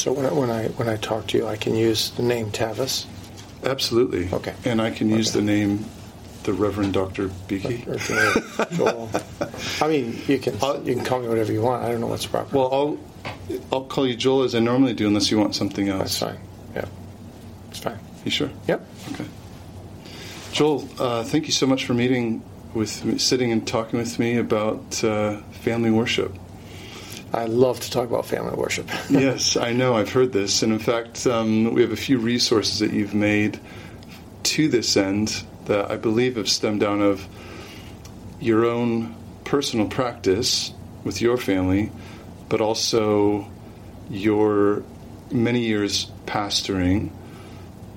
So 0.00 0.12
when 0.14 0.24
I, 0.24 0.32
when 0.32 0.50
I 0.50 0.68
when 0.78 0.88
I 0.88 0.96
talk 0.96 1.26
to 1.28 1.36
you, 1.36 1.46
I 1.46 1.56
can 1.56 1.74
use 1.74 2.08
the 2.12 2.22
name 2.22 2.50
Tavis. 2.50 3.04
Absolutely. 3.64 4.32
Okay. 4.32 4.54
And 4.64 4.80
I 4.80 4.90
can 4.90 5.10
use 5.10 5.28
Okay. 5.28 5.40
the 5.40 5.44
name, 5.44 5.84
the 6.44 6.54
Reverend 6.54 6.94
Dr. 6.94 7.28
Beeke. 7.48 7.86
I- 7.86 8.64
Joel. 8.72 9.10
I 9.82 9.88
mean, 9.88 10.18
you 10.26 10.38
can 10.38 10.54
you 10.86 10.94
can 10.94 11.04
call 11.04 11.20
me 11.20 11.28
whatever 11.28 11.52
you 11.52 11.60
want. 11.60 11.84
I 11.84 11.90
don't 11.90 12.00
know 12.00 12.06
what's 12.06 12.24
proper. 12.24 12.56
Well, 12.56 12.70
I'll 12.72 12.98
I'll 13.70 13.84
call 13.84 14.06
you 14.06 14.16
Joel 14.16 14.44
as 14.44 14.54
I 14.54 14.60
normally 14.60 14.94
do, 14.94 15.06
unless 15.06 15.30
you 15.30 15.38
want 15.38 15.54
something 15.54 15.90
else. 15.90 16.18
that's 16.18 16.18
fine. 16.18 16.38
Yeah, 16.74 16.86
it's 17.68 17.80
fine. 17.80 17.98
You 18.24 18.30
sure? 18.30 18.48
Yep. 18.68 18.80
Okay. 19.12 19.26
Joel, 20.52 20.88
uh, 20.98 21.24
thank 21.24 21.44
you 21.44 21.52
so 21.52 21.66
much 21.66 21.84
for 21.84 21.92
meeting 21.92 22.42
with 22.72 23.04
me, 23.04 23.18
sitting 23.18 23.52
and 23.52 23.66
talking 23.68 23.98
with 23.98 24.18
me 24.18 24.38
about 24.38 25.04
uh, 25.04 25.36
family 25.60 25.90
worship. 25.90 26.34
I 27.32 27.44
love 27.44 27.78
to 27.80 27.90
talk 27.90 28.08
about 28.08 28.26
family 28.26 28.56
worship. 28.56 28.88
yes, 29.10 29.56
I 29.56 29.72
know. 29.72 29.96
I've 29.96 30.12
heard 30.12 30.32
this, 30.32 30.62
and 30.62 30.72
in 30.72 30.78
fact, 30.78 31.26
um, 31.26 31.74
we 31.74 31.82
have 31.82 31.92
a 31.92 31.96
few 31.96 32.18
resources 32.18 32.80
that 32.80 32.92
you've 32.92 33.14
made 33.14 33.60
to 34.44 34.68
this 34.68 34.96
end 34.96 35.44
that 35.66 35.90
I 35.90 35.96
believe 35.96 36.36
have 36.36 36.48
stemmed 36.48 36.80
down 36.80 37.00
of 37.00 37.26
your 38.40 38.64
own 38.64 39.14
personal 39.44 39.86
practice 39.86 40.72
with 41.04 41.20
your 41.20 41.36
family, 41.36 41.92
but 42.48 42.60
also 42.60 43.48
your 44.08 44.82
many 45.30 45.60
years 45.60 46.10
pastoring, 46.26 47.10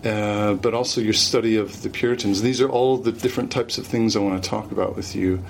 uh, 0.06 0.54
but 0.54 0.76
also 0.76 1.02
your 1.02 1.14
study 1.14 1.56
of 1.56 1.82
the 1.82 1.90
Puritans. 1.90 2.42
These 2.44 2.62
are 2.62 2.70
all 2.70 2.98
the 2.98 3.12
different 3.12 3.52
types 3.52 3.80
of 3.80 3.88
things 3.88 4.16
I 4.16 4.20
want 4.20 4.44
to 4.44 4.48
talk 4.48 4.72
about 4.72 4.96
with 4.96 5.16
you. 5.16 5.44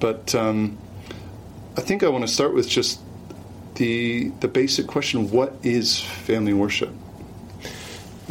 But 0.00 0.34
um, 0.34 0.78
I 1.76 1.80
think 1.82 2.02
I 2.02 2.08
want 2.08 2.26
to 2.26 2.32
start 2.32 2.54
with 2.54 2.68
just 2.68 3.00
the 3.82 4.28
the 4.38 4.46
basic 4.46 4.86
question: 4.86 5.32
What 5.32 5.56
is 5.64 6.00
family 6.00 6.52
worship? 6.52 6.94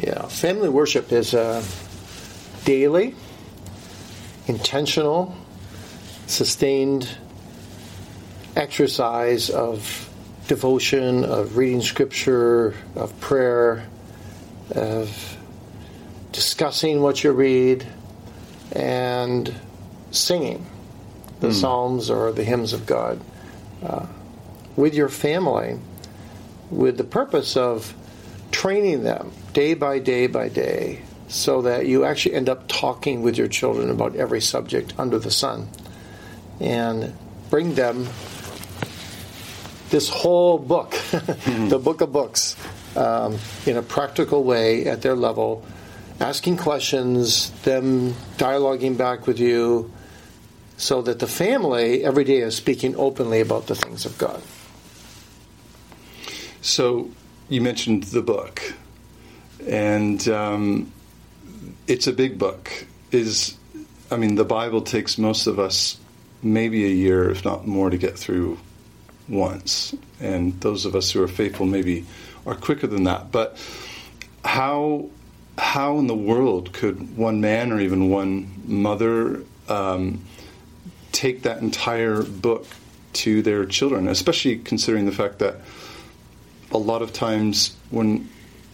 Yeah, 0.02 0.26
family 0.28 0.70
worship 0.70 1.12
is 1.12 1.34
a 1.34 1.62
daily, 2.64 3.16
intentional, 4.48 5.36
sustained 6.26 7.10
exercise 8.56 9.50
of 9.50 10.10
devotion, 10.48 11.26
of 11.26 11.58
reading 11.58 11.82
scripture, 11.82 12.74
of 12.96 13.20
prayer, 13.20 13.86
of 14.74 15.38
discussing 16.32 17.02
what 17.02 17.26
you 17.26 17.34
read, 17.34 17.86
and 18.72 19.54
singing 20.12 20.66
the 21.42 21.52
psalms 21.52 22.10
or 22.10 22.32
the 22.32 22.44
hymns 22.46 22.72
of 22.72 22.86
God 22.86 23.20
uh, 23.84 24.06
with 24.76 24.94
your 24.94 25.10
family 25.10 25.80
with 26.70 26.98
the 26.98 27.04
purpose 27.04 27.58
of 27.58 27.94
training 28.52 29.04
them 29.04 29.32
day 29.54 29.74
by 29.74 30.00
day 30.00 30.28
by 30.28 30.48
day 30.48 31.02
so 31.28 31.62
that 31.62 31.86
you 31.86 32.04
actually 32.04 32.36
end 32.36 32.50
up 32.50 32.68
talking 32.68 33.22
with 33.22 33.38
your 33.38 33.48
children 33.48 33.90
about 33.90 34.16
every 34.16 34.42
subject 34.42 34.94
under 34.98 35.18
the 35.18 35.32
sun 35.32 35.68
and 36.60 37.14
bring 37.50 37.76
them 37.76 38.08
this 39.90 40.10
whole 40.10 40.58
book, 40.58 40.92
the 41.68 41.80
book 41.82 42.02
of 42.02 42.12
books, 42.12 42.56
um, 42.96 43.38
in 43.66 43.78
a 43.78 43.82
practical 43.82 44.44
way 44.44 44.86
at 44.86 45.02
their 45.02 45.16
level, 45.16 45.64
asking 46.20 46.58
questions, 46.58 47.50
them 47.64 48.14
dialoguing 48.38 48.98
back 48.98 49.28
with 49.28 49.40
you, 49.40 49.92
so 50.78 51.02
that 51.02 51.20
the 51.20 51.28
family 51.28 52.04
every 52.04 52.24
day 52.24 52.38
is 52.38 52.56
speaking 52.56 52.96
openly 52.96 53.42
about 53.42 53.68
the 53.68 53.76
things 53.76 54.06
of 54.06 54.18
God. 54.18 54.42
So 56.62 57.10
you 57.50 57.60
mentioned 57.62 58.04
the 58.04 58.22
book, 58.22 58.62
and 59.68 60.26
um, 60.30 60.92
it's 61.88 62.08
a 62.08 62.14
big 62.14 62.38
book. 62.38 62.72
Is 63.12 63.58
I 64.12 64.18
mean, 64.18 64.36
the 64.36 64.46
Bible 64.46 64.82
takes 64.82 65.18
most 65.18 65.48
of 65.48 65.60
us 65.60 65.98
maybe 66.44 66.86
a 66.86 66.94
year, 66.94 67.30
if 67.30 67.44
not 67.44 67.68
more, 67.68 67.90
to 67.90 67.98
get 67.98 68.18
through 68.18 68.60
once, 69.28 69.96
and 70.20 70.60
those 70.62 70.86
of 70.86 70.96
us 70.96 71.12
who 71.12 71.24
are 71.24 71.28
faithful 71.28 71.66
maybe 71.66 72.06
are 72.46 72.56
quicker 72.56 72.88
than 72.88 73.04
that. 73.06 73.32
But 73.32 73.58
how 74.46 75.10
how 75.58 75.98
in 76.00 76.08
the 76.08 76.16
world 76.16 76.74
could 76.74 77.18
one 77.18 77.42
man 77.42 77.72
or 77.72 77.80
even 77.80 78.10
one 78.10 78.52
mother 78.66 79.44
um, 79.68 80.24
take 81.12 81.44
that 81.44 81.62
entire 81.62 82.24
book 82.24 82.68
to 83.14 83.42
their 83.42 83.66
children, 83.66 84.08
especially 84.08 84.58
considering 84.60 85.06
the 85.06 85.12
fact 85.12 85.40
that 85.40 85.58
a 86.72 86.78
lot 86.78 87.02
of 87.02 87.14
times 87.14 87.76
when 87.90 88.30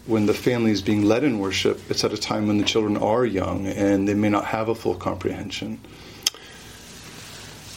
when 0.05 0.25
the 0.25 0.33
family 0.33 0.71
is 0.71 0.81
being 0.81 1.03
led 1.03 1.25
in 1.25 1.37
worship, 1.37 1.79
it's 1.91 2.03
at 2.05 2.13
a 2.13 2.17
time 2.17 2.47
when 2.47 2.57
the 2.57 2.63
children 2.63 2.95
are 2.95 3.25
young 3.25 3.67
and 3.67 4.07
they 4.07 4.13
may 4.13 4.29
not 4.29 4.45
have 4.45 4.69
a 4.69 4.75
full 4.75 4.95
comprehension. 4.95 5.77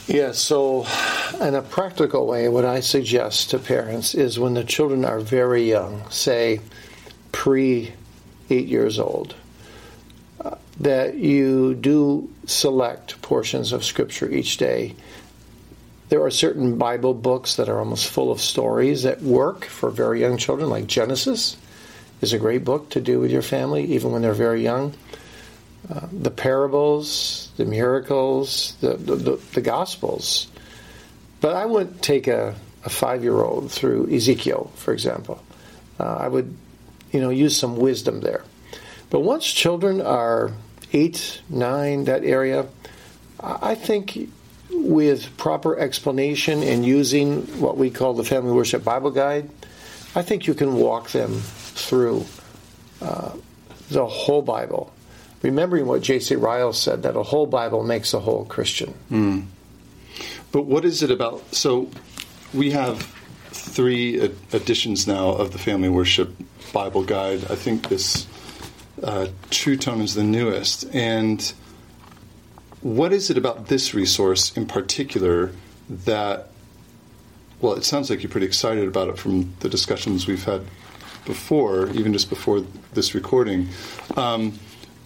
Yeah, 0.06 0.32
so 0.32 0.86
in 1.40 1.54
a 1.54 1.62
practical 1.62 2.26
way, 2.26 2.48
what 2.48 2.64
I 2.64 2.80
suggest 2.80 3.50
to 3.50 3.58
parents 3.58 4.14
is 4.14 4.38
when 4.38 4.54
the 4.54 4.64
children 4.64 5.04
are 5.04 5.20
very 5.20 5.68
young, 5.68 6.08
say 6.10 6.60
pre 7.32 7.92
eight 8.48 8.66
years 8.66 8.98
old, 8.98 9.34
uh, 10.44 10.56
that 10.80 11.14
you 11.14 11.74
do 11.74 12.28
select 12.46 13.22
portions 13.22 13.72
of 13.72 13.84
Scripture 13.84 14.28
each 14.30 14.56
day. 14.56 14.94
There 16.10 16.24
are 16.24 16.30
certain 16.30 16.76
Bible 16.76 17.14
books 17.14 17.54
that 17.54 17.68
are 17.68 17.78
almost 17.78 18.08
full 18.08 18.32
of 18.32 18.40
stories 18.40 19.04
that 19.04 19.22
work 19.22 19.64
for 19.64 19.90
very 19.90 20.20
young 20.20 20.38
children, 20.38 20.68
like 20.68 20.88
Genesis 20.88 21.56
is 22.20 22.32
a 22.32 22.38
great 22.38 22.64
book 22.64 22.90
to 22.90 23.00
do 23.00 23.20
with 23.20 23.30
your 23.30 23.42
family, 23.42 23.84
even 23.94 24.10
when 24.10 24.20
they're 24.20 24.34
very 24.34 24.60
young. 24.60 24.92
Uh, 25.88 26.08
the 26.12 26.32
parables, 26.32 27.52
the 27.56 27.64
miracles, 27.64 28.74
the, 28.80 28.96
the, 28.96 29.14
the, 29.14 29.36
the 29.54 29.60
Gospels. 29.60 30.48
But 31.40 31.54
I 31.54 31.66
wouldn't 31.66 32.02
take 32.02 32.26
a, 32.26 32.56
a 32.84 32.90
five 32.90 33.22
year 33.22 33.40
old 33.40 33.70
through 33.70 34.12
Ezekiel, 34.12 34.72
for 34.74 34.92
example. 34.92 35.40
Uh, 36.00 36.16
I 36.22 36.26
would, 36.26 36.56
you 37.12 37.20
know, 37.20 37.30
use 37.30 37.56
some 37.56 37.76
wisdom 37.76 38.20
there. 38.20 38.42
But 39.10 39.20
once 39.20 39.46
children 39.46 40.00
are 40.00 40.50
eight, 40.92 41.40
nine, 41.48 42.04
that 42.04 42.24
area, 42.24 42.66
I 43.38 43.70
I 43.70 43.74
think 43.76 44.28
with 44.72 45.36
proper 45.36 45.78
explanation 45.78 46.62
and 46.62 46.84
using 46.84 47.42
what 47.60 47.76
we 47.76 47.90
call 47.90 48.14
the 48.14 48.24
Family 48.24 48.52
Worship 48.52 48.84
Bible 48.84 49.10
Guide, 49.10 49.48
I 50.14 50.22
think 50.22 50.46
you 50.46 50.54
can 50.54 50.74
walk 50.76 51.10
them 51.10 51.40
through 51.40 52.26
uh, 53.00 53.32
the 53.90 54.06
whole 54.06 54.42
Bible. 54.42 54.92
Remembering 55.42 55.86
what 55.86 56.02
J.C. 56.02 56.36
Ryle 56.36 56.72
said, 56.72 57.02
that 57.04 57.16
a 57.16 57.22
whole 57.22 57.46
Bible 57.46 57.82
makes 57.82 58.12
a 58.12 58.20
whole 58.20 58.44
Christian. 58.44 58.94
But 60.52 60.62
what 60.62 60.84
is 60.84 61.02
it 61.02 61.10
about? 61.10 61.54
So 61.54 61.88
we 62.52 62.72
have 62.72 63.00
three 63.50 64.20
ed- 64.20 64.36
editions 64.52 65.06
now 65.06 65.30
of 65.30 65.52
the 65.52 65.58
Family 65.58 65.88
Worship 65.88 66.30
Bible 66.72 67.04
Guide. 67.04 67.50
I 67.50 67.54
think 67.54 67.88
this 67.88 68.26
uh, 69.02 69.28
TruTone 69.50 70.02
is 70.02 70.14
the 70.14 70.24
newest. 70.24 70.92
And 70.94 71.40
what 72.82 73.12
is 73.12 73.30
it 73.30 73.36
about 73.36 73.66
this 73.68 73.94
resource 73.94 74.56
in 74.56 74.66
particular 74.66 75.52
that, 75.88 76.48
well, 77.60 77.74
it 77.74 77.84
sounds 77.84 78.08
like 78.10 78.22
you're 78.22 78.30
pretty 78.30 78.46
excited 78.46 78.86
about 78.86 79.08
it 79.08 79.18
from 79.18 79.54
the 79.60 79.68
discussions 79.68 80.26
we've 80.26 80.44
had 80.44 80.62
before, 81.26 81.88
even 81.90 82.12
just 82.12 82.30
before 82.30 82.64
this 82.94 83.14
recording. 83.14 83.68
Um, 84.16 84.58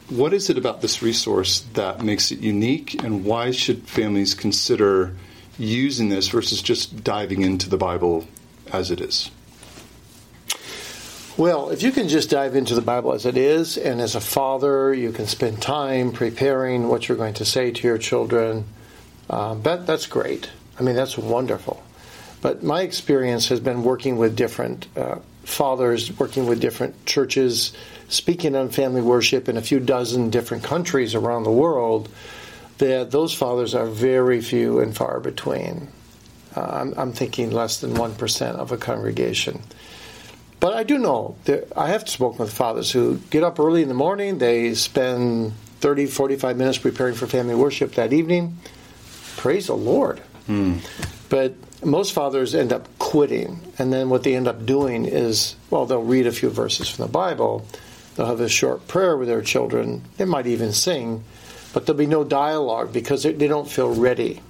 what 0.09 0.33
is 0.33 0.51
it 0.51 0.59
about 0.59 0.83
this 0.83 1.03
resource 1.03 1.61
that 1.73 2.03
makes 2.03 2.31
it 2.31 2.41
unique, 2.41 3.03
and 3.03 3.25
why 3.25 3.51
should 3.51 3.89
families 3.89 4.35
consider 4.35 5.17
using 5.59 6.11
this 6.11 6.29
versus 6.29 6.63
just 6.63 7.03
diving 7.03 7.43
into 7.43 7.69
the 7.69 7.79
Bible 7.79 8.29
as 8.73 8.91
it 8.91 9.01
is? 9.01 9.31
Well, 11.37 11.71
if 11.71 11.83
you 11.83 11.91
can 11.91 12.09
just 12.09 12.31
dive 12.31 12.55
into 12.55 12.77
the 12.77 12.81
Bible 12.81 13.13
as 13.13 13.27
it 13.27 13.37
is, 13.37 13.77
and 13.77 14.01
as 14.01 14.15
a 14.15 14.21
father, 14.21 14.95
you 14.95 15.11
can 15.11 15.27
spend 15.27 15.61
time 15.61 16.13
preparing 16.13 16.87
what 16.87 17.09
you're 17.09 17.17
going 17.17 17.35
to 17.35 17.45
say 17.45 17.73
to 17.73 17.89
your 17.89 17.99
children, 17.99 18.67
um, 19.29 19.61
that, 19.63 19.85
that's 19.85 20.07
great. 20.07 20.49
I 20.79 20.83
mean, 20.85 20.95
that's 20.95 21.19
wonderful. 21.19 21.83
But 22.41 22.63
my 22.63 22.83
experience 22.83 23.49
has 23.49 23.59
been 23.59 23.83
working 23.83 24.17
with 24.17 24.37
different 24.37 24.87
uh, 24.97 25.17
fathers, 25.43 26.17
working 26.21 26.47
with 26.47 26.61
different 26.61 27.05
churches, 27.05 27.73
speaking 28.09 28.55
on 28.55 28.69
family 28.69 29.03
worship 29.03 29.49
in 29.49 29.57
a 29.57 29.63
few 29.63 29.81
dozen 29.81 30.31
different 30.31 30.63
countries 30.63 31.17
around 31.17 31.43
the 31.43 31.51
world, 31.51 32.09
that 32.79 33.11
those 33.11 33.35
fathers 33.35 33.75
are 33.75 33.87
very 33.87 34.41
few 34.41 34.79
and 34.79 34.97
far 34.97 35.19
between. 35.19 35.89
Uh, 36.55 36.61
I'm, 36.61 36.95
I'm 36.97 37.13
thinking 37.13 37.51
less 37.51 37.81
than 37.81 37.95
1% 37.95 38.55
of 38.55 38.71
a 38.71 38.77
congregation. 38.77 39.65
But 40.61 40.75
I 40.75 40.83
do 40.83 40.99
know 40.99 41.37
that 41.45 41.73
I 41.77 41.89
have 41.89 42.09
spoken 42.09 42.39
with 42.39 42.53
fathers 42.53 42.91
who 42.91 43.19
get 43.31 43.43
up 43.43 43.59
early 43.59 43.83
in 43.83 43.89
the 43.89 43.95
morning, 43.95 44.39
they 44.39 44.75
spend 44.75 45.53
30, 45.81 46.07
45 46.07 46.57
minutes 46.57 46.79
preparing 46.79 47.15
for 47.15 47.27
family 47.27 47.55
worship 47.55 47.93
that 47.95 48.13
evening. 48.13 48.57
Praise 49.37 49.67
the 49.67 49.77
Lord. 49.77 50.21
Hmm. 50.47 50.79
But 51.29 51.55
most 51.85 52.13
fathers 52.13 52.55
end 52.55 52.73
up 52.73 52.89
quitting. 52.99 53.61
And 53.79 53.93
then 53.93 54.09
what 54.09 54.23
they 54.23 54.35
end 54.35 54.49
up 54.49 54.65
doing 54.65 55.05
is, 55.05 55.57
well, 55.71 55.87
they'll 55.87 56.03
read 56.03 56.27
a 56.27 56.33
few 56.33 56.51
verses 56.51 56.89
from 56.89 57.07
the 57.07 57.13
Bible, 57.13 57.67
they'll 58.17 58.27
have 58.27 58.41
a 58.41 58.49
short 58.49 58.89
prayer 58.89 59.17
with 59.17 59.29
their 59.29 59.43
children, 59.43 60.03
they 60.17 60.25
might 60.25 60.47
even 60.47 60.73
sing, 60.73 61.25
but 61.73 61.87
there'll 61.87 61.99
be 61.99 62.07
no 62.07 62.25
dialogue 62.25 62.93
because 62.93 63.25
they 63.25 63.49
don't 63.49 63.69
feel 63.69 63.95
ready. 63.95 64.41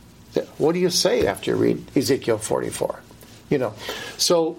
What 0.59 0.73
do 0.73 0.79
you 0.79 0.91
say 0.91 1.27
after 1.27 1.53
you 1.53 1.57
read 1.57 1.97
Ezekiel 1.97 2.39
44? 2.39 3.01
You 3.51 3.59
know, 3.59 3.75
so 4.19 4.57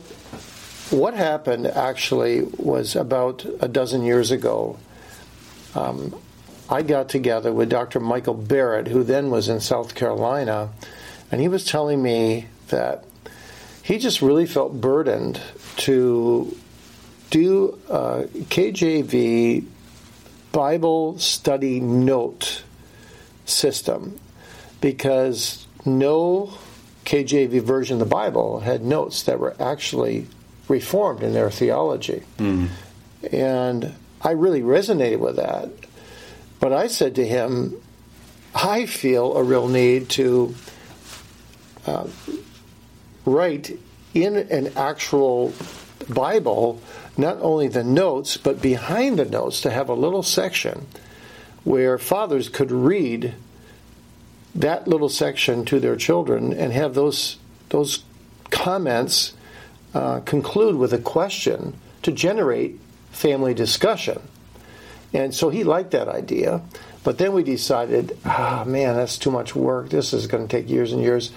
what 0.89 1.13
happened 1.13 1.67
actually 1.67 2.43
was 2.43 2.95
about 2.95 3.45
a 3.59 3.67
dozen 3.67 4.03
years 4.03 4.31
ago. 4.31 4.77
Um, 5.73 6.15
I 6.69 6.81
got 6.81 7.09
together 7.09 7.51
with 7.51 7.69
Dr. 7.69 7.99
Michael 7.99 8.33
Barrett, 8.33 8.87
who 8.87 9.03
then 9.03 9.29
was 9.29 9.49
in 9.49 9.59
South 9.59 9.95
Carolina, 9.95 10.69
and 11.31 11.41
he 11.41 11.47
was 11.47 11.65
telling 11.65 12.01
me 12.01 12.47
that 12.67 13.03
he 13.83 13.97
just 13.99 14.21
really 14.21 14.45
felt 14.45 14.79
burdened 14.79 15.39
to 15.77 16.55
do 17.29 17.79
a 17.89 18.23
KJV 18.31 19.65
Bible 20.51 21.19
study 21.19 21.79
note 21.79 22.63
system 23.45 24.19
because 24.81 25.67
no 25.85 26.53
KJV 27.05 27.61
version 27.61 27.95
of 27.95 27.99
the 27.99 28.05
Bible 28.05 28.61
had 28.61 28.83
notes 28.83 29.23
that 29.23 29.39
were 29.39 29.55
actually 29.59 30.27
reformed 30.67 31.23
in 31.23 31.33
their 31.33 31.49
theology. 31.49 32.23
Mm. 32.37 32.69
And 33.31 33.93
I 34.21 34.31
really 34.31 34.61
resonated 34.61 35.19
with 35.19 35.35
that. 35.37 35.69
But 36.59 36.73
I 36.73 36.87
said 36.87 37.15
to 37.15 37.25
him, 37.25 37.81
I 38.53 38.85
feel 38.85 39.35
a 39.35 39.43
real 39.43 39.67
need 39.67 40.09
to 40.11 40.55
uh, 41.85 42.07
write 43.25 43.77
in 44.13 44.35
an 44.35 44.71
actual 44.75 45.53
Bible 46.09 46.81
not 47.17 47.37
only 47.41 47.67
the 47.67 47.83
notes, 47.83 48.37
but 48.37 48.61
behind 48.61 49.19
the 49.19 49.25
notes 49.25 49.61
to 49.61 49.69
have 49.69 49.89
a 49.89 49.93
little 49.93 50.23
section 50.23 50.87
where 51.63 51.97
fathers 51.97 52.49
could 52.49 52.71
read 52.71 53.33
that 54.53 54.87
little 54.87 55.09
section 55.09 55.65
to 55.65 55.79
their 55.79 55.95
children 55.95 56.53
and 56.53 56.71
have 56.71 56.93
those 56.93 57.37
those 57.69 58.03
comments 58.51 59.33
uh, 59.95 60.19
conclude 60.19 60.75
with 60.75 60.91
a 60.91 60.97
question 60.97 61.73
to 62.01 62.11
generate 62.11 62.77
family 63.11 63.53
discussion. 63.53 64.21
And 65.13 65.33
so 65.33 65.49
he 65.49 65.63
liked 65.63 65.91
that 65.91 66.09
idea. 66.09 66.61
But 67.05 67.17
then 67.17 67.31
we 67.31 67.43
decided, 67.43 68.17
ah, 68.25 68.65
man, 68.67 68.95
that's 68.95 69.17
too 69.17 69.31
much 69.31 69.55
work. 69.55 69.89
This 69.89 70.11
is 70.11 70.27
going 70.27 70.45
to 70.45 70.51
take 70.51 70.69
years 70.69 70.91
and 70.91 71.01
years. 71.01 71.31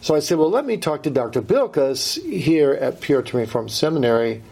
So 0.00 0.16
I 0.16 0.18
said, 0.18 0.38
well, 0.38 0.50
let 0.50 0.66
me 0.66 0.76
talk 0.76 1.04
to 1.04 1.10
Dr. 1.10 1.40
Bilkes 1.40 2.20
here 2.20 2.72
at 2.72 3.00
Puritan 3.00 3.38
Reformed 3.38 3.70
Seminary. 3.70 4.42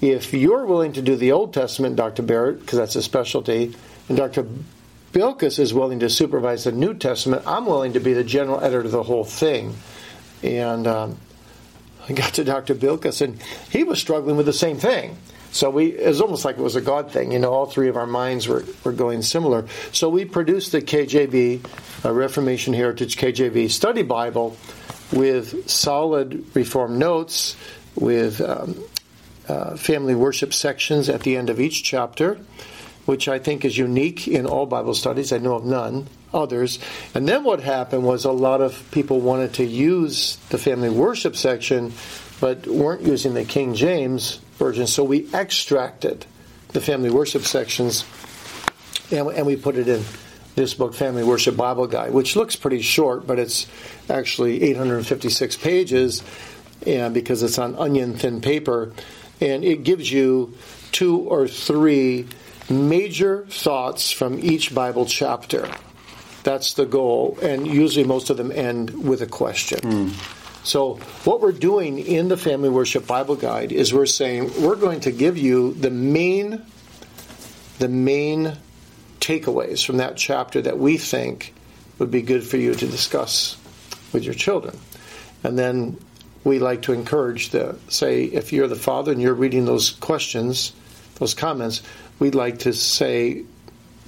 If 0.00 0.34
you're 0.34 0.66
willing 0.66 0.94
to 0.94 1.02
do 1.02 1.14
the 1.14 1.30
Old 1.30 1.54
Testament, 1.54 1.94
Dr. 1.94 2.22
Barrett, 2.22 2.60
because 2.60 2.78
that's 2.78 2.96
a 2.96 3.02
specialty, 3.02 3.76
and 4.08 4.16
Dr. 4.16 4.46
Bilkes 5.12 5.60
is 5.60 5.72
willing 5.72 6.00
to 6.00 6.10
supervise 6.10 6.64
the 6.64 6.72
New 6.72 6.94
Testament, 6.94 7.44
I'm 7.46 7.66
willing 7.66 7.92
to 7.92 8.00
be 8.00 8.14
the 8.14 8.24
general 8.24 8.58
editor 8.58 8.86
of 8.86 8.90
the 8.90 9.04
whole 9.04 9.24
thing. 9.24 9.76
And 10.42 10.88
um, 10.88 11.18
I 12.08 12.12
got 12.12 12.34
to 12.34 12.44
Dr. 12.44 12.74
Bilkes, 12.74 13.20
and 13.20 13.40
he 13.70 13.84
was 13.84 13.98
struggling 13.98 14.36
with 14.36 14.46
the 14.46 14.52
same 14.52 14.78
thing. 14.78 15.16
So 15.52 15.68
we, 15.68 15.86
it 15.86 16.06
was 16.06 16.20
almost 16.20 16.44
like 16.44 16.58
it 16.58 16.62
was 16.62 16.76
a 16.76 16.80
God 16.80 17.10
thing. 17.10 17.32
You 17.32 17.38
know, 17.38 17.52
all 17.52 17.66
three 17.66 17.88
of 17.88 17.96
our 17.96 18.06
minds 18.06 18.46
were, 18.46 18.64
were 18.84 18.92
going 18.92 19.22
similar. 19.22 19.66
So 19.92 20.08
we 20.08 20.24
produced 20.24 20.72
the 20.72 20.80
KJV, 20.80 22.04
uh, 22.04 22.12
Reformation 22.12 22.72
Heritage 22.72 23.16
KJV 23.16 23.70
Study 23.70 24.02
Bible, 24.02 24.56
with 25.12 25.68
solid 25.68 26.44
Reformed 26.54 26.98
notes, 26.98 27.56
with 27.96 28.40
um, 28.40 28.76
uh, 29.48 29.76
family 29.76 30.14
worship 30.14 30.54
sections 30.54 31.08
at 31.08 31.22
the 31.22 31.36
end 31.36 31.50
of 31.50 31.60
each 31.60 31.82
chapter, 31.82 32.38
which 33.10 33.26
I 33.26 33.40
think 33.40 33.64
is 33.64 33.76
unique 33.76 34.28
in 34.28 34.46
all 34.46 34.66
Bible 34.66 34.94
studies. 34.94 35.32
I 35.32 35.38
know 35.38 35.56
of 35.56 35.64
none 35.64 36.06
others. 36.32 36.78
And 37.12 37.26
then 37.26 37.42
what 37.42 37.58
happened 37.58 38.04
was 38.04 38.24
a 38.24 38.30
lot 38.30 38.60
of 38.60 38.88
people 38.92 39.20
wanted 39.20 39.54
to 39.54 39.64
use 39.64 40.36
the 40.50 40.58
family 40.58 40.90
worship 40.90 41.34
section, 41.34 41.92
but 42.40 42.68
weren't 42.68 43.02
using 43.02 43.34
the 43.34 43.44
King 43.44 43.74
James 43.74 44.36
version. 44.58 44.86
So 44.86 45.02
we 45.02 45.28
extracted 45.34 46.24
the 46.68 46.80
family 46.80 47.10
worship 47.10 47.42
sections 47.42 48.04
and, 49.10 49.26
and 49.30 49.44
we 49.44 49.56
put 49.56 49.74
it 49.74 49.88
in 49.88 50.04
this 50.54 50.74
book, 50.74 50.94
Family 50.94 51.24
Worship 51.24 51.56
Bible 51.56 51.88
Guide, 51.88 52.12
which 52.12 52.36
looks 52.36 52.54
pretty 52.54 52.80
short, 52.80 53.26
but 53.26 53.40
it's 53.40 53.66
actually 54.08 54.62
856 54.62 55.56
pages 55.56 56.22
and 56.86 57.12
because 57.12 57.42
it's 57.42 57.58
on 57.58 57.74
onion 57.74 58.14
thin 58.14 58.40
paper. 58.40 58.92
And 59.40 59.64
it 59.64 59.82
gives 59.82 60.12
you 60.12 60.54
two 60.92 61.18
or 61.18 61.48
three 61.48 62.28
major 62.70 63.44
thoughts 63.46 64.10
from 64.10 64.38
each 64.38 64.74
Bible 64.74 65.06
chapter. 65.06 65.68
That's 66.42 66.74
the 66.74 66.86
goal. 66.86 67.38
And 67.42 67.66
usually 67.66 68.04
most 68.04 68.30
of 68.30 68.36
them 68.36 68.52
end 68.52 69.06
with 69.06 69.22
a 69.22 69.26
question. 69.26 69.80
Mm. 69.80 70.36
So, 70.62 70.94
what 71.24 71.40
we're 71.40 71.52
doing 71.52 71.98
in 71.98 72.28
the 72.28 72.36
Family 72.36 72.68
Worship 72.68 73.06
Bible 73.06 73.34
Guide 73.34 73.72
is 73.72 73.94
we're 73.94 74.04
saying 74.04 74.62
we're 74.62 74.76
going 74.76 75.00
to 75.00 75.10
give 75.10 75.38
you 75.38 75.72
the 75.72 75.90
main 75.90 76.62
the 77.78 77.88
main 77.88 78.58
takeaways 79.20 79.84
from 79.84 79.96
that 79.96 80.16
chapter 80.16 80.60
that 80.60 80.78
we 80.78 80.98
think 80.98 81.54
would 81.98 82.10
be 82.10 82.20
good 82.20 82.44
for 82.44 82.58
you 82.58 82.74
to 82.74 82.86
discuss 82.86 83.56
with 84.12 84.22
your 84.22 84.34
children. 84.34 84.78
And 85.42 85.58
then 85.58 85.98
we 86.44 86.58
like 86.58 86.82
to 86.82 86.92
encourage 86.92 87.50
the 87.50 87.78
say 87.88 88.24
if 88.24 88.52
you're 88.52 88.68
the 88.68 88.76
father 88.76 89.12
and 89.12 89.20
you're 89.20 89.34
reading 89.34 89.64
those 89.64 89.90
questions, 89.90 90.72
those 91.16 91.32
comments, 91.32 91.82
we'd 92.20 92.36
like 92.36 92.60
to 92.60 92.72
say, 92.72 93.42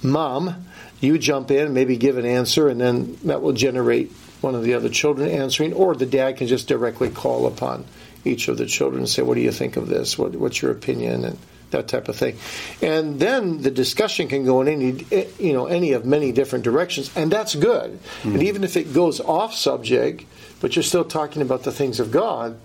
"Mom, 0.01 0.65
you 1.01 1.17
jump 1.17 1.51
in, 1.51 1.73
maybe 1.73 1.97
give 1.97 2.17
an 2.17 2.25
answer, 2.25 2.69
and 2.69 2.79
then 2.79 3.17
that 3.25 3.41
will 3.41 3.51
generate 3.51 4.11
one 4.39 4.55
of 4.55 4.63
the 4.63 4.75
other 4.75 4.89
children 4.89 5.29
answering, 5.29 5.73
or 5.73 5.95
the 5.95 6.05
dad 6.05 6.37
can 6.37 6.47
just 6.47 6.67
directly 6.69 7.09
call 7.09 7.45
upon 7.45 7.83
each 8.23 8.47
of 8.47 8.57
the 8.57 8.65
children 8.65 9.01
and 9.01 9.09
say, 9.09 9.21
"What 9.21 9.35
do 9.35 9.41
you 9.41 9.51
think 9.51 9.75
of 9.75 9.89
this? 9.89 10.17
What, 10.17 10.33
what's 10.35 10.61
your 10.61 10.71
opinion?" 10.71 11.25
and 11.25 11.37
that 11.73 11.89
type 11.89 12.07
of 12.07 12.15
thing. 12.15 12.37
And 12.81 13.19
then 13.19 13.61
the 13.61 13.71
discussion 13.71 14.29
can 14.29 14.45
go 14.45 14.61
in 14.61 14.67
any 14.69 15.27
you 15.37 15.51
know 15.51 15.65
any 15.65 15.91
of 15.91 16.05
many 16.05 16.31
different 16.31 16.63
directions, 16.63 17.11
and 17.15 17.29
that's 17.29 17.53
good. 17.53 17.91
Mm-hmm. 17.91 18.33
And 18.33 18.43
even 18.43 18.63
if 18.63 18.77
it 18.77 18.93
goes 18.93 19.19
off 19.19 19.53
subject, 19.53 20.23
but 20.61 20.75
you're 20.75 20.83
still 20.83 21.03
talking 21.03 21.41
about 21.41 21.63
the 21.63 21.71
things 21.71 21.99
of 21.99 22.11
God, 22.11 22.57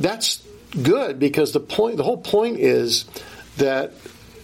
that's 0.00 0.42
good 0.82 1.18
because 1.18 1.52
the 1.52 1.60
point 1.60 1.98
the 1.98 2.04
whole 2.04 2.16
point 2.16 2.58
is 2.58 3.04
that 3.58 3.92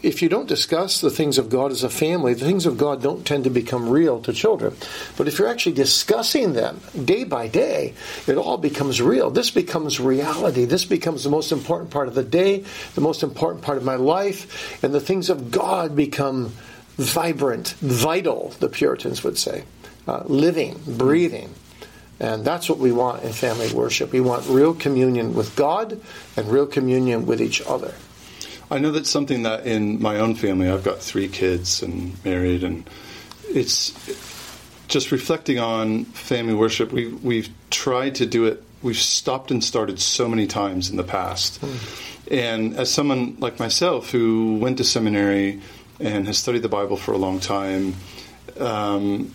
if 0.04 0.20
you 0.20 0.28
don't 0.28 0.46
discuss 0.46 1.00
the 1.00 1.10
things 1.10 1.38
of 1.38 1.48
God 1.48 1.72
as 1.72 1.82
a 1.82 1.88
family, 1.88 2.34
the 2.34 2.44
things 2.44 2.66
of 2.66 2.76
God 2.76 3.02
don't 3.02 3.26
tend 3.26 3.44
to 3.44 3.50
become 3.50 3.88
real 3.88 4.20
to 4.20 4.32
children. 4.32 4.76
But 5.16 5.28
if 5.28 5.38
you're 5.38 5.48
actually 5.48 5.76
discussing 5.76 6.52
them 6.52 6.80
day 7.04 7.24
by 7.24 7.48
day, 7.48 7.94
it 8.26 8.36
all 8.36 8.58
becomes 8.58 9.00
real. 9.00 9.30
This 9.30 9.50
becomes 9.50 9.98
reality. 9.98 10.66
This 10.66 10.84
becomes 10.84 11.24
the 11.24 11.30
most 11.30 11.52
important 11.52 11.90
part 11.90 12.08
of 12.08 12.14
the 12.14 12.22
day, 12.22 12.64
the 12.94 13.00
most 13.00 13.22
important 13.22 13.64
part 13.64 13.78
of 13.78 13.84
my 13.84 13.96
life, 13.96 14.82
and 14.84 14.94
the 14.94 15.00
things 15.00 15.30
of 15.30 15.50
God 15.50 15.96
become 15.96 16.52
vibrant, 16.96 17.70
vital, 17.80 18.50
the 18.60 18.68
Puritans 18.68 19.24
would 19.24 19.38
say, 19.38 19.64
uh, 20.06 20.22
living, 20.26 20.80
breathing. 20.86 21.52
And 22.20 22.44
that's 22.44 22.68
what 22.68 22.78
we 22.78 22.92
want 22.92 23.24
in 23.24 23.32
family 23.32 23.72
worship. 23.72 24.12
We 24.12 24.20
want 24.20 24.46
real 24.48 24.74
communion 24.74 25.34
with 25.34 25.56
God 25.56 26.00
and 26.36 26.46
real 26.46 26.66
communion 26.66 27.26
with 27.26 27.40
each 27.40 27.60
other. 27.62 27.94
I 28.70 28.78
know 28.78 28.90
that's 28.90 29.10
something 29.10 29.42
that 29.42 29.66
in 29.66 30.00
my 30.00 30.18
own 30.18 30.34
family, 30.34 30.68
I've 30.68 30.84
got 30.84 31.00
three 31.00 31.28
kids 31.28 31.82
and 31.82 32.22
married, 32.24 32.64
and 32.64 32.88
it's 33.48 33.92
just 34.88 35.12
reflecting 35.12 35.58
on 35.58 36.04
family 36.06 36.54
worship. 36.54 36.92
We 36.92 37.08
we've 37.08 37.50
tried 37.70 38.16
to 38.16 38.26
do 38.26 38.46
it. 38.46 38.62
We've 38.82 38.96
stopped 38.96 39.50
and 39.50 39.62
started 39.62 40.00
so 40.00 40.28
many 40.28 40.46
times 40.46 40.90
in 40.90 40.96
the 40.96 41.04
past. 41.04 41.60
Mm. 41.60 42.30
And 42.30 42.76
as 42.76 42.90
someone 42.90 43.36
like 43.38 43.58
myself 43.58 44.10
who 44.10 44.56
went 44.56 44.78
to 44.78 44.84
seminary 44.84 45.60
and 46.00 46.26
has 46.26 46.38
studied 46.38 46.62
the 46.62 46.68
Bible 46.68 46.96
for 46.96 47.12
a 47.12 47.18
long 47.18 47.40
time, 47.40 47.94
um, 48.58 49.34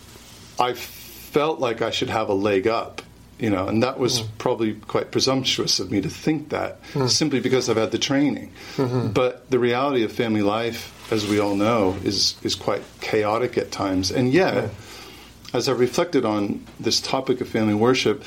I 0.60 0.74
felt 0.74 1.60
like 1.60 1.82
I 1.82 1.92
should 1.92 2.10
have 2.10 2.30
a 2.30 2.34
leg 2.34 2.68
up 2.68 3.02
you 3.40 3.50
know, 3.50 3.68
and 3.68 3.82
that 3.84 3.98
was 3.98 4.22
mm. 4.22 4.28
probably 4.38 4.74
quite 4.74 5.12
presumptuous 5.12 5.80
of 5.80 5.90
me 5.92 6.02
to 6.02 6.10
think 6.10 6.50
that 6.50 6.82
mm. 6.94 7.10
simply 7.10 7.40
because 7.40 7.70
I've 7.70 7.78
had 7.78 7.92
the 7.92 7.98
training. 7.98 8.52
Mm-hmm. 8.76 9.14
But 9.14 9.50
the 9.50 9.60
reality 9.60 10.04
of 10.04 10.12
family 10.12 10.42
life, 10.42 10.94
as 11.12 11.26
we 11.26 11.40
all 11.40 11.56
know, 11.56 11.98
is 12.04 12.36
is 12.44 12.56
quite 12.56 12.84
chaotic 13.00 13.58
at 13.58 13.72
times. 13.72 14.12
And 14.12 14.32
yet, 14.32 14.56
yeah. 14.56 14.70
as 15.54 15.70
I 15.70 15.72
reflected 15.72 16.26
on 16.26 16.66
this 16.80 17.00
topic 17.00 17.40
of 17.40 17.48
family 17.48 17.74
worship, 17.74 18.24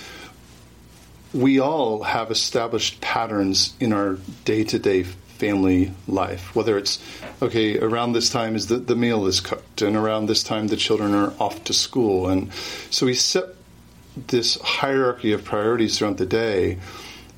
we 1.34 1.60
all 1.60 2.02
have 2.02 2.30
established 2.30 3.00
patterns 3.00 3.74
in 3.80 3.92
our 3.92 4.18
day 4.44 4.64
to 4.64 4.78
day 4.78 5.02
family 5.02 5.92
life. 6.06 6.54
Whether 6.54 6.78
it's 6.78 7.02
okay, 7.42 7.78
around 7.78 8.12
this 8.12 8.30
time 8.30 8.54
is 8.54 8.68
the, 8.68 8.76
the 8.76 8.96
meal 8.96 9.26
is 9.26 9.40
cooked, 9.40 9.82
and 9.82 9.94
around 9.94 10.26
this 10.26 10.42
time 10.42 10.68
the 10.68 10.76
children 10.76 11.14
are 11.14 11.34
off 11.38 11.64
to 11.64 11.74
school, 11.74 12.28
and 12.28 12.50
so 12.90 13.04
we 13.04 13.14
set 13.14 13.44
this 14.16 14.60
hierarchy 14.60 15.32
of 15.32 15.44
priorities 15.44 15.98
throughout 15.98 16.16
the 16.16 16.26
day. 16.26 16.78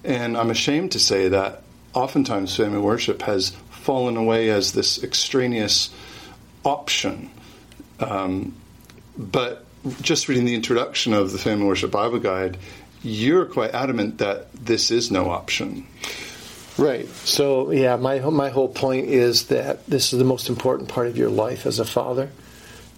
And 0.02 0.36
I'm 0.36 0.50
ashamed 0.50 0.92
to 0.92 0.98
say 0.98 1.28
that 1.28 1.62
oftentimes 1.94 2.56
family 2.56 2.78
worship 2.78 3.22
has 3.22 3.50
fallen 3.70 4.16
away 4.16 4.50
as 4.50 4.72
this 4.72 5.02
extraneous 5.02 5.90
option. 6.64 7.30
Um, 8.00 8.54
but 9.16 9.64
just 10.00 10.28
reading 10.28 10.44
the 10.44 10.54
introduction 10.54 11.12
of 11.12 11.32
the 11.32 11.38
Family 11.38 11.66
Worship 11.66 11.90
Bible 11.90 12.18
Guide, 12.18 12.56
you're 13.02 13.44
quite 13.44 13.74
adamant 13.74 14.18
that 14.18 14.52
this 14.52 14.90
is 14.90 15.10
no 15.10 15.30
option. 15.30 15.86
Right. 16.76 17.06
So, 17.08 17.70
yeah, 17.70 17.96
my 17.96 18.18
my 18.18 18.48
whole 18.48 18.68
point 18.68 19.06
is 19.06 19.46
that 19.46 19.86
this 19.86 20.12
is 20.12 20.18
the 20.18 20.24
most 20.24 20.48
important 20.48 20.88
part 20.88 21.06
of 21.06 21.16
your 21.16 21.30
life 21.30 21.66
as 21.66 21.78
a 21.78 21.84
father, 21.84 22.30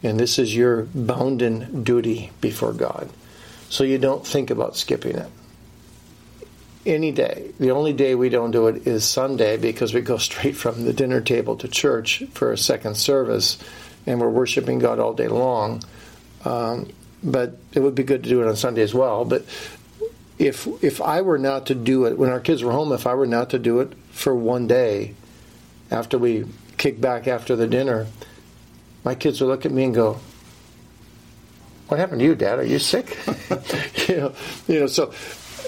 and 0.02 0.18
this 0.18 0.38
is 0.38 0.54
your 0.56 0.84
bounden 0.94 1.82
duty 1.82 2.30
before 2.40 2.72
God. 2.72 3.10
So 3.76 3.84
you 3.84 3.98
don't 3.98 4.26
think 4.26 4.48
about 4.48 4.74
skipping 4.74 5.16
it. 5.16 5.30
Any 6.86 7.12
day. 7.12 7.52
The 7.60 7.72
only 7.72 7.92
day 7.92 8.14
we 8.14 8.30
don't 8.30 8.50
do 8.50 8.68
it 8.68 8.86
is 8.86 9.06
Sunday 9.06 9.58
because 9.58 9.92
we 9.92 10.00
go 10.00 10.16
straight 10.30 10.56
from 10.56 10.86
the 10.86 10.94
dinner 10.94 11.20
table 11.20 11.56
to 11.56 11.68
church 11.68 12.24
for 12.32 12.52
a 12.52 12.56
second 12.56 12.96
service, 12.96 13.58
and 14.06 14.18
we're 14.18 14.30
worshiping 14.30 14.78
God 14.78 14.98
all 14.98 15.12
day 15.12 15.28
long. 15.28 15.82
Um, 16.46 16.90
but 17.22 17.58
it 17.74 17.80
would 17.80 17.94
be 17.94 18.02
good 18.02 18.22
to 18.22 18.30
do 18.30 18.40
it 18.40 18.48
on 18.48 18.56
Sunday 18.56 18.80
as 18.80 18.94
well. 18.94 19.26
But 19.26 19.44
if 20.38 20.66
if 20.82 21.02
I 21.02 21.20
were 21.20 21.36
not 21.36 21.66
to 21.66 21.74
do 21.74 22.06
it 22.06 22.16
when 22.16 22.30
our 22.30 22.40
kids 22.40 22.64
were 22.64 22.72
home, 22.72 22.92
if 22.92 23.06
I 23.06 23.12
were 23.12 23.26
not 23.26 23.50
to 23.50 23.58
do 23.58 23.80
it 23.80 23.92
for 24.08 24.34
one 24.34 24.66
day 24.66 25.12
after 25.90 26.16
we 26.16 26.46
kick 26.78 26.98
back 26.98 27.28
after 27.28 27.54
the 27.56 27.66
dinner, 27.66 28.06
my 29.04 29.14
kids 29.14 29.42
would 29.42 29.48
look 29.48 29.66
at 29.66 29.72
me 29.72 29.84
and 29.84 29.94
go, 29.94 30.18
"What 31.88 31.98
happened 31.98 32.20
to 32.20 32.24
you, 32.24 32.34
Dad? 32.34 32.58
Are 32.58 32.64
you 32.64 32.78
sick?" 32.78 33.16
you 34.08 34.16
know, 34.16 34.32
you 34.68 34.80
know. 34.80 34.86
So, 34.86 35.12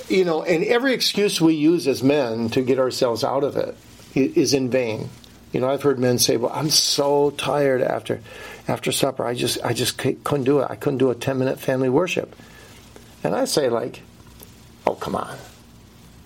you 0.09 0.25
know, 0.25 0.43
and 0.43 0.65
every 0.65 0.93
excuse 0.95 1.41
we 1.41 1.55
use 1.55 1.87
as 1.87 2.03
men 2.03 2.51
to 2.51 2.63
get 2.63 2.79
ourselves 2.79 3.25
out 3.25 3.45
of 3.45 3.57
it 3.57 3.77
is 4.15 4.55
in 4.55 4.71
vain. 4.71 5.11
You 5.53 5.61
know, 5.61 5.71
I've 5.71 5.83
heard 5.83 5.99
men 5.99 6.19
say, 6.19 6.37
"Well, 6.37 6.53
I'm 6.55 6.71
so 6.71 7.31
tired 7.31 7.83
after 7.83 8.21
after 8.67 8.93
supper. 8.93 9.25
I 9.25 9.35
just 9.35 9.59
I 9.65 9.73
just 9.73 9.99
couldn't 9.99 10.45
do 10.45 10.61
it. 10.61 10.67
I 10.71 10.77
couldn't 10.77 10.99
do 10.99 11.11
a 11.11 11.15
10 11.15 11.39
minute 11.39 11.61
family 11.61 11.89
worship." 11.89 12.35
And 13.25 13.35
I 13.35 13.47
say, 13.47 13.69
like, 13.69 14.03
Oh, 14.89 14.95
come 14.95 15.17
on. 15.17 15.37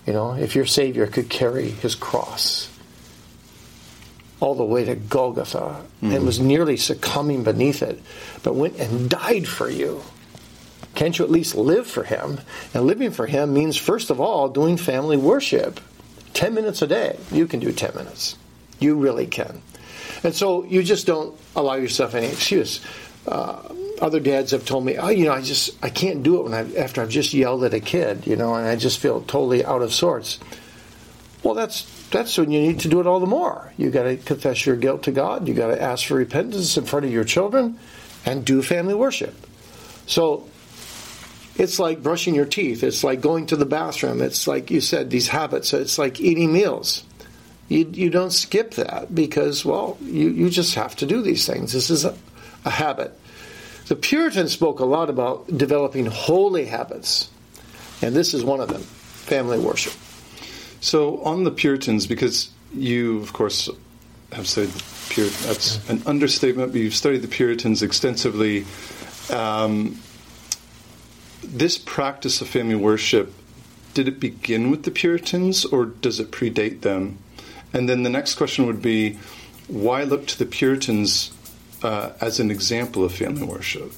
You 0.07 0.13
know, 0.13 0.35
if 0.35 0.55
your 0.55 0.65
Savior 0.65 1.05
could 1.05 1.27
carry 1.27 1.69
his 1.69 1.95
cross 1.95 2.69
all 4.43 4.55
the 4.55 4.63
way 4.65 4.83
to 4.83 4.93
Golgotha 4.93 5.57
mm-hmm. 5.57 6.11
and 6.11 6.25
was 6.25 6.37
nearly 6.37 6.75
succumbing 6.75 7.43
beneath 7.43 7.81
it, 7.81 8.01
but 8.43 8.55
went 8.55 8.77
and 8.77 9.09
died 9.09 9.47
for 9.47 9.69
you, 9.69 10.03
can't 10.95 11.17
you 11.17 11.23
at 11.23 11.31
least 11.31 11.55
live 11.55 11.87
for 11.87 12.03
him? 12.03 12.41
And 12.73 12.85
living 12.85 13.11
for 13.11 13.25
him 13.25 13.53
means, 13.53 13.77
first 13.77 14.09
of 14.09 14.19
all, 14.19 14.49
doing 14.49 14.75
family 14.75 15.15
worship. 15.15 15.79
10 16.33 16.53
minutes 16.53 16.81
a 16.81 16.87
day. 16.87 17.17
You 17.31 17.47
can 17.47 17.61
do 17.61 17.71
10 17.71 17.95
minutes. 17.95 18.35
You 18.79 18.95
really 18.95 19.27
can. 19.27 19.61
And 20.25 20.35
so 20.35 20.65
you 20.65 20.83
just 20.83 21.07
don't 21.07 21.39
allow 21.55 21.75
yourself 21.75 22.13
any 22.13 22.27
excuse. 22.27 22.81
Uh, 23.25 23.61
other 24.01 24.19
dads 24.19 24.51
have 24.51 24.65
told 24.65 24.83
me, 24.83 24.97
oh, 24.97 25.07
you 25.07 25.23
know, 25.23 25.31
I 25.31 25.41
just 25.41 25.71
I 25.81 25.89
can't 25.89 26.21
do 26.21 26.39
it 26.39 26.43
when 26.43 26.53
I 26.53 26.75
after 26.75 27.01
I've 27.01 27.09
just 27.09 27.33
yelled 27.33 27.63
at 27.63 27.73
a 27.73 27.79
kid, 27.79 28.27
you 28.27 28.35
know, 28.35 28.53
and 28.55 28.67
I 28.67 28.75
just 28.75 28.99
feel 28.99 29.21
totally 29.21 29.63
out 29.63 29.81
of 29.81 29.93
sorts. 29.93 30.39
Well, 31.43 31.53
that's 31.53 31.83
that's 32.09 32.37
when 32.37 32.51
you 32.51 32.61
need 32.61 32.79
to 32.81 32.87
do 32.87 33.01
it 33.01 33.07
all 33.07 33.19
the 33.19 33.27
more. 33.27 33.73
You 33.77 33.91
got 33.91 34.03
to 34.03 34.15
confess 34.17 34.65
your 34.65 34.77
guilt 34.77 35.03
to 35.03 35.11
God. 35.11 35.47
You 35.47 35.53
got 35.53 35.67
to 35.67 35.81
ask 35.81 36.07
for 36.07 36.15
repentance 36.15 36.77
in 36.77 36.85
front 36.85 37.05
of 37.05 37.11
your 37.11 37.25
children, 37.25 37.77
and 38.25 38.45
do 38.45 38.61
family 38.61 38.93
worship. 38.93 39.35
So 40.07 40.47
it's 41.55 41.79
like 41.79 42.01
brushing 42.01 42.33
your 42.33 42.45
teeth. 42.45 42.83
It's 42.83 43.03
like 43.03 43.21
going 43.21 43.47
to 43.47 43.55
the 43.55 43.65
bathroom. 43.65 44.21
It's 44.21 44.47
like 44.47 44.71
you 44.71 44.81
said 44.81 45.09
these 45.09 45.27
habits. 45.27 45.73
It's 45.73 45.97
like 45.97 46.21
eating 46.21 46.53
meals. 46.53 47.03
You 47.67 47.89
you 47.91 48.09
don't 48.09 48.31
skip 48.31 48.75
that 48.75 49.13
because 49.13 49.65
well 49.65 49.97
you 50.01 50.29
you 50.29 50.49
just 50.49 50.75
have 50.75 50.95
to 50.97 51.05
do 51.05 51.21
these 51.21 51.45
things. 51.45 51.73
This 51.73 51.89
is 51.89 52.05
a, 52.05 52.15
a 52.65 52.69
habit. 52.69 53.17
The 53.87 53.95
Puritans 53.97 54.53
spoke 54.53 54.79
a 54.79 54.85
lot 54.85 55.09
about 55.09 55.57
developing 55.57 56.05
holy 56.05 56.65
habits, 56.65 57.29
and 58.01 58.15
this 58.15 58.33
is 58.33 58.43
one 58.43 58.61
of 58.61 58.69
them 58.69 58.81
family 58.81 59.59
worship. 59.59 59.93
So, 60.83 61.23
on 61.23 61.45
the 61.45 61.51
Puritans, 61.51 62.07
because 62.07 62.49
you, 62.73 63.21
of 63.21 63.31
course, 63.31 63.69
have 64.33 64.45
studied 64.45 64.71
the 64.71 64.83
Puritans, 65.07 65.47
that's 65.47 65.89
an 65.89 66.03
understatement, 66.05 66.73
but 66.73 66.81
you've 66.81 66.93
studied 66.93 67.21
the 67.21 67.29
Puritans 67.29 67.81
extensively. 67.81 68.65
Um, 69.29 70.01
this 71.41 71.77
practice 71.77 72.41
of 72.41 72.49
family 72.49 72.75
worship, 72.75 73.33
did 73.93 74.09
it 74.09 74.19
begin 74.19 74.71
with 74.71 74.83
the 74.83 74.91
Puritans 74.91 75.63
or 75.63 75.85
does 75.85 76.19
it 76.19 76.31
predate 76.31 76.81
them? 76.81 77.17
And 77.71 77.87
then 77.87 78.03
the 78.03 78.09
next 78.09 78.35
question 78.35 78.65
would 78.65 78.81
be 78.81 79.19
why 79.69 80.03
look 80.03 80.27
to 80.27 80.37
the 80.37 80.45
Puritans 80.45 81.31
uh, 81.81 82.11
as 82.19 82.41
an 82.41 82.51
example 82.51 83.05
of 83.05 83.13
family 83.13 83.43
worship. 83.43 83.93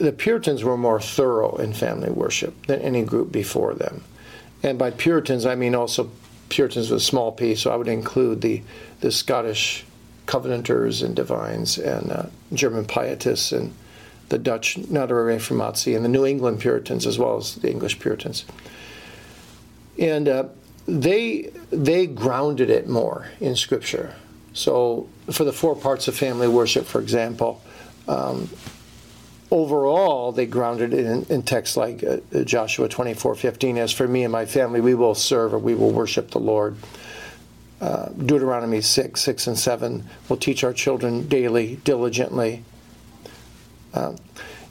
the 0.00 0.10
Puritans 0.10 0.64
were 0.64 0.76
more 0.76 1.00
thorough 1.00 1.54
in 1.58 1.72
family 1.72 2.10
worship 2.10 2.66
than 2.66 2.80
any 2.80 3.04
group 3.04 3.30
before 3.30 3.74
them. 3.74 4.02
And 4.64 4.76
by 4.76 4.90
Puritans, 4.90 5.46
I 5.46 5.54
mean 5.54 5.76
also 5.76 6.10
Puritans 6.48 6.90
with 6.90 7.00
a 7.00 7.04
small 7.04 7.30
p, 7.30 7.54
so 7.54 7.70
I 7.70 7.76
would 7.76 7.86
include 7.86 8.40
the, 8.40 8.64
the 8.98 9.12
Scottish 9.12 9.84
Covenanters 10.26 11.02
and 11.02 11.14
Divines 11.14 11.78
and 11.78 12.10
uh, 12.10 12.26
German 12.52 12.84
Pietists 12.84 13.52
and 13.52 13.72
the 14.28 14.38
Dutch 14.38 14.74
Nadere 14.74 15.36
Reformatie 15.36 15.94
and 15.94 16.04
the 16.04 16.08
New 16.08 16.26
England 16.26 16.58
Puritans 16.58 17.06
as 17.06 17.16
well 17.16 17.36
as 17.36 17.54
the 17.54 17.70
English 17.70 18.00
Puritans. 18.00 18.44
And 20.00 20.28
uh, 20.28 20.44
they 20.88 21.52
they 21.70 22.08
grounded 22.08 22.70
it 22.70 22.88
more 22.88 23.28
in 23.38 23.54
Scripture. 23.54 24.16
So 24.58 25.08
for 25.30 25.44
the 25.44 25.52
four 25.52 25.76
parts 25.76 26.08
of 26.08 26.16
family 26.16 26.48
worship, 26.48 26.84
for 26.84 27.00
example, 27.00 27.62
um, 28.08 28.50
overall 29.52 30.32
they 30.32 30.46
grounded 30.46 30.92
in, 30.92 31.24
in 31.28 31.42
texts 31.44 31.76
like 31.76 32.02
uh, 32.02 32.42
Joshua 32.42 32.88
24:15. 32.88 33.76
As 33.76 33.92
for 33.92 34.08
me 34.08 34.24
and 34.24 34.32
my 34.32 34.46
family, 34.46 34.80
we 34.80 34.94
will 34.94 35.14
serve 35.14 35.54
or 35.54 35.60
we 35.60 35.76
will 35.76 35.92
worship 35.92 36.32
the 36.32 36.40
Lord 36.40 36.76
uh, 37.80 38.08
Deuteronomy 38.08 38.80
6, 38.80 39.20
6 39.20 39.46
and 39.46 39.56
7 39.56 40.04
will 40.28 40.36
teach 40.36 40.64
our 40.64 40.72
children 40.72 41.28
daily, 41.28 41.76
diligently. 41.84 42.64
Uh, 43.94 44.16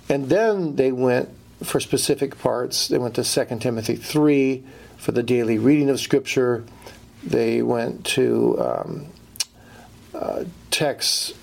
and 0.10 0.27
then 0.27 0.75
they 0.75 0.91
went 0.91 1.29
for 1.63 1.79
specific 1.79 2.38
parts. 2.38 2.89
They 2.89 2.98
went 2.98 3.15
to 3.15 3.24
2 3.24 3.60
Timothy 3.60 3.96
3 3.96 4.65
for 4.98 5.13
the 5.13 5.24
daily 5.24 5.58
reading 5.58 5.89
of 5.89 6.01
Scripture. 6.01 6.65
They 7.24 7.62
went 7.62 8.06
to 8.08 8.60
um, 8.60 9.08
texts 10.72 11.34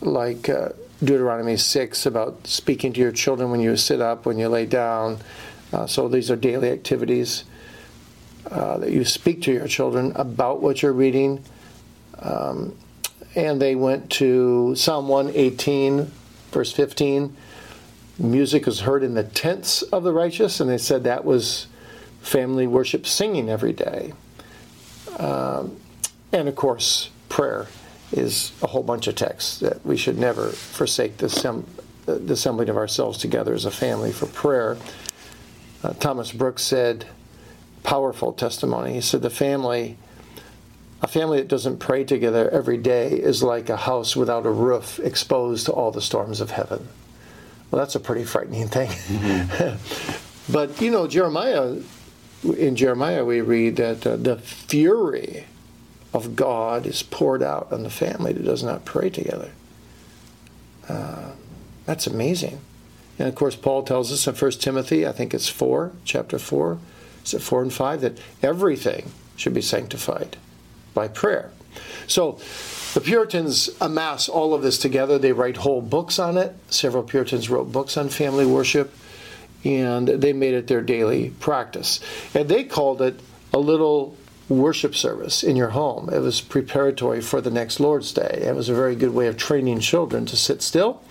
like 0.00 0.48
uh, 0.48 0.70
Deuteronomy 1.00 1.56
6 1.56 2.06
about 2.06 2.46
speaking 2.46 2.92
to 2.92 3.00
your 3.00 3.12
children 3.12 3.50
when 3.50 3.60
you 3.60 3.76
sit 3.76 4.00
up, 4.00 4.26
when 4.26 4.38
you 4.38 4.48
lay 4.48 4.66
down. 4.66 5.18
Uh, 5.72 5.86
so 5.86 6.08
these 6.08 6.30
are 6.30 6.36
daily 6.36 6.70
activities. 6.70 7.44
Uh, 8.50 8.76
that 8.78 8.90
you 8.90 9.04
speak 9.04 9.40
to 9.42 9.52
your 9.52 9.66
children 9.66 10.12
about 10.16 10.60
what 10.60 10.82
you're 10.82 10.92
reading. 10.92 11.42
Um, 12.18 12.76
and 13.34 13.60
they 13.60 13.74
went 13.74 14.10
to 14.10 14.74
Psalm 14.76 15.08
118, 15.08 16.10
verse 16.50 16.70
15. 16.72 17.34
Music 18.18 18.68
is 18.68 18.80
heard 18.80 19.02
in 19.02 19.14
the 19.14 19.24
tents 19.24 19.82
of 19.82 20.04
the 20.04 20.12
righteous, 20.12 20.60
and 20.60 20.68
they 20.68 20.78
said 20.78 21.04
that 21.04 21.24
was 21.24 21.66
family 22.20 22.66
worship 22.66 23.06
singing 23.06 23.48
every 23.48 23.72
day. 23.72 24.12
Um, 25.18 25.76
and 26.30 26.46
of 26.46 26.54
course, 26.54 27.10
prayer 27.28 27.66
is 28.12 28.52
a 28.62 28.66
whole 28.66 28.82
bunch 28.82 29.06
of 29.06 29.14
texts 29.14 29.58
that 29.58 29.84
we 29.84 29.96
should 29.96 30.18
never 30.18 30.48
forsake 30.50 31.16
the, 31.18 31.28
sem- 31.28 31.66
the 32.06 32.32
assembling 32.32 32.68
of 32.68 32.76
ourselves 32.76 33.18
together 33.18 33.54
as 33.54 33.64
a 33.64 33.70
family 33.70 34.12
for 34.12 34.26
prayer. 34.26 34.76
Uh, 35.82 35.92
Thomas 35.94 36.32
Brooks 36.32 36.62
said, 36.62 37.06
powerful 37.82 38.32
testimony. 38.32 38.94
He 38.94 39.00
said 39.00 39.22
the 39.22 39.30
family, 39.30 39.96
a 41.02 41.06
family 41.06 41.38
that 41.38 41.48
doesn't 41.48 41.78
pray 41.78 42.04
together 42.04 42.48
every 42.50 42.78
day 42.78 43.12
is 43.12 43.42
like 43.42 43.68
a 43.68 43.76
house 43.76 44.16
without 44.16 44.46
a 44.46 44.50
roof 44.50 44.98
exposed 45.00 45.66
to 45.66 45.72
all 45.72 45.90
the 45.90 46.00
storms 46.00 46.40
of 46.40 46.50
heaven. 46.50 46.88
Well, 47.70 47.78
that's 47.78 47.94
a 47.94 48.00
pretty 48.00 48.24
frightening 48.24 48.68
thing. 48.68 48.88
Mm-hmm. 48.88 50.52
but, 50.52 50.80
you 50.80 50.90
know, 50.90 51.06
Jeremiah, 51.06 51.78
in 52.56 52.76
Jeremiah, 52.76 53.24
we 53.24 53.40
read 53.40 53.76
that 53.76 54.06
uh, 54.06 54.16
the 54.16 54.36
fury 54.38 55.46
of 56.14 56.36
God 56.36 56.86
is 56.86 57.02
poured 57.02 57.42
out 57.42 57.72
on 57.72 57.82
the 57.82 57.90
family 57.90 58.32
that 58.32 58.44
does 58.44 58.62
not 58.62 58.84
pray 58.84 59.10
together. 59.10 59.50
Uh, 60.88 61.32
that's 61.84 62.06
amazing. 62.06 62.60
And 63.18 63.28
of 63.28 63.34
course, 63.34 63.56
Paul 63.56 63.82
tells 63.82 64.12
us 64.12 64.26
in 64.26 64.34
1 64.34 64.50
Timothy, 64.52 65.06
I 65.06 65.12
think 65.12 65.34
it's 65.34 65.48
4, 65.48 65.92
chapter 66.04 66.38
4, 66.38 66.78
is 67.24 67.34
it 67.34 67.42
4 67.42 67.62
and 67.62 67.72
5, 67.72 68.00
that 68.00 68.18
everything 68.42 69.10
should 69.36 69.54
be 69.54 69.60
sanctified 69.60 70.36
by 70.94 71.08
prayer. 71.08 71.50
So 72.06 72.38
the 72.94 73.00
Puritans 73.00 73.70
amass 73.80 74.28
all 74.28 74.54
of 74.54 74.62
this 74.62 74.78
together. 74.78 75.18
They 75.18 75.32
write 75.32 75.56
whole 75.56 75.82
books 75.82 76.20
on 76.20 76.36
it. 76.36 76.54
Several 76.70 77.02
Puritans 77.02 77.50
wrote 77.50 77.72
books 77.72 77.96
on 77.96 78.08
family 78.08 78.46
worship, 78.46 78.94
and 79.64 80.06
they 80.06 80.32
made 80.32 80.54
it 80.54 80.68
their 80.68 80.82
daily 80.82 81.30
practice. 81.40 81.98
And 82.34 82.48
they 82.48 82.62
called 82.62 83.02
it 83.02 83.18
a 83.52 83.58
little 83.58 84.16
worship 84.48 84.94
service 84.94 85.42
in 85.42 85.56
your 85.56 85.70
home. 85.70 86.10
It 86.10 86.18
was 86.18 86.40
preparatory 86.40 87.20
for 87.20 87.40
the 87.40 87.50
next 87.50 87.80
Lord's 87.80 88.12
Day. 88.12 88.42
It 88.46 88.54
was 88.54 88.68
a 88.68 88.74
very 88.74 88.94
good 88.94 89.14
way 89.14 89.26
of 89.26 89.36
training 89.36 89.80
children 89.80 90.26
to 90.26 90.36
sit 90.36 90.62
still 90.62 91.02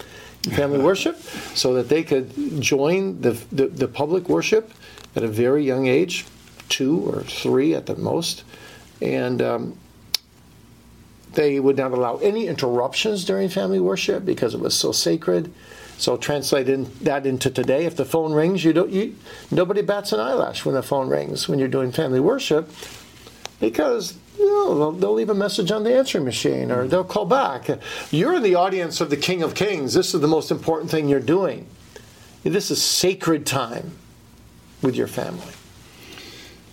in 0.45 0.51
family 0.51 0.79
worship 0.83 1.19
so 1.55 1.73
that 1.73 1.89
they 1.89 2.03
could 2.03 2.61
join 2.61 3.21
the, 3.21 3.31
the, 3.51 3.67
the, 3.67 3.87
public 3.87 4.29
worship 4.29 4.71
at 5.15 5.23
a 5.23 5.27
very 5.27 5.63
young 5.63 5.87
age, 5.87 6.25
two 6.69 6.99
or 7.09 7.23
three 7.23 7.73
at 7.73 7.87
the 7.87 7.95
most. 7.95 8.43
And 9.01 9.41
um, 9.41 9.77
they 11.33 11.59
would 11.59 11.77
not 11.77 11.91
allow 11.91 12.17
any 12.17 12.47
interruptions 12.47 13.25
during 13.25 13.49
family 13.49 13.79
worship 13.79 14.23
because 14.25 14.53
it 14.53 14.59
was 14.59 14.75
so 14.75 14.91
sacred. 14.91 15.51
So 15.97 16.17
translate 16.17 16.69
in, 16.69 16.91
that 17.01 17.25
into 17.25 17.49
today. 17.49 17.85
If 17.85 17.95
the 17.95 18.05
phone 18.05 18.33
rings, 18.33 18.63
you 18.63 18.73
don't. 18.73 18.89
You, 18.89 19.15
nobody 19.51 19.81
bats 19.81 20.11
an 20.11 20.19
eyelash 20.19 20.65
when 20.65 20.75
the 20.75 20.83
phone 20.83 21.07
rings 21.07 21.47
when 21.47 21.59
you're 21.59 21.67
doing 21.67 21.91
family 21.91 22.19
worship 22.19 22.69
because 23.63 24.17
you 24.37 24.45
know, 24.45 24.77
they'll, 24.77 24.91
they'll, 24.91 25.13
leave 25.13 25.29
a 25.29 25.33
message 25.33 25.71
on 25.71 25.85
the 25.85 25.95
answering 25.95 26.25
machine 26.25 26.69
or 26.69 26.85
they'll 26.85 27.05
call 27.05 27.25
back. 27.25 27.69
You're 28.11 28.35
in 28.35 28.43
the 28.43 28.55
audience 28.55 28.99
of 28.99 29.09
the 29.09 29.15
King 29.15 29.41
of 29.41 29.55
Kings. 29.55 29.93
This 29.93 30.13
is 30.13 30.19
the 30.19 30.27
most 30.27 30.51
important 30.51 30.91
thing 30.91 31.07
you're 31.07 31.21
doing. 31.21 31.65
This 32.43 32.69
is 32.71 32.83
sacred 32.83 33.45
time 33.45 33.93
with 34.81 34.97
your 34.97 35.07
family. 35.07 35.53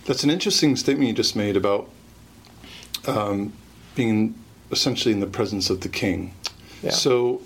That's 0.05 0.25
an 0.25 0.29
interesting 0.29 0.75
statement 0.75 1.07
you 1.07 1.13
just 1.13 1.33
made 1.33 1.55
about 1.55 1.89
um, 3.07 3.53
being 3.95 4.35
essentially 4.69 5.13
in 5.13 5.21
the 5.21 5.27
presence 5.27 5.69
of 5.69 5.79
the 5.79 5.89
King. 5.89 6.33
Yeah. 6.83 6.89
So 6.89 7.41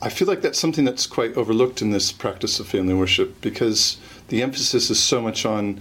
I 0.00 0.08
feel 0.08 0.26
like 0.26 0.42
that's 0.42 0.58
something 0.58 0.84
that's 0.84 1.06
quite 1.06 1.36
overlooked 1.36 1.82
in 1.82 1.92
this 1.92 2.10
practice 2.10 2.58
of 2.58 2.66
family 2.66 2.94
worship 2.94 3.40
because 3.40 3.96
the 4.26 4.42
emphasis 4.42 4.90
is 4.90 4.98
so 4.98 5.20
much 5.22 5.46
on 5.46 5.80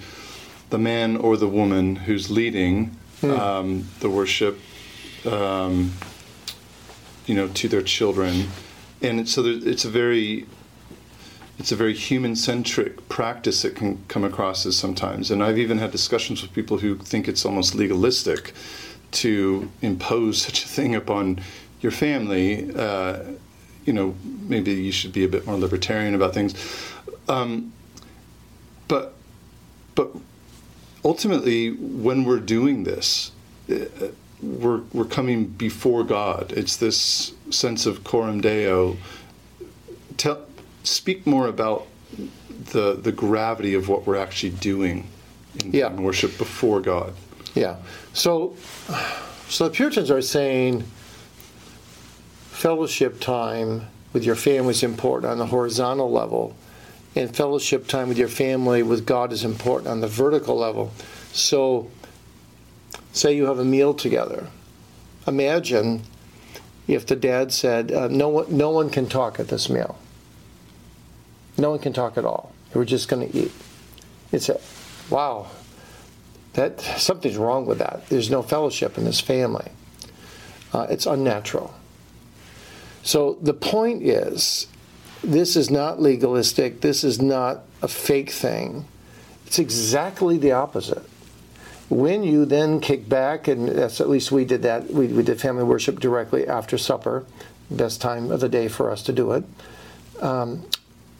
the 0.72 0.80
man 0.80 1.16
or 1.18 1.38
the 1.38 1.48
woman 1.48 1.96
who's 1.96 2.32
leading 2.32 2.98
hmm. 3.20 3.32
um, 3.32 3.88
the 4.00 4.10
worship, 4.10 4.60
um, 5.30 5.94
you 7.28 7.36
know, 7.36 7.48
to 7.50 7.68
their 7.68 7.84
children, 7.84 8.48
and 9.01 9.30
so 9.30 9.44
there, 9.44 9.70
it's 9.70 9.86
a 9.86 9.90
very 9.90 10.48
it's 11.60 11.72
a 11.72 11.75
very 11.75 11.94
human 11.94 12.36
centric 12.36 13.08
practice 13.08 13.62
that 13.62 13.75
can 13.75 14.04
come 14.08 14.24
across 14.24 14.66
as 14.66 14.75
sometimes. 14.75 15.30
And 15.30 15.44
I've 15.44 15.60
even 15.60 15.78
had 15.78 15.92
discussions 15.92 16.42
with 16.42 16.51
people 16.54 16.80
who 16.80 16.98
think 16.98 17.28
it's 17.28 17.46
almost 17.46 17.75
legalistic 17.75 18.54
to 19.12 19.70
impose 19.84 20.42
such 20.48 20.66
a 20.66 20.68
thing 20.68 20.96
upon 20.96 21.40
your 21.82 21.92
family. 21.92 22.74
Uh, 22.74 23.20
you 23.86 23.94
know, 23.94 24.16
maybe 24.24 24.72
you 24.72 24.92
should 24.92 25.14
be 25.14 25.24
a 25.24 25.27
bit 25.27 25.46
more 25.46 25.55
libertarian 25.55 26.16
about 26.16 26.34
things. 26.34 26.55
Um, 27.27 27.74
but 28.88 29.14
but 29.94 30.12
ultimately, 31.03 31.72
when 31.72 32.24
we're 32.24 32.40
doing 32.40 32.83
this, 32.83 33.31
uh, 33.70 33.75
we're, 34.42 34.81
we're 34.94 35.05
coming 35.05 35.46
before 35.46 36.03
God. 36.03 36.51
It's 36.55 36.77
this 36.77 37.33
sense 37.50 37.85
of 37.85 38.03
coram 38.03 38.42
deo. 38.42 38.98
Tell, 40.18 40.46
speak 40.83 41.27
more 41.27 41.48
about 41.48 41.87
the 42.72 42.94
the 42.94 43.11
gravity 43.11 43.74
of 43.74 43.90
what 43.90 44.05
we're 44.05 44.18
actually 44.18 44.51
doing 44.51 45.07
in, 45.64 45.72
yeah. 45.72 45.87
in 45.87 46.03
worship 46.03 46.37
before 46.37 46.79
God. 46.81 47.14
Yeah. 47.55 47.77
So, 48.14 48.55
so 49.50 49.66
the 49.66 49.72
Puritans 49.72 50.09
are 50.11 50.22
saying 50.22 50.83
fellowship 52.50 53.20
time 53.20 53.87
with 54.14 54.24
your 54.24 54.35
family 54.35 54.72
is 54.72 54.83
important 54.83 55.31
on 55.31 55.37
the 55.37 55.48
horizontal 55.48 56.11
level, 56.11 56.55
and 57.15 57.35
fellowship 57.35 57.87
time 57.87 58.07
with 58.07 58.17
your 58.17 58.27
family 58.27 58.83
with 58.83 59.05
God 59.05 59.33
is 59.33 59.43
important 59.43 59.89
on 59.89 60.01
the 60.01 60.07
vertical 60.07 60.55
level. 60.55 60.91
So, 61.33 61.89
say 63.11 63.35
you 63.35 63.45
have 63.45 63.59
a 63.59 63.65
meal 63.65 63.93
together. 63.93 64.47
Imagine 65.27 66.03
if 66.87 67.05
the 67.05 67.15
dad 67.15 67.51
said, 67.51 67.91
uh, 67.91 68.07
no, 68.07 68.29
one, 68.29 68.57
no 68.57 68.69
one 68.71 68.89
can 68.89 69.07
talk 69.07 69.39
at 69.39 69.50
this 69.50 69.69
meal. 69.69 69.97
No 71.57 71.71
one 71.71 71.79
can 71.79 71.93
talk 71.93 72.17
at 72.17 72.25
all. 72.25 72.53
We're 72.74 72.85
just 72.85 73.09
going 73.09 73.29
to 73.29 73.37
eat. 73.37 73.51
It's 74.31 74.50
a, 74.50 74.59
wow, 75.09 75.47
that 76.53 76.79
something's 76.81 77.37
wrong 77.37 77.65
with 77.65 77.79
that. 77.79 78.07
There's 78.07 78.29
no 78.29 78.41
fellowship 78.41 78.97
in 78.97 79.03
this 79.03 79.19
family. 79.19 79.69
Uh, 80.74 80.87
it's 80.89 81.05
unnatural. 81.05 81.74
So 83.03 83.37
the 83.41 83.53
point 83.53 84.03
is, 84.03 84.67
this 85.24 85.55
is 85.55 85.70
not 85.70 86.01
legalistic. 86.01 86.81
This 86.81 87.03
is 87.03 87.22
not 87.22 87.64
a 87.81 87.88
fake 87.88 88.31
thing. 88.31 88.86
It's 89.46 89.60
exactly 89.60 90.38
the 90.38 90.53
opposite. 90.53 91.03
When 91.90 92.24
you 92.24 92.46
then 92.46 92.79
kick 92.79 93.10
back, 93.10 93.48
and 93.48 93.68
that's 93.68 94.00
at 94.00 94.10
least 94.10 94.31
we 94.31 94.46
did 94.46 94.62
that, 94.62 94.92
we, 94.92 95.07
we 95.07 95.24
did 95.24 95.42
family 95.42 95.64
worship 95.64 96.00
directly 96.00 96.48
after 96.48 96.77
supper, 96.77 97.25
best 97.70 98.00
time 98.00 98.31
of 98.31 98.40
the 98.40 98.50
day 98.50 98.70
for 98.70 98.90
us 98.90 99.03
to 99.03 99.14
do 99.14 99.34
it. 99.34 99.44
Um, 100.22 100.66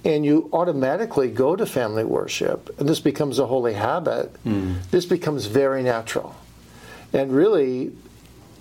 and 0.04 0.26
you 0.26 0.50
automatically 0.54 1.30
go 1.30 1.56
to 1.56 1.66
family 1.66 2.04
worship, 2.04 2.74
and 2.80 2.88
this 2.88 3.00
becomes 3.00 3.38
a 3.38 3.46
holy 3.46 3.74
habit. 3.74 4.32
Mm. 4.46 4.90
This 4.90 5.06
becomes 5.06 5.46
very 5.46 5.84
natural. 5.84 6.36
And 7.14 7.32
really, 7.32 7.92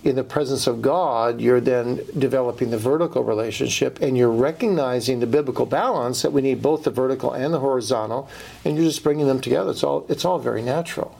in 0.03 0.15
the 0.15 0.23
presence 0.23 0.65
of 0.65 0.81
God, 0.81 1.39
you're 1.39 1.61
then 1.61 2.01
developing 2.17 2.71
the 2.71 2.77
vertical 2.77 3.23
relationship 3.23 4.01
and 4.01 4.17
you're 4.17 4.31
recognizing 4.31 5.19
the 5.19 5.27
biblical 5.27 5.65
balance 5.65 6.23
that 6.23 6.31
we 6.31 6.41
need 6.41 6.61
both 6.61 6.83
the 6.83 6.89
vertical 6.89 7.33
and 7.33 7.53
the 7.53 7.59
horizontal, 7.59 8.27
and 8.65 8.75
you're 8.75 8.85
just 8.85 9.03
bringing 9.03 9.27
them 9.27 9.39
together. 9.39 9.71
It's 9.71 9.83
all, 9.83 10.05
it's 10.09 10.25
all 10.25 10.39
very 10.39 10.63
natural. 10.63 11.15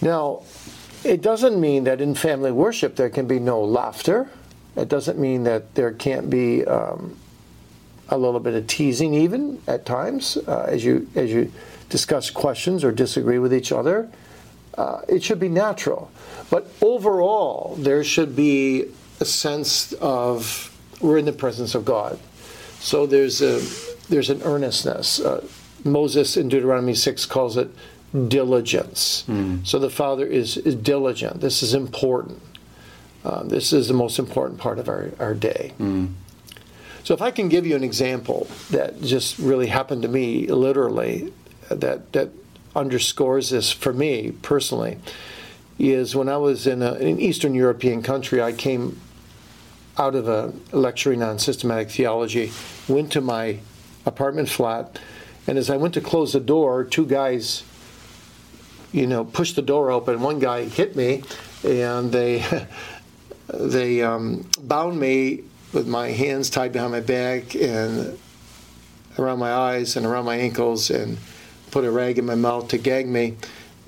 Now, 0.00 0.42
it 1.04 1.22
doesn't 1.22 1.60
mean 1.60 1.84
that 1.84 2.00
in 2.00 2.14
family 2.14 2.50
worship 2.50 2.96
there 2.96 3.10
can 3.10 3.26
be 3.26 3.38
no 3.38 3.62
laughter. 3.62 4.28
It 4.74 4.88
doesn't 4.88 5.18
mean 5.18 5.44
that 5.44 5.74
there 5.74 5.92
can't 5.92 6.28
be 6.28 6.64
um, 6.64 7.16
a 8.08 8.18
little 8.18 8.40
bit 8.40 8.54
of 8.54 8.66
teasing, 8.66 9.14
even 9.14 9.60
at 9.68 9.86
times, 9.86 10.36
uh, 10.36 10.66
as 10.68 10.84
you 10.84 11.08
as 11.14 11.30
you 11.30 11.52
discuss 11.88 12.30
questions 12.30 12.84
or 12.84 12.90
disagree 12.90 13.38
with 13.38 13.52
each 13.52 13.70
other. 13.70 14.10
Uh, 14.76 15.02
it 15.08 15.22
should 15.22 15.40
be 15.40 15.48
natural. 15.48 16.10
But 16.50 16.66
overall, 16.80 17.76
there 17.78 18.04
should 18.04 18.34
be 18.34 18.86
a 19.20 19.24
sense 19.24 19.92
of 19.94 20.68
we're 21.00 21.18
in 21.18 21.24
the 21.24 21.32
presence 21.32 21.74
of 21.74 21.84
God. 21.84 22.18
So 22.80 23.06
there's 23.06 23.42
a 23.42 23.60
there's 24.08 24.30
an 24.30 24.42
earnestness. 24.42 25.20
Uh, 25.20 25.46
Moses 25.84 26.36
in 26.36 26.48
Deuteronomy 26.48 26.94
six 26.94 27.26
calls 27.26 27.56
it 27.56 27.70
diligence. 28.28 29.24
Mm. 29.28 29.66
So 29.66 29.78
the 29.78 29.90
father 29.90 30.26
is, 30.26 30.56
is 30.58 30.74
diligent. 30.74 31.40
This 31.40 31.62
is 31.62 31.74
important. 31.74 32.42
Uh, 33.24 33.42
this 33.44 33.72
is 33.72 33.88
the 33.88 33.94
most 33.94 34.18
important 34.18 34.60
part 34.60 34.78
of 34.78 34.88
our, 34.88 35.12
our 35.18 35.34
day. 35.34 35.72
Mm. 35.78 36.12
So 37.04 37.14
if 37.14 37.22
I 37.22 37.30
can 37.30 37.48
give 37.48 37.66
you 37.66 37.74
an 37.74 37.84
example 37.84 38.46
that 38.70 39.00
just 39.00 39.38
really 39.38 39.66
happened 39.66 40.02
to 40.02 40.08
me 40.08 40.46
literally, 40.46 41.32
that 41.68 42.12
that 42.12 42.28
underscores 42.74 43.50
this 43.50 43.70
for 43.70 43.92
me 43.92 44.32
personally 44.42 44.98
is 45.78 46.14
when 46.14 46.28
I 46.28 46.36
was 46.36 46.66
in 46.66 46.82
a, 46.82 46.92
an 46.94 47.18
Eastern 47.20 47.54
European 47.54 48.02
country, 48.02 48.40
I 48.40 48.52
came 48.52 49.00
out 49.98 50.14
of 50.14 50.28
a 50.28 50.52
lecturing 50.72 51.22
on 51.22 51.38
systematic 51.38 51.90
theology, 51.90 52.52
went 52.88 53.12
to 53.12 53.20
my 53.20 53.58
apartment 54.06 54.48
flat, 54.48 54.98
and 55.46 55.58
as 55.58 55.70
I 55.70 55.76
went 55.76 55.94
to 55.94 56.00
close 56.00 56.32
the 56.32 56.40
door, 56.40 56.84
two 56.84 57.04
guys, 57.04 57.64
you 58.92 59.06
know, 59.06 59.24
pushed 59.24 59.56
the 59.56 59.62
door 59.62 59.90
open. 59.90 60.20
One 60.20 60.38
guy 60.38 60.64
hit 60.64 60.94
me, 60.94 61.24
and 61.64 62.12
they 62.12 62.44
they 63.52 64.02
um, 64.02 64.48
bound 64.60 64.98
me 64.98 65.44
with 65.72 65.88
my 65.88 66.08
hands 66.08 66.48
tied 66.48 66.72
behind 66.72 66.92
my 66.92 67.00
back 67.00 67.54
and 67.54 68.18
around 69.18 69.38
my 69.38 69.52
eyes 69.52 69.96
and 69.96 70.06
around 70.06 70.24
my 70.24 70.36
ankles 70.36 70.90
and 70.90 71.18
put 71.72 71.84
a 71.84 71.90
rag 71.90 72.18
in 72.18 72.26
my 72.26 72.36
mouth 72.36 72.68
to 72.68 72.78
gag 72.78 73.08
me. 73.08 73.36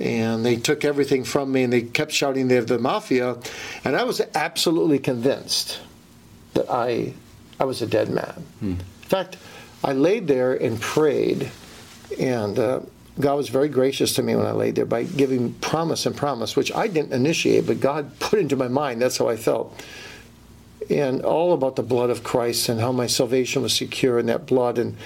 And 0.01 0.44
they 0.44 0.57
took 0.57 0.85
everything 0.85 1.23
from 1.23 1.53
me 1.53 1.62
and 1.62 1.73
they 1.73 1.83
kept 1.83 2.11
shouting 2.11 2.49
they're 2.49 2.64
the 2.64 2.81
mafia. 2.81 3.37
And 3.85 3.94
I 3.94 4.03
was 4.03 4.20
absolutely 4.35 4.99
convinced 4.99 5.79
that 6.55 6.68
I, 6.68 7.14
I 7.61 7.64
was 7.64 7.81
a 7.81 7.87
dead 7.87 8.11
man. 8.11 8.44
Hmm. 8.59 8.70
In 8.70 9.09
fact, 9.09 9.37
I 9.85 9.92
laid 9.92 10.27
there 10.27 10.55
and 10.55 10.81
prayed. 10.81 11.49
And 12.18 12.59
uh, 12.59 12.81
God 13.20 13.37
was 13.37 13.49
very 13.49 13.68
gracious 13.68 14.14
to 14.14 14.23
me 14.23 14.35
when 14.35 14.47
I 14.47 14.53
laid 14.53 14.75
there 14.75 14.87
by 14.87 15.05
giving 15.05 15.53
promise 15.55 16.07
and 16.07 16.16
promise, 16.16 16.57
which 16.57 16.75
I 16.75 16.88
didn't 16.88 17.12
initiate, 17.12 17.66
but 17.66 17.79
God 17.79 18.18
put 18.18 18.40
into 18.40 18.57
my 18.57 18.68
mind. 18.68 19.01
That's 19.01 19.18
how 19.18 19.29
I 19.29 19.37
felt 19.37 19.81
and 20.90 21.23
all 21.23 21.53
about 21.53 21.77
the 21.77 21.83
blood 21.83 22.11
of 22.11 22.23
Christ 22.23 22.68
and 22.68 22.81
how 22.81 22.92
my 22.92 23.07
salvation 23.07 23.62
was 23.62 23.75
secure 23.75 24.18
in 24.18 24.27
that 24.27 24.47
blood. 24.47 24.79
And 24.79 24.97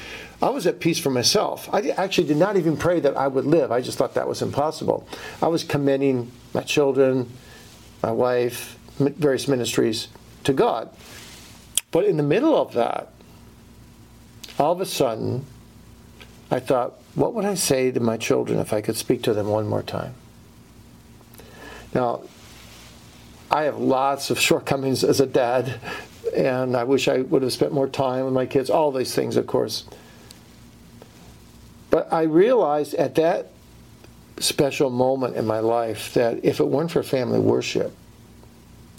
I 0.41 0.51
was 0.51 0.67
at 0.67 0.81
peace 0.81 0.99
for 0.99 1.11
myself. 1.11 1.69
I 1.73 1.89
actually 1.91 2.27
did 2.27 2.37
not 2.37 2.57
even 2.57 2.77
pray 2.77 3.01
that 3.01 3.17
I 3.17 3.29
would 3.29 3.45
live. 3.45 3.73
I 3.73 3.81
just 3.81 3.99
thought 3.99 4.15
that 4.15 4.29
was 4.29 4.43
impossible. 4.43 5.07
I 5.43 5.49
was 5.49 5.65
commending 5.65 6.31
my 6.55 6.63
children, 6.63 7.31
my 8.03 8.13
wife, 8.13 8.79
various 8.99 9.49
ministries 9.49 10.09
to 10.45 10.53
God. 10.53 10.91
But 11.91 12.05
in 12.05 12.17
the 12.17 12.23
middle 12.23 12.57
of 12.57 12.75
that, 12.75 13.09
all 14.59 14.73
of 14.73 14.81
a 14.81 14.87
sudden, 14.87 15.45
I 16.51 16.61
thought, 16.61 16.95
what 17.15 17.35
would 17.35 17.45
I 17.45 17.55
say 17.55 17.91
to 17.91 18.01
my 18.01 18.17
children 18.17 18.59
if 18.59 18.73
I 18.73 18.81
could 18.81 18.97
speak 18.97 19.23
to 19.25 19.35
them 19.35 19.49
one 19.49 19.67
more 19.67 19.83
time? 19.83 20.15
Now, 21.95 22.23
I 23.51 23.65
have 23.65 23.79
lots 23.79 24.31
of 24.31 24.39
shortcomings 24.39 25.05
as 25.05 25.21
a 25.21 25.27
dad, 25.27 25.81
and 26.37 26.77
I 26.77 26.85
wish 26.85 27.09
I 27.09 27.19
would 27.19 27.43
have 27.43 27.53
spent 27.53 27.73
more 27.73 27.89
time 27.89 28.25
with 28.25 28.35
my 28.35 28.47
kids, 28.47 28.71
all 28.71 28.93
these 28.93 29.15
things, 29.15 29.37
of 29.37 29.47
course. 29.47 29.85
But 31.91 32.13
I 32.13 32.23
realized 32.23 32.95
at 32.95 33.15
that 33.15 33.51
special 34.39 34.91
moment 34.91 35.37
in 35.37 35.47
my 35.47 35.61
life 35.61 36.15
that 36.15 36.45
if 36.45 36.61
it 36.61 36.65
weren't 36.65 36.91
for 36.91 37.03
family 37.03 37.41
worship, 37.41 37.93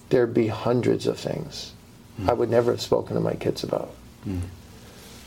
there'd 0.09 0.33
be 0.33 0.47
hundreds 0.47 1.05
of 1.07 1.17
things 1.17 1.73
mm. 2.19 2.29
I 2.29 2.33
would 2.33 2.49
never 2.49 2.71
have 2.71 2.81
spoken 2.81 3.15
to 3.15 3.21
my 3.21 3.35
kids 3.35 3.63
about. 3.63 3.91
Mm. 4.27 4.41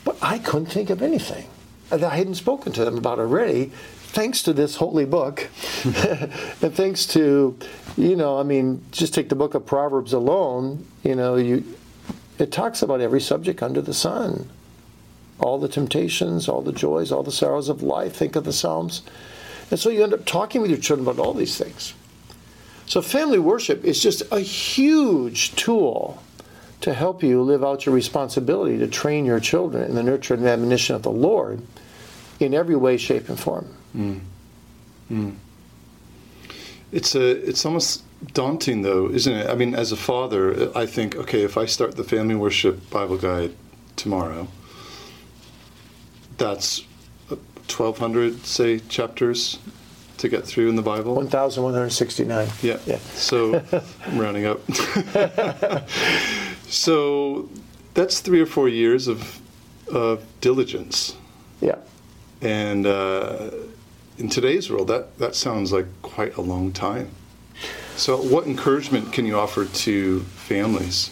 But 0.03 0.17
I 0.21 0.39
couldn't 0.39 0.67
think 0.67 0.89
of 0.89 1.01
anything 1.01 1.45
that 1.89 2.03
I 2.03 2.15
hadn't 2.15 2.35
spoken 2.35 2.73
to 2.73 2.85
them 2.85 2.97
about 2.97 3.19
already 3.19 3.71
thanks 4.13 4.43
to 4.43 4.53
this 4.53 4.75
holy 4.75 5.05
book, 5.05 5.49
and 5.83 6.73
thanks 6.75 7.07
to, 7.07 7.57
you 7.97 8.15
know, 8.15 8.39
I 8.39 8.43
mean, 8.43 8.83
just 8.91 9.13
take 9.13 9.29
the 9.29 9.35
book 9.35 9.55
of 9.55 9.65
Proverbs 9.65 10.13
alone, 10.13 10.85
you 11.03 11.15
know, 11.15 11.35
you, 11.35 11.63
it 12.37 12.51
talks 12.51 12.83
about 12.83 13.01
every 13.01 13.19
subject 13.19 13.63
under 13.63 13.81
the 13.81 13.93
sun. 13.93 14.49
All 15.39 15.57
the 15.57 15.67
temptations, 15.67 16.47
all 16.47 16.61
the 16.61 16.71
joys, 16.71 17.11
all 17.11 17.23
the 17.23 17.31
sorrows 17.31 17.69
of 17.69 17.81
life. 17.81 18.15
Think 18.15 18.35
of 18.35 18.43
the 18.43 18.53
Psalms. 18.53 19.01
And 19.71 19.79
so 19.79 19.89
you 19.89 20.03
end 20.03 20.13
up 20.13 20.25
talking 20.25 20.61
with 20.61 20.69
your 20.69 20.79
children 20.79 21.07
about 21.07 21.23
all 21.23 21.33
these 21.33 21.57
things. 21.57 21.93
So 22.85 23.01
family 23.01 23.39
worship 23.39 23.83
is 23.83 24.01
just 24.01 24.21
a 24.31 24.39
huge 24.39 25.55
tool 25.55 26.21
to 26.81 26.93
help 26.93 27.23
you 27.23 27.41
live 27.41 27.63
out 27.63 27.85
your 27.85 27.95
responsibility 27.95 28.77
to 28.77 28.87
train 28.87 29.25
your 29.25 29.39
children 29.39 29.83
in 29.89 29.95
the 29.95 30.03
nurture 30.03 30.35
and 30.35 30.45
admonition 30.45 30.95
of 30.95 31.01
the 31.01 31.11
Lord 31.11 31.61
in 32.39 32.53
every 32.53 32.75
way, 32.75 32.97
shape, 32.97 33.27
and 33.29 33.39
form. 33.39 33.73
Mm. 33.95 34.21
Mm. 35.11 35.35
It's 36.91 37.15
a. 37.15 37.47
It's 37.47 37.65
almost 37.65 38.03
daunting, 38.33 38.81
though, 38.81 39.09
isn't 39.09 39.33
it? 39.33 39.49
I 39.49 39.55
mean, 39.55 39.75
as 39.75 39.91
a 39.91 39.97
father, 39.97 40.75
I 40.77 40.85
think, 40.85 41.15
okay, 41.15 41.43
if 41.43 41.57
I 41.57 41.65
start 41.65 41.95
the 41.95 42.03
family 42.03 42.35
worship 42.35 42.89
Bible 42.89 43.17
guide 43.17 43.53
tomorrow, 43.95 44.47
that's 46.37 46.83
1,200, 47.29 48.45
say, 48.45 48.79
chapters 48.79 49.59
to 50.17 50.29
get 50.29 50.45
through 50.45 50.69
in 50.69 50.75
the 50.75 50.81
Bible? 50.81 51.15
1,169. 51.15 52.47
Yeah. 52.61 52.79
yeah. 52.85 52.97
So 53.13 53.61
I'm 54.05 54.17
rounding 54.17 54.45
up. 54.45 54.59
so 56.67 57.49
that's 57.93 58.19
three 58.19 58.39
or 58.39 58.45
four 58.45 58.69
years 58.69 59.07
of, 59.07 59.41
of 59.91 60.23
diligence. 60.39 61.15
Yeah. 61.61 61.75
And 62.41 62.85
uh, 62.85 63.51
in 64.17 64.29
today's 64.29 64.69
world, 64.69 64.87
that, 64.87 65.17
that 65.17 65.35
sounds 65.35 65.71
like 65.71 65.85
quite 66.01 66.35
a 66.37 66.41
long 66.41 66.71
time. 66.71 67.09
So, 67.95 68.17
what 68.17 68.47
encouragement 68.47 69.13
can 69.13 69.25
you 69.25 69.37
offer 69.37 69.65
to 69.65 70.19
families, 70.21 71.11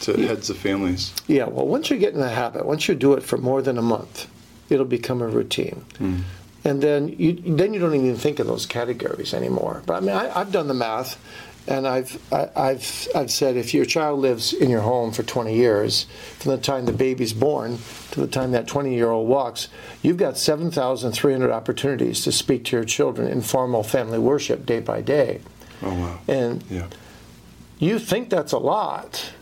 to 0.00 0.16
heads 0.26 0.48
of 0.48 0.56
families? 0.56 1.12
Yeah, 1.26 1.44
well, 1.44 1.66
once 1.66 1.90
you 1.90 1.98
get 1.98 2.14
in 2.14 2.20
the 2.20 2.30
habit, 2.30 2.64
once 2.64 2.88
you 2.88 2.94
do 2.94 3.12
it 3.12 3.22
for 3.22 3.36
more 3.36 3.60
than 3.60 3.76
a 3.76 3.82
month, 3.82 4.30
it'll 4.70 4.86
become 4.86 5.20
a 5.20 5.28
routine. 5.28 5.84
Mm. 5.98 6.22
And 6.64 6.80
then 6.80 7.08
you 7.08 7.32
then 7.32 7.74
you 7.74 7.80
don't 7.80 7.94
even 7.94 8.16
think 8.16 8.38
of 8.38 8.46
those 8.46 8.66
categories 8.66 9.34
anymore. 9.34 9.82
But 9.84 9.94
I 9.94 10.00
mean, 10.00 10.16
I, 10.16 10.40
I've 10.40 10.52
done 10.52 10.68
the 10.68 10.74
math, 10.74 11.18
and 11.68 11.86
I've 11.86 12.20
I, 12.32 12.72
have 12.72 13.08
i 13.14 13.20
I've 13.20 13.30
said 13.30 13.56
if 13.56 13.72
your 13.72 13.84
child 13.84 14.20
lives 14.20 14.52
in 14.52 14.68
your 14.68 14.80
home 14.80 15.12
for 15.12 15.22
20 15.22 15.54
years, 15.54 16.06
from 16.38 16.52
the 16.52 16.58
time 16.58 16.86
the 16.86 16.92
baby's 16.92 17.32
born 17.32 17.78
to 18.10 18.20
the 18.20 18.26
time 18.26 18.52
that 18.52 18.66
20 18.66 18.94
year 18.94 19.10
old 19.10 19.28
walks, 19.28 19.68
you've 20.02 20.16
got 20.16 20.36
7,300 20.36 21.50
opportunities 21.50 22.22
to 22.24 22.32
speak 22.32 22.64
to 22.66 22.76
your 22.76 22.84
children 22.84 23.28
in 23.28 23.42
formal 23.42 23.82
family 23.82 24.18
worship 24.18 24.66
day 24.66 24.80
by 24.80 25.00
day. 25.00 25.40
Oh 25.82 25.94
wow! 25.94 26.20
And 26.28 26.64
yeah. 26.68 26.88
you 27.78 27.98
think 27.98 28.28
that's 28.28 28.52
a 28.52 28.58
lot, 28.58 29.32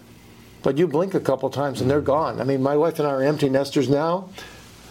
but 0.62 0.76
you 0.76 0.86
blink 0.86 1.14
a 1.14 1.20
couple 1.20 1.48
times 1.48 1.80
and 1.80 1.90
they're 1.90 2.00
gone. 2.00 2.40
I 2.40 2.44
mean, 2.44 2.62
my 2.62 2.76
wife 2.76 2.98
and 2.98 3.08
I 3.08 3.12
are 3.12 3.22
empty 3.22 3.48
nesters 3.48 3.88
now. 3.88 4.28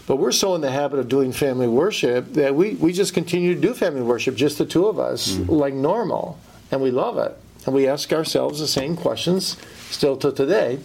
But 0.08 0.16
we're 0.16 0.32
so 0.32 0.56
in 0.56 0.62
the 0.62 0.72
habit 0.72 0.98
of 0.98 1.08
doing 1.08 1.32
family 1.32 1.68
worship 1.68 2.34
that 2.34 2.56
we, 2.56 2.74
we 2.74 2.94
just 2.94 3.14
continue 3.14 3.54
to 3.54 3.62
do 3.62 3.76
family 3.76 4.02
worship, 4.02 4.34
just 4.34 4.58
the 4.58 4.66
two 4.66 4.88
of 4.88 4.98
us, 4.98 5.34
mm-hmm. 5.34 5.52
like 5.52 5.76
normal 5.76 6.40
and 6.72 6.82
we 6.82 6.92
love 6.92 7.18
it. 7.18 7.38
And 7.66 7.76
we 7.76 7.88
ask 7.88 8.14
ourselves 8.14 8.60
the 8.60 8.68
same 8.68 8.96
questions 8.96 9.58
still 9.90 10.18
to 10.18 10.32
today. 10.32 10.80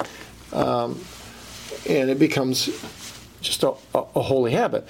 Um, 0.53 1.01
and 1.88 2.11
it 2.11 2.18
becomes 2.18 2.66
just 3.40 3.62
a, 3.62 3.70
a, 3.94 4.05
a, 4.16 4.23
holy 4.23 4.53
habit. 4.53 4.87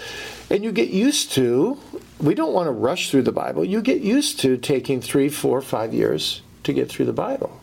And 0.51 0.63
you 0.63 0.73
get 0.73 0.91
used 0.91 1.33
to, 1.33 1.79
we 2.21 2.35
don't 2.35 2.53
want 2.53 2.69
to 2.69 2.71
rush 2.71 3.11
through 3.11 3.23
the 3.23 3.33
Bible. 3.33 3.65
You 3.65 3.83
get 3.83 4.01
used 4.01 4.41
to 4.41 4.57
taking 4.57 5.01
three, 5.01 5.29
four, 5.29 5.61
five 5.61 5.93
years 5.93 6.43
to 6.63 6.73
get 6.73 6.89
through 6.89 7.07
the 7.07 7.13
Bible. 7.13 7.61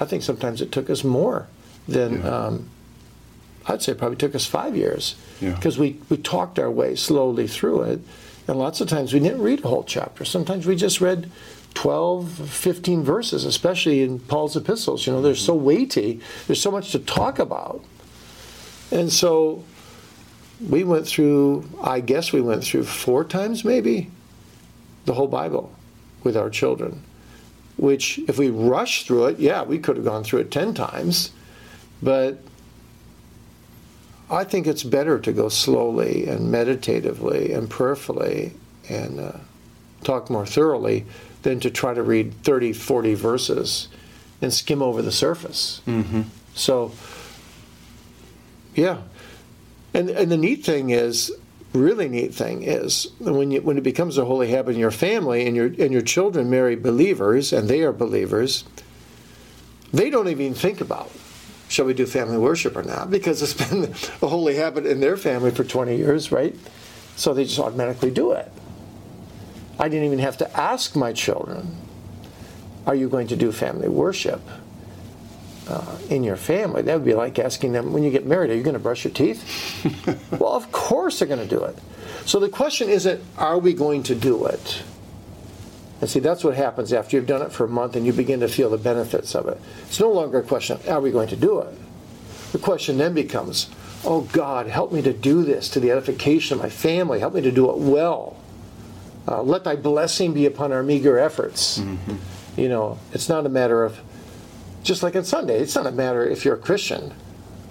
I 0.00 0.04
think 0.04 0.22
sometimes 0.22 0.60
it 0.60 0.72
took 0.72 0.90
us 0.90 1.04
more 1.04 1.46
than, 1.86 2.20
yeah. 2.20 2.28
um, 2.28 2.68
I'd 3.66 3.82
say 3.82 3.94
probably 3.94 4.16
took 4.16 4.34
us 4.34 4.46
five 4.46 4.76
years. 4.76 5.14
Because 5.40 5.76
yeah. 5.76 5.82
we, 5.82 6.00
we 6.08 6.16
talked 6.16 6.58
our 6.58 6.70
way 6.70 6.96
slowly 6.96 7.46
through 7.46 7.82
it. 7.82 8.00
And 8.48 8.58
lots 8.58 8.80
of 8.80 8.88
times 8.88 9.12
we 9.12 9.20
didn't 9.20 9.40
read 9.40 9.64
a 9.64 9.68
whole 9.68 9.84
chapter. 9.84 10.24
Sometimes 10.24 10.66
we 10.66 10.74
just 10.74 11.00
read 11.00 11.30
12, 11.72 12.30
15 12.30 13.02
verses, 13.02 13.44
especially 13.44 14.02
in 14.02 14.18
Paul's 14.18 14.56
epistles. 14.56 15.06
You 15.06 15.12
know, 15.12 15.22
they're 15.22 15.34
so 15.34 15.54
weighty, 15.54 16.20
there's 16.46 16.60
so 16.60 16.70
much 16.70 16.92
to 16.92 16.98
talk 16.98 17.38
about. 17.38 17.84
And 18.90 19.12
so 19.12 19.64
we 20.68 20.84
went 20.84 21.06
through, 21.06 21.68
I 21.82 22.00
guess 22.00 22.32
we 22.32 22.40
went 22.40 22.64
through 22.64 22.84
four 22.84 23.24
times 23.24 23.64
maybe, 23.64 24.10
the 25.04 25.14
whole 25.14 25.28
Bible 25.28 25.72
with 26.22 26.36
our 26.36 26.50
children. 26.50 27.02
Which, 27.76 28.18
if 28.28 28.38
we 28.38 28.50
rushed 28.50 29.06
through 29.06 29.26
it, 29.26 29.38
yeah, 29.40 29.62
we 29.62 29.78
could 29.78 29.96
have 29.96 30.04
gone 30.04 30.24
through 30.24 30.40
it 30.40 30.50
10 30.50 30.74
times. 30.74 31.32
But 32.02 32.38
I 34.30 34.44
think 34.44 34.66
it's 34.66 34.82
better 34.82 35.18
to 35.18 35.32
go 35.32 35.48
slowly 35.48 36.26
and 36.26 36.50
meditatively 36.50 37.52
and 37.52 37.68
prayerfully 37.68 38.52
and 38.88 39.20
uh, 39.20 39.32
talk 40.04 40.30
more 40.30 40.46
thoroughly 40.46 41.06
than 41.42 41.60
to 41.60 41.70
try 41.70 41.94
to 41.94 42.02
read 42.02 42.34
30, 42.42 42.72
40 42.72 43.14
verses 43.14 43.88
and 44.40 44.52
skim 44.52 44.82
over 44.82 45.02
the 45.02 45.12
surface. 45.12 45.80
Mm-hmm. 45.86 46.22
So, 46.54 46.92
yeah. 48.74 49.02
And, 49.94 50.10
and 50.10 50.30
the 50.30 50.36
neat 50.36 50.64
thing 50.64 50.90
is, 50.90 51.32
really 51.72 52.08
neat 52.08 52.34
thing 52.34 52.62
is 52.62 53.08
when 53.18 53.50
you 53.50 53.62
when 53.62 53.78
it 53.78 53.82
becomes 53.82 54.18
a 54.18 54.26
holy 54.26 54.50
habit 54.50 54.74
in 54.74 54.78
your 54.78 54.90
family 54.90 55.46
and 55.46 55.56
your 55.56 55.66
and 55.66 55.90
your 55.90 56.02
children 56.02 56.50
marry 56.50 56.76
believers 56.76 57.52
and 57.52 57.68
they 57.68 57.80
are 57.80 57.92
believers, 57.92 58.64
they 59.92 60.10
don't 60.10 60.28
even 60.28 60.54
think 60.54 60.80
about 60.80 61.10
shall 61.68 61.86
we 61.86 61.94
do 61.94 62.04
family 62.04 62.36
worship 62.36 62.76
or 62.76 62.82
not 62.82 63.10
because 63.10 63.42
it's 63.42 63.54
been 63.54 63.84
a 64.22 64.28
holy 64.28 64.56
habit 64.56 64.84
in 64.84 65.00
their 65.00 65.16
family 65.16 65.50
for 65.50 65.64
20 65.64 65.96
years, 65.96 66.30
right? 66.30 66.54
So 67.16 67.32
they 67.32 67.44
just 67.44 67.58
automatically 67.58 68.10
do 68.10 68.32
it. 68.32 68.52
I 69.78 69.88
didn't 69.88 70.06
even 70.06 70.18
have 70.20 70.36
to 70.38 70.56
ask 70.58 70.96
my 70.96 71.12
children, 71.12 71.76
Are 72.86 72.94
you 72.94 73.08
going 73.08 73.28
to 73.28 73.36
do 73.36 73.52
family 73.52 73.88
worship 73.88 74.40
uh, 75.68 75.98
in 76.08 76.24
your 76.24 76.36
family? 76.36 76.82
That 76.82 76.94
would 76.94 77.04
be 77.04 77.14
like 77.14 77.38
asking 77.38 77.72
them, 77.72 77.92
When 77.92 78.02
you 78.02 78.10
get 78.10 78.26
married, 78.26 78.50
are 78.50 78.54
you 78.54 78.62
going 78.62 78.74
to 78.74 78.80
brush 78.80 79.04
your 79.04 79.12
teeth? 79.12 79.42
well, 80.32 80.52
of 80.52 80.70
course 80.72 81.18
they're 81.18 81.28
going 81.28 81.46
to 81.46 81.56
do 81.56 81.62
it. 81.64 81.76
So 82.26 82.38
the 82.38 82.48
question 82.48 82.88
isn't, 82.88 83.22
Are 83.38 83.58
we 83.58 83.72
going 83.72 84.02
to 84.04 84.14
do 84.14 84.46
it? 84.46 84.82
And 86.00 86.10
see, 86.10 86.18
that's 86.18 86.42
what 86.42 86.56
happens 86.56 86.92
after 86.92 87.16
you've 87.16 87.28
done 87.28 87.42
it 87.42 87.52
for 87.52 87.64
a 87.64 87.68
month 87.68 87.94
and 87.94 88.04
you 88.04 88.12
begin 88.12 88.40
to 88.40 88.48
feel 88.48 88.70
the 88.70 88.76
benefits 88.76 89.36
of 89.36 89.46
it. 89.46 89.60
It's 89.86 90.00
no 90.00 90.10
longer 90.10 90.38
a 90.38 90.42
question 90.42 90.76
of, 90.76 90.88
Are 90.88 91.00
we 91.00 91.10
going 91.10 91.28
to 91.28 91.36
do 91.36 91.60
it? 91.60 91.74
The 92.52 92.58
question 92.58 92.98
then 92.98 93.14
becomes, 93.14 93.70
Oh 94.04 94.22
God, 94.32 94.66
help 94.66 94.92
me 94.92 95.00
to 95.02 95.12
do 95.12 95.44
this 95.44 95.68
to 95.70 95.80
the 95.80 95.90
edification 95.90 96.56
of 96.56 96.62
my 96.62 96.68
family. 96.68 97.20
Help 97.20 97.34
me 97.34 97.40
to 97.40 97.52
do 97.52 97.70
it 97.70 97.78
well 97.78 98.36
Uh, 99.26 99.42
let 99.42 99.64
thy 99.64 99.76
blessing 99.76 100.32
be 100.32 100.46
upon 100.46 100.72
our 100.72 100.82
meager 100.82 101.18
efforts. 101.18 101.78
Mm-hmm. 101.78 102.16
You 102.60 102.68
know, 102.68 102.98
it's 103.12 103.28
not 103.28 103.46
a 103.46 103.48
matter 103.48 103.84
of, 103.84 103.98
just 104.82 105.02
like 105.02 105.14
on 105.16 105.24
Sunday, 105.24 105.58
it's 105.60 105.74
not 105.74 105.86
a 105.86 105.92
matter 105.92 106.26
if 106.26 106.44
you're 106.44 106.56
a 106.56 106.58
Christian. 106.58 107.14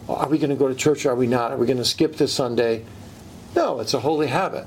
Are 0.07 0.27
we 0.27 0.37
going 0.37 0.49
to 0.49 0.55
go 0.55 0.67
to 0.67 0.75
church 0.75 1.05
or 1.05 1.11
are 1.11 1.15
we 1.15 1.27
not? 1.27 1.51
Are 1.51 1.57
we 1.57 1.67
going 1.67 1.77
to 1.77 1.85
skip 1.85 2.15
this 2.15 2.33
Sunday? 2.33 2.85
No, 3.55 3.79
it's 3.79 3.93
a 3.93 3.99
holy 3.99 4.27
habit. 4.27 4.65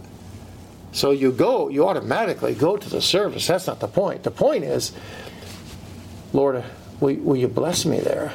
So 0.93 1.11
you 1.11 1.33
go, 1.33 1.69
you 1.69 1.89
automatically 1.89 2.55
go 2.55 2.77
to 2.77 2.89
the 2.89 3.03
service. 3.03 3.47
That's 3.49 3.67
not 3.67 3.81
the 3.81 3.89
point. 3.89 4.23
The 4.23 4.31
point 4.31 4.65
is, 4.65 4.93
Lord, 6.33 6.65
will, 7.01 7.15
will 7.17 7.37
you 7.37 7.49
bless 7.49 7.85
me 7.85 7.99
there? 8.01 8.33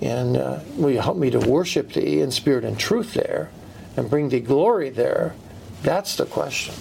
And 0.00 0.36
uh, 0.36 0.60
will 0.76 0.90
you 0.90 1.00
help 1.00 1.16
me 1.16 1.30
to 1.30 1.38
worship 1.38 1.92
thee 1.92 2.20
in 2.20 2.30
spirit 2.30 2.64
and 2.64 2.78
truth 2.78 3.14
there 3.14 3.50
and 3.96 4.08
bring 4.08 4.28
thee 4.28 4.40
glory 4.40 4.90
there? 4.90 5.34
That's 5.82 6.16
the 6.16 6.26
question. 6.26 6.74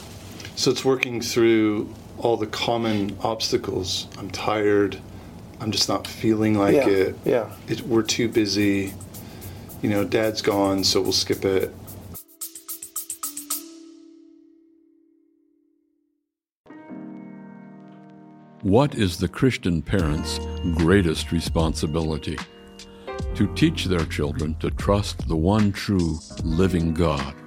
So 0.61 0.69
it's 0.69 0.85
working 0.85 1.21
through 1.21 1.91
all 2.19 2.37
the 2.37 2.45
common 2.45 3.17
obstacles. 3.23 4.07
I'm 4.19 4.29
tired. 4.29 4.95
I'm 5.59 5.71
just 5.71 5.89
not 5.89 6.05
feeling 6.05 6.53
like 6.53 6.75
yeah, 6.75 6.87
it. 6.87 7.15
Yeah. 7.25 7.51
It, 7.67 7.81
we're 7.81 8.03
too 8.03 8.29
busy. 8.29 8.93
You 9.81 9.89
know, 9.89 10.03
dad's 10.03 10.43
gone, 10.43 10.83
so 10.83 11.01
we'll 11.01 11.13
skip 11.13 11.45
it. 11.45 11.73
What 18.61 18.93
is 18.93 19.17
the 19.17 19.27
Christian 19.27 19.81
parent's 19.81 20.39
greatest 20.75 21.31
responsibility? 21.31 22.37
To 23.33 23.51
teach 23.55 23.85
their 23.85 24.05
children 24.05 24.53
to 24.59 24.69
trust 24.69 25.27
the 25.27 25.35
one 25.35 25.71
true 25.71 26.19
living 26.43 26.93
God. 26.93 27.40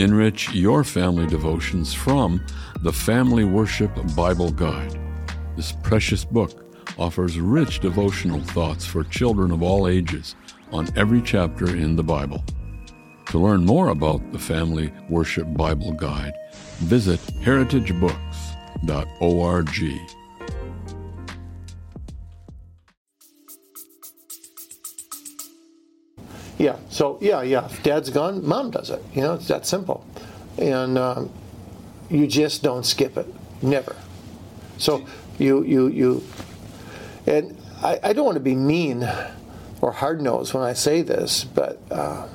Enrich 0.00 0.52
your 0.54 0.82
family 0.82 1.26
devotions 1.26 1.92
from 1.92 2.42
the 2.80 2.92
Family 2.92 3.44
Worship 3.44 3.90
Bible 4.16 4.50
Guide. 4.50 4.98
This 5.56 5.72
precious 5.72 6.24
book 6.24 6.64
offers 6.98 7.38
rich 7.38 7.80
devotional 7.80 8.40
thoughts 8.40 8.86
for 8.86 9.04
children 9.04 9.50
of 9.50 9.62
all 9.62 9.86
ages 9.86 10.36
on 10.72 10.88
every 10.96 11.20
chapter 11.20 11.76
in 11.76 11.96
the 11.96 12.02
Bible. 12.02 12.42
To 13.26 13.38
learn 13.38 13.66
more 13.66 13.88
about 13.88 14.32
the 14.32 14.38
Family 14.38 14.90
Worship 15.10 15.52
Bible 15.52 15.92
Guide, 15.92 16.32
visit 16.78 17.20
heritagebooks.org. 17.42 20.19
Yeah. 26.70 26.78
So 26.88 27.18
yeah, 27.20 27.42
yeah. 27.42 27.66
If 27.66 27.82
dad's 27.82 28.10
gone, 28.10 28.46
mom 28.46 28.70
does 28.70 28.90
it. 28.90 29.02
You 29.14 29.22
know, 29.22 29.34
it's 29.34 29.48
that 29.48 29.66
simple, 29.66 30.04
and 30.58 30.96
um, 30.98 31.30
you 32.08 32.26
just 32.26 32.62
don't 32.62 32.84
skip 32.84 33.16
it. 33.16 33.26
Never. 33.62 33.96
So 34.78 35.04
you 35.38 35.64
you 35.64 35.88
you, 35.88 36.24
and 37.26 37.56
I, 37.82 37.98
I 38.02 38.12
don't 38.12 38.24
want 38.24 38.36
to 38.36 38.40
be 38.40 38.54
mean 38.54 39.08
or 39.80 39.92
hard 39.92 40.20
nosed 40.20 40.54
when 40.54 40.62
I 40.62 40.74
say 40.74 41.02
this, 41.02 41.44
but 41.44 41.80
uh, 41.90 42.28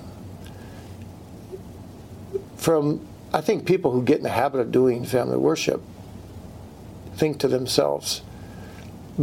from 2.57 3.07
I 3.33 3.41
think 3.41 3.65
people 3.65 3.91
who 3.91 4.03
get 4.03 4.17
in 4.17 4.23
the 4.23 4.29
habit 4.29 4.59
of 4.59 4.71
doing 4.71 5.05
family 5.05 5.37
worship 5.37 5.81
think 7.15 7.39
to 7.39 7.47
themselves, 7.47 8.21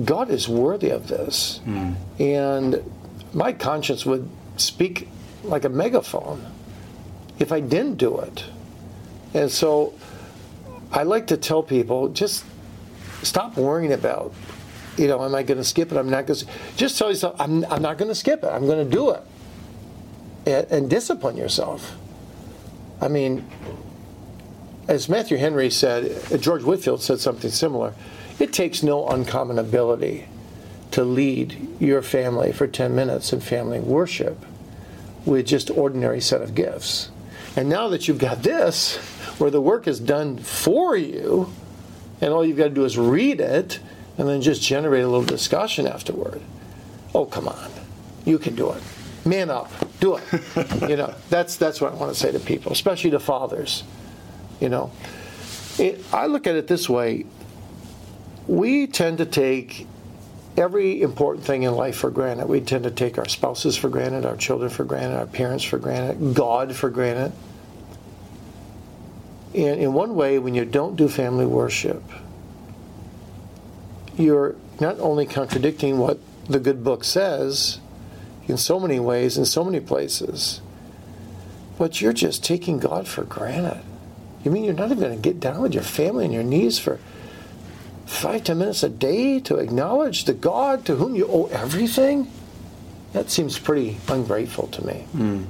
God 0.05 0.31
is 0.31 0.49
worthy 0.49 0.91
of 0.91 1.09
this, 1.09 1.61
mm. 1.67 1.95
and 2.19 2.83
my 3.35 3.53
conscience 3.53 4.07
would 4.07 4.29
speak 4.63 5.09
like 5.45 5.65
a 5.65 5.69
megaphone 5.69 6.45
if 7.39 7.53
I 7.53 7.61
didn't 7.61 7.97
do 7.97 8.19
it. 8.21 8.45
And 9.35 9.51
so 9.51 9.95
I 10.93 11.03
like 11.03 11.29
to 11.29 11.37
tell 11.37 11.63
people 11.63 12.09
just 12.09 12.45
stop 13.23 13.57
worrying 13.57 13.93
about, 13.93 14.33
you 14.97 15.09
know, 15.09 15.25
am 15.25 15.35
I 15.35 15.43
going 15.43 15.59
to 15.59 15.65
skip 15.65 15.91
it? 15.91 15.99
I'm 15.99 16.11
not 16.11 16.27
going 16.27 16.39
to. 16.39 16.47
Just 16.77 16.99
tell 16.99 17.09
yourself, 17.09 17.35
I'm, 17.41 17.65
I'm 17.67 17.83
not 17.83 17.99
going 17.99 18.11
to 18.11 18.15
skip 18.15 18.43
it. 18.45 18.49
I'm 18.49 18.67
going 18.67 18.85
to 18.85 18.91
do 18.91 19.11
it. 19.11 19.23
And, 20.47 20.67
and 20.71 20.91
discipline 20.91 21.37
yourself. 21.37 21.97
I 23.01 23.09
mean, 23.09 23.45
as 24.87 25.09
Matthew 25.09 25.39
Henry 25.39 25.71
said, 25.71 26.23
uh, 26.31 26.37
George 26.37 26.63
Whitefield 26.63 27.03
said 27.03 27.21
something 27.21 27.51
similar. 27.51 27.95
It 28.39 28.53
takes 28.53 28.83
no 28.83 29.09
uncommon 29.09 29.59
ability 29.59 30.27
to 30.91 31.05
lead 31.05 31.81
your 31.81 32.03
family 32.03 32.53
for 32.53 32.67
10 32.67 32.95
minutes 32.95 33.33
in 33.33 33.41
family 33.41 33.81
worship 33.81 34.45
with 35.25 35.47
just 35.47 35.71
ordinary 35.71 36.21
set 36.21 36.43
of 36.43 36.55
gifts. 36.55 37.11
And 37.57 37.69
now 37.69 37.89
that 37.89 38.09
you've 38.09 38.19
got 38.19 38.43
this, 38.43 38.97
where 39.39 39.51
the 39.51 39.61
work 39.61 39.87
is 39.87 40.01
done 40.01 40.39
for 40.39 40.97
you, 40.97 41.53
and 42.21 42.33
all 42.33 42.45
you've 42.45 42.57
got 42.57 42.69
to 42.69 42.71
do 42.71 42.85
is 42.85 42.97
read 42.97 43.41
it 43.41 43.81
and 44.17 44.29
then 44.29 44.41
just 44.41 44.63
generate 44.63 45.05
a 45.05 45.09
little 45.09 45.25
discussion 45.25 45.87
afterward. 45.87 46.41
Oh, 47.15 47.27
come 47.27 47.49
on. 47.49 47.71
You 48.25 48.39
can 48.39 48.55
do 48.55 48.71
it. 48.71 48.83
Man 49.25 49.51
up. 49.51 49.71
Do 50.01 50.17
it. 50.17 50.23
you 50.89 50.97
know, 50.97 51.15
that's 51.29 51.57
that's 51.57 51.81
what 51.81 51.93
I 51.93 51.97
want 51.97 52.13
to 52.13 52.19
say 52.19 52.33
to 52.33 52.41
people, 52.41 52.73
especially 52.73 53.11
to 53.11 53.21
fathers. 53.21 53.85
You 54.61 54.69
know, 54.69 54.93
it, 55.79 56.05
I 56.13 56.27
look 56.27 56.47
at 56.47 56.55
it 56.55 56.67
this 56.67 56.89
way. 56.89 57.27
We 58.47 58.87
tend 58.87 59.19
to 59.19 59.27
take 59.27 59.87
every 60.57 61.03
important 61.03 61.47
thing 61.47 61.63
in 61.63 61.75
life 61.75 61.97
for 61.97 62.11
granted. 62.11 62.49
We 62.49 62.61
tend 62.61 62.85
to 62.85 62.91
take 62.91 63.19
our 63.19 63.29
spouses 63.29 63.77
for 63.77 63.89
granted, 63.89 64.27
our 64.27 64.37
children 64.37 64.71
for 64.71 64.85
granted, 64.85 65.17
our 65.17 65.27
parents 65.27 65.65
for 65.65 65.79
granted, 65.79 66.35
God 66.35 66.75
for 66.75 66.91
granted. 66.91 67.33
And 69.55 69.81
in 69.81 69.93
one 69.93 70.15
way, 70.15 70.39
when 70.39 70.55
you 70.55 70.65
don't 70.65 70.97
do 70.97 71.09
family 71.09 71.47
worship, 71.47 72.03
you're 74.17 74.57
not 74.81 74.99
only 75.01 75.27
contradicting 75.27 75.99
what 75.99 76.19
the 76.49 76.59
good 76.59 76.83
book 76.83 77.05
says 77.05 77.79
in 78.47 78.57
so 78.57 78.81
many 78.81 78.99
ways, 78.99 79.39
in 79.39 79.45
so 79.45 79.65
many 79.65 79.81
places, 79.81 80.61
but 81.79 82.01
you're 82.01 82.13
just 82.13 82.45
taking 82.45 82.79
God 82.79 83.07
for 83.09 83.25
granted. 83.25 83.83
You 84.45 84.51
mean 84.51 84.65
you're 84.65 84.75
not 84.75 84.91
even 84.91 85.01
going 85.01 85.15
to 85.15 85.23
get 85.23 85.41
down 85.41 85.63
with 85.63 85.75
your 85.75 85.83
family 85.83 86.25
on 86.25 86.33
your 86.33 86.43
knees 86.43 86.79
for 86.79 86.99
five, 88.07 88.45
ten 88.45 88.59
minutes 88.59 88.83
a 88.83 88.89
day 88.89 89.41
to 89.41 89.57
acknowledge 89.57 90.25
the 90.25 90.35
God 90.35 90.85
to 90.87 90.97
whom 90.97 91.15
you 91.15 91.27
owe 91.27 91.47
everything? 91.47 92.31
That 93.13 93.31
seems 93.31 93.59
pretty 93.59 93.99
ungrateful 94.09 94.69
to 94.69 94.87
me. 94.87 95.07
Mm. 95.15 95.47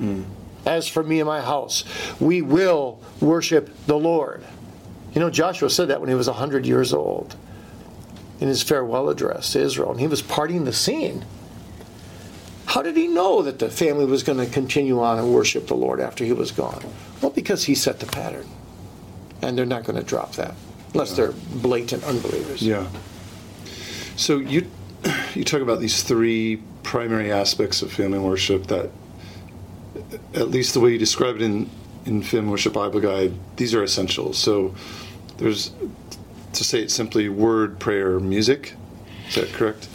Mm. 0.00 0.24
As 0.64 0.88
for 0.88 1.02
me 1.02 1.20
and 1.20 1.26
my 1.26 1.40
house, 1.40 1.84
we 2.20 2.40
will 2.40 3.00
worship 3.20 3.70
the 3.86 3.98
Lord. 3.98 4.44
You 5.14 5.20
know, 5.20 5.30
Joshua 5.30 5.68
said 5.68 5.88
that 5.88 6.00
when 6.00 6.08
he 6.08 6.14
was 6.14 6.28
100 6.28 6.64
years 6.64 6.94
old 6.94 7.36
in 8.40 8.48
his 8.48 8.62
farewell 8.62 9.08
address 9.08 9.52
to 9.52 9.60
Israel, 9.60 9.90
and 9.90 10.00
he 10.00 10.06
was 10.06 10.22
parting 10.22 10.64
the 10.64 10.72
scene. 10.72 11.24
How 12.64 12.80
did 12.80 12.96
he 12.96 13.06
know 13.06 13.42
that 13.42 13.58
the 13.58 13.68
family 13.68 14.06
was 14.06 14.22
going 14.22 14.38
to 14.38 14.46
continue 14.46 15.00
on 15.00 15.18
and 15.18 15.34
worship 15.34 15.66
the 15.66 15.74
Lord 15.74 16.00
after 16.00 16.24
he 16.24 16.32
was 16.32 16.52
gone? 16.52 16.82
Well, 17.20 17.32
because 17.32 17.64
he 17.64 17.74
set 17.74 18.00
the 18.00 18.06
pattern. 18.06 18.48
And 19.42 19.58
they're 19.58 19.66
not 19.66 19.84
going 19.84 19.98
to 19.98 20.04
drop 20.04 20.32
that 20.36 20.54
unless 20.92 21.16
they're 21.16 21.32
blatant 21.32 22.04
unbelievers. 22.04 22.62
Yeah. 22.62 22.86
So 24.16 24.38
you 24.38 24.70
you 25.34 25.44
talk 25.44 25.60
about 25.60 25.80
these 25.80 26.02
three 26.02 26.62
primary 26.82 27.32
aspects 27.32 27.82
of 27.82 27.92
family 27.92 28.18
worship 28.18 28.66
that, 28.66 28.90
at 30.34 30.48
least 30.50 30.74
the 30.74 30.80
way 30.80 30.90
you 30.90 30.98
describe 30.98 31.36
it 31.36 31.42
in 31.42 31.70
in 32.04 32.22
Family 32.22 32.50
Worship 32.50 32.72
Bible 32.72 33.00
Guide, 33.00 33.32
these 33.56 33.74
are 33.74 33.82
essential. 33.82 34.32
So 34.32 34.74
there's 35.38 35.72
to 36.52 36.64
say 36.64 36.82
it 36.82 36.90
simply, 36.90 37.28
word, 37.28 37.78
prayer, 37.78 38.18
music. 38.20 38.74
Is 39.28 39.36
that 39.36 39.52
correct? 39.52 39.88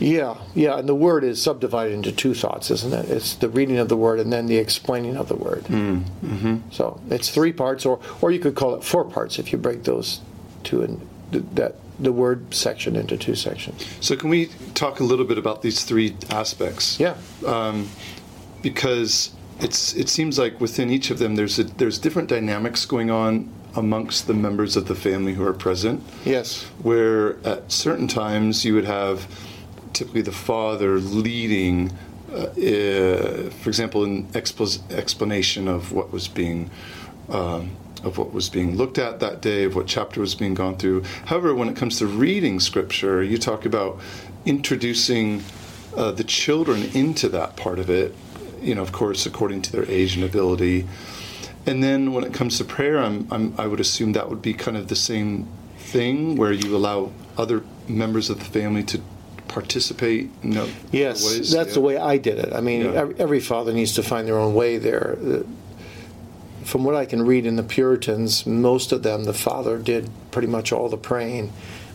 Yeah, 0.00 0.38
yeah, 0.54 0.78
and 0.78 0.88
the 0.88 0.94
word 0.94 1.24
is 1.24 1.42
subdivided 1.42 1.92
into 1.92 2.10
two 2.10 2.32
thoughts, 2.32 2.70
isn't 2.70 2.92
it? 2.92 3.10
It's 3.10 3.34
the 3.34 3.50
reading 3.50 3.76
of 3.78 3.90
the 3.90 3.98
word 3.98 4.18
and 4.18 4.32
then 4.32 4.46
the 4.46 4.56
explaining 4.56 5.16
of 5.16 5.28
the 5.28 5.36
word. 5.36 5.64
Mm, 5.64 6.04
mm-hmm. 6.24 6.56
So 6.70 7.00
it's 7.10 7.28
three 7.28 7.52
parts, 7.52 7.84
or 7.84 8.00
or 8.22 8.30
you 8.30 8.38
could 8.38 8.54
call 8.54 8.74
it 8.74 8.82
four 8.82 9.04
parts 9.04 9.38
if 9.38 9.52
you 9.52 9.58
break 9.58 9.84
those 9.84 10.22
two 10.64 10.82
and 10.82 11.00
that 11.32 11.74
the 11.98 12.12
word 12.12 12.52
section 12.54 12.96
into 12.96 13.16
two 13.16 13.34
sections. 13.34 13.86
So 14.00 14.16
can 14.16 14.30
we 14.30 14.46
talk 14.74 15.00
a 15.00 15.04
little 15.04 15.26
bit 15.26 15.38
about 15.38 15.62
these 15.62 15.84
three 15.84 16.16
aspects? 16.30 16.98
Yeah. 16.98 17.16
Um, 17.46 17.88
because 18.62 19.30
it's 19.60 19.94
it 19.94 20.08
seems 20.08 20.38
like 20.38 20.60
within 20.60 20.90
each 20.90 21.10
of 21.10 21.18
them 21.18 21.36
there's 21.36 21.58
a, 21.58 21.64
there's 21.64 21.98
different 21.98 22.28
dynamics 22.28 22.86
going 22.86 23.10
on 23.10 23.50
amongst 23.76 24.26
the 24.26 24.34
members 24.34 24.76
of 24.76 24.88
the 24.88 24.94
family 24.94 25.34
who 25.34 25.44
are 25.44 25.52
present. 25.52 26.02
Yes. 26.24 26.64
Where 26.82 27.36
at 27.46 27.70
certain 27.70 28.08
times 28.08 28.64
you 28.64 28.74
would 28.74 28.86
have 28.86 29.28
typically 29.92 30.22
the 30.22 30.32
father 30.32 30.98
leading, 30.98 31.92
uh, 32.32 32.36
uh, 32.36 33.50
for 33.50 33.68
example, 33.68 34.04
an 34.04 34.28
explanation 34.34 35.68
of 35.68 35.92
what 35.92 36.12
was 36.12 36.28
being. 36.28 36.70
Um, 37.28 37.76
of 38.04 38.18
what 38.18 38.32
was 38.32 38.48
being 38.48 38.76
looked 38.76 38.98
at 38.98 39.20
that 39.20 39.40
day, 39.42 39.64
of 39.64 39.74
what 39.74 39.86
chapter 39.86 40.20
was 40.20 40.34
being 40.34 40.54
gone 40.54 40.76
through. 40.76 41.02
However, 41.26 41.54
when 41.54 41.68
it 41.68 41.76
comes 41.76 41.98
to 41.98 42.06
reading 42.06 42.60
scripture, 42.60 43.22
you 43.22 43.38
talk 43.38 43.66
about 43.66 43.98
introducing 44.46 45.42
uh, 45.96 46.10
the 46.12 46.24
children 46.24 46.84
into 46.94 47.28
that 47.28 47.56
part 47.56 47.78
of 47.78 47.90
it, 47.90 48.14
you 48.60 48.74
know, 48.74 48.82
of 48.82 48.92
course, 48.92 49.26
according 49.26 49.62
to 49.62 49.72
their 49.72 49.84
age 49.90 50.14
and 50.14 50.24
ability. 50.24 50.86
And 51.66 51.82
then 51.82 52.12
when 52.12 52.24
it 52.24 52.32
comes 52.32 52.56
to 52.58 52.64
prayer, 52.64 52.98
I'm, 52.98 53.26
I'm, 53.30 53.54
I 53.58 53.66
would 53.66 53.80
assume 53.80 54.12
that 54.12 54.28
would 54.30 54.40
be 54.42 54.54
kind 54.54 54.76
of 54.76 54.88
the 54.88 54.96
same 54.96 55.46
thing 55.78 56.36
where 56.36 56.52
you 56.52 56.74
allow 56.76 57.12
other 57.36 57.62
members 57.88 58.30
of 58.30 58.38
the 58.38 58.44
family 58.46 58.82
to 58.84 59.00
participate 59.48 60.30
in 60.42 60.56
other 60.56 60.70
Yes, 60.92 61.24
ways. 61.24 61.50
that's 61.50 61.70
Yeah. 61.70 61.74
the 61.74 61.80
way 61.80 61.96
I 61.96 62.16
did 62.18 62.38
it. 62.38 62.52
I 62.52 62.60
mean, 62.60 62.82
Yeah. 62.82 62.92
every, 62.92 63.14
every 63.18 63.40
father 63.40 63.72
needs 63.72 63.94
to 63.94 64.02
find 64.02 64.26
their 64.26 64.38
own 64.38 64.54
way 64.54 64.78
there. 64.78 65.18
From 66.70 66.84
what 66.84 66.94
I 66.94 67.04
can 67.04 67.26
read 67.26 67.46
in 67.46 67.56
the 67.56 67.64
Puritans, 67.64 68.46
most 68.46 68.92
of 68.92 69.02
them, 69.02 69.24
the 69.24 69.34
father 69.34 69.76
did 69.76 70.08
pretty 70.30 70.46
much 70.46 70.70
all 70.70 70.88
the 70.88 70.96
praying. 70.96 71.52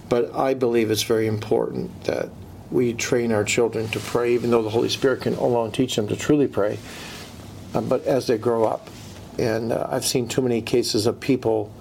But 0.09 0.35
I 0.35 0.53
believe 0.53 0.91
it's 0.91 1.03
very 1.03 1.27
important 1.27 2.03
that 2.03 2.27
we 2.69 2.93
train 2.93 3.31
our 3.31 3.45
children 3.45 3.87
to 3.91 3.99
pray, 3.99 4.33
even 4.33 4.51
though 4.51 4.63
the 4.63 4.69
Holy 4.69 4.89
Spirit 4.89 5.21
can 5.21 5.35
alone 5.35 5.71
teach 5.71 5.95
them 5.95 6.09
to 6.09 6.17
truly 6.17 6.47
pray. 6.47 6.77
Uh, 7.73 7.79
but 7.79 8.03
as 8.05 8.27
they 8.27 8.37
grow 8.37 8.65
up, 8.65 8.89
and 9.39 9.71
uh, 9.71 9.87
I've 9.89 10.03
seen 10.03 10.27
too 10.27 10.41
many 10.41 10.61
cases 10.61 11.05
of 11.05 11.21
people 11.21 11.71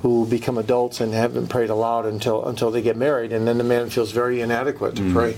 who 0.00 0.26
become 0.26 0.56
adults 0.56 1.02
and 1.02 1.12
haven't 1.12 1.48
prayed 1.48 1.68
aloud 1.68 2.06
until 2.06 2.46
until 2.46 2.70
they 2.70 2.80
get 2.80 2.96
married, 2.96 3.34
and 3.34 3.46
then 3.46 3.58
the 3.58 3.64
man 3.64 3.90
feels 3.90 4.10
very 4.10 4.40
inadequate 4.40 4.96
to 4.96 5.12
pray. 5.12 5.36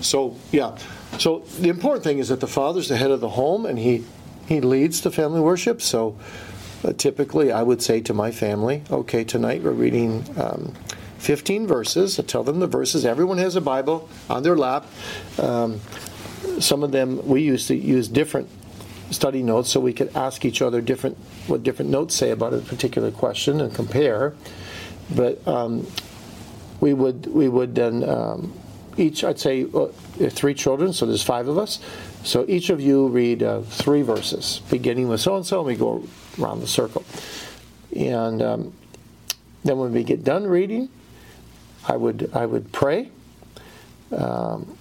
So 0.00 0.36
yeah, 0.52 0.78
so 1.18 1.40
the 1.60 1.68
important 1.68 2.02
thing 2.02 2.18
is 2.18 2.30
that 2.30 2.40
the 2.40 2.48
father's 2.48 2.88
the 2.88 2.96
head 2.96 3.10
of 3.10 3.20
the 3.20 3.28
home, 3.28 3.66
and 3.66 3.78
he 3.78 4.04
he 4.50 4.60
leads 4.60 5.00
the 5.00 5.12
family 5.12 5.40
worship. 5.40 5.80
So 5.80 6.18
uh, 6.84 6.92
typically, 6.92 7.52
I 7.52 7.62
would 7.62 7.80
say 7.80 8.00
to 8.00 8.12
my 8.12 8.32
family, 8.32 8.82
okay, 8.90 9.24
tonight 9.24 9.62
we're 9.62 9.70
reading. 9.70 10.26
Um, 10.36 10.74
15 11.18 11.66
verses. 11.66 12.18
I 12.18 12.22
tell 12.22 12.42
them 12.42 12.60
the 12.60 12.66
verses. 12.66 13.04
Everyone 13.04 13.36
has 13.36 13.54
a 13.54 13.60
Bible 13.60 14.08
on 14.30 14.42
their 14.42 14.56
lap. 14.56 14.86
Um, 15.38 15.78
some 16.58 16.82
of 16.82 16.92
them 16.92 17.26
we 17.26 17.42
used 17.42 17.68
to 17.68 17.76
use 17.76 18.08
different 18.08 18.48
study 19.10 19.42
notes 19.42 19.68
so 19.68 19.80
we 19.80 19.92
could 19.92 20.16
ask 20.16 20.46
each 20.46 20.62
other 20.62 20.80
different 20.80 21.18
what 21.46 21.62
different 21.62 21.90
notes 21.90 22.14
say 22.14 22.30
about 22.30 22.54
a 22.54 22.60
particular 22.60 23.10
question 23.10 23.60
and 23.60 23.74
compare. 23.74 24.32
But 25.14 25.46
um, 25.46 25.86
we 26.80 26.94
would 26.94 27.26
we 27.26 27.50
would 27.50 27.74
then 27.74 28.02
um, 28.08 28.54
each 28.96 29.22
I'd 29.22 29.38
say 29.38 29.66
uh, 29.74 29.88
three 30.30 30.54
children, 30.54 30.94
so 30.94 31.04
there's 31.04 31.22
five 31.22 31.48
of 31.48 31.58
us. 31.58 31.80
So 32.22 32.44
each 32.48 32.70
of 32.70 32.80
you 32.80 33.08
read 33.08 33.42
uh, 33.42 33.62
three 33.62 34.02
verses, 34.02 34.60
beginning 34.70 35.08
with 35.08 35.20
so 35.20 35.36
and 35.36 35.46
so, 35.46 35.58
and 35.58 35.66
we 35.66 35.74
go 35.74 36.04
around 36.38 36.60
the 36.60 36.66
circle. 36.66 37.04
And 37.96 38.42
um, 38.42 38.72
then 39.64 39.78
when 39.78 39.92
we 39.92 40.04
get 40.04 40.22
done 40.22 40.46
reading, 40.46 40.90
I 41.88 41.96
would 41.96 42.30
I 42.34 42.44
would 42.44 42.72
pray, 42.72 43.10
um, 44.14 44.76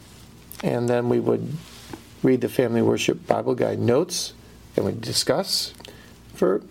and 0.64 0.88
then 0.88 1.08
we 1.08 1.20
would 1.20 1.48
read 2.24 2.42
the 2.42 2.50
Family 2.50 2.82
Worship 2.82 3.26
Bible 3.26 3.56
Guide 3.56 3.80
notes, 3.80 4.34
and 4.76 4.86
we'd 4.86 5.02
discuss. 5.02 5.74
For 6.34 6.62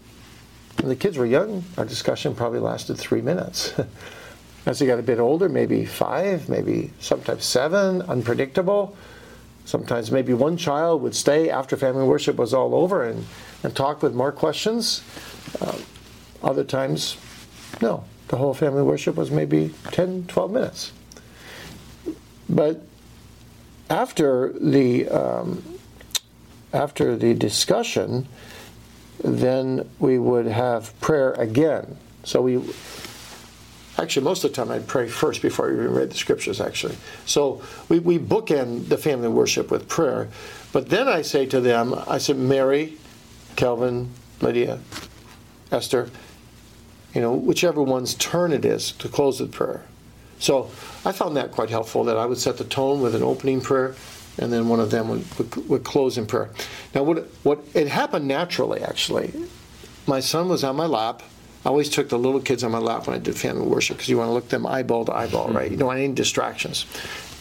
when 0.78 0.88
the 0.88 0.96
kids 0.96 1.16
were 1.16 1.26
young, 1.26 1.64
our 1.76 1.85
discussion 1.85 2.35
probably 2.35 2.61
lasted 2.61 2.96
three 2.98 3.22
minutes. 3.22 3.72
As 4.66 4.78
they 4.78 4.87
got 4.87 4.98
a 4.98 5.02
bit 5.02 5.18
older, 5.18 5.48
maybe 5.48 5.87
five, 5.87 6.48
maybe 6.48 6.92
sometimes 7.00 7.44
seven, 7.44 8.02
unpredictable. 8.02 8.96
Sometimes 9.68 10.11
maybe 10.11 10.33
one 10.33 10.57
child 10.57 11.02
would 11.02 11.14
stay 11.14 11.50
after 11.50 11.76
family 11.76 12.04
worship 12.04 12.37
was 12.37 12.54
all 12.54 12.74
over 12.74 13.04
and, 13.04 13.26
and 13.62 13.76
talk 13.76 14.02
with 14.02 14.14
more 14.14 14.33
questions. 14.33 15.02
Uh, 15.61 15.76
other 16.42 16.64
times, 16.64 17.18
no. 17.83 18.02
The 18.28 18.38
whole 18.38 18.54
family 18.54 18.81
worship 18.81 19.16
was 19.16 19.31
maybe 19.31 19.74
10, 19.90 20.24
12 20.26 20.50
minutes. 20.50 20.92
But 22.48 22.81
after 23.90 24.54
the 24.59 25.07
um, 25.09 25.62
after 26.72 27.14
the 27.14 27.35
discussion, 27.35 28.26
then 29.22 29.87
we 29.98 30.18
would 30.18 30.46
have 30.46 30.98
prayer 31.02 31.33
again. 31.33 31.98
So 32.24 32.40
we 32.40 32.57
actually 33.98 34.24
most 34.24 34.44
of 34.44 34.50
the 34.50 34.56
time 34.56 34.70
I'd 34.70 34.87
pray 34.87 35.08
first 35.08 35.42
before 35.42 35.68
I 35.68 35.72
even 35.72 35.92
read 35.92 36.11
the 36.11 36.16
scriptures. 36.16 36.61
Actually, 36.61 36.96
so 37.26 37.62
we 37.88 37.98
we 37.98 38.18
bookend 38.18 38.88
the 38.88 38.98
family 38.98 39.28
worship 39.28 39.70
with 39.70 39.88
prayer. 39.88 40.28
But 40.72 40.90
then 40.90 41.08
I 41.08 41.22
say 41.22 41.46
to 41.46 41.61
them, 41.61 41.94
I 42.06 42.18
said, 42.18 42.37
Mary, 42.37 42.98
Calvin, 43.56 44.11
Lydia, 44.40 44.80
Esther, 45.72 46.11
you 47.14 47.20
know, 47.20 47.32
whichever 47.32 47.82
one's 47.82 48.14
turn 48.14 48.52
it 48.52 48.64
is 48.64 48.92
to 48.92 49.08
close 49.08 49.40
with 49.40 49.52
prayer. 49.52 49.82
So 50.38 50.70
I 51.04 51.12
found 51.12 51.37
that 51.37 51.52
quite 51.52 51.70
helpful 51.70 52.04
that 52.04 52.16
I 52.16 52.26
would 52.26 52.38
set 52.38 52.58
the 52.58 52.64
tone 52.64 53.00
with 53.00 53.14
an 53.14 53.22
opening 53.22 53.61
prayer 53.61 53.96
and 54.38 54.52
then 54.52 54.68
one 54.68 54.80
of 54.80 54.90
them 54.90 55.08
would, 55.08 55.38
would, 55.38 55.68
would 55.68 55.84
close 55.84 56.16
in 56.16 56.26
prayer. 56.26 56.50
Now, 56.94 57.02
what, 57.02 57.26
what 57.42 57.61
it 57.74 57.88
happened 57.88 58.28
naturally, 58.28 58.80
actually. 58.82 59.32
My 60.06 60.20
son 60.20 60.48
was 60.48 60.64
on 60.64 60.76
my 60.76 60.87
lap. 60.87 61.22
I 61.68 61.70
always 61.70 61.90
took 61.90 62.09
the 62.09 62.18
little 62.18 62.40
kids 62.40 62.64
on 62.64 62.70
my 62.70 62.78
lap 62.78 63.07
when 63.07 63.14
I 63.14 63.18
did 63.18 63.37
family 63.37 63.66
worship 63.66 63.98
because 63.98 64.09
you 64.09 64.16
want 64.16 64.28
to 64.28 64.33
look 64.33 64.48
them 64.48 64.66
eyeball 64.66 65.04
to 65.04 65.12
eyeball, 65.12 65.50
right? 65.50 65.70
You 65.70 65.76
don't 65.76 65.88
want 65.88 65.98
any 65.98 66.14
distractions. 66.14 66.87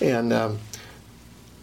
And 0.02 0.34
um, 0.34 0.60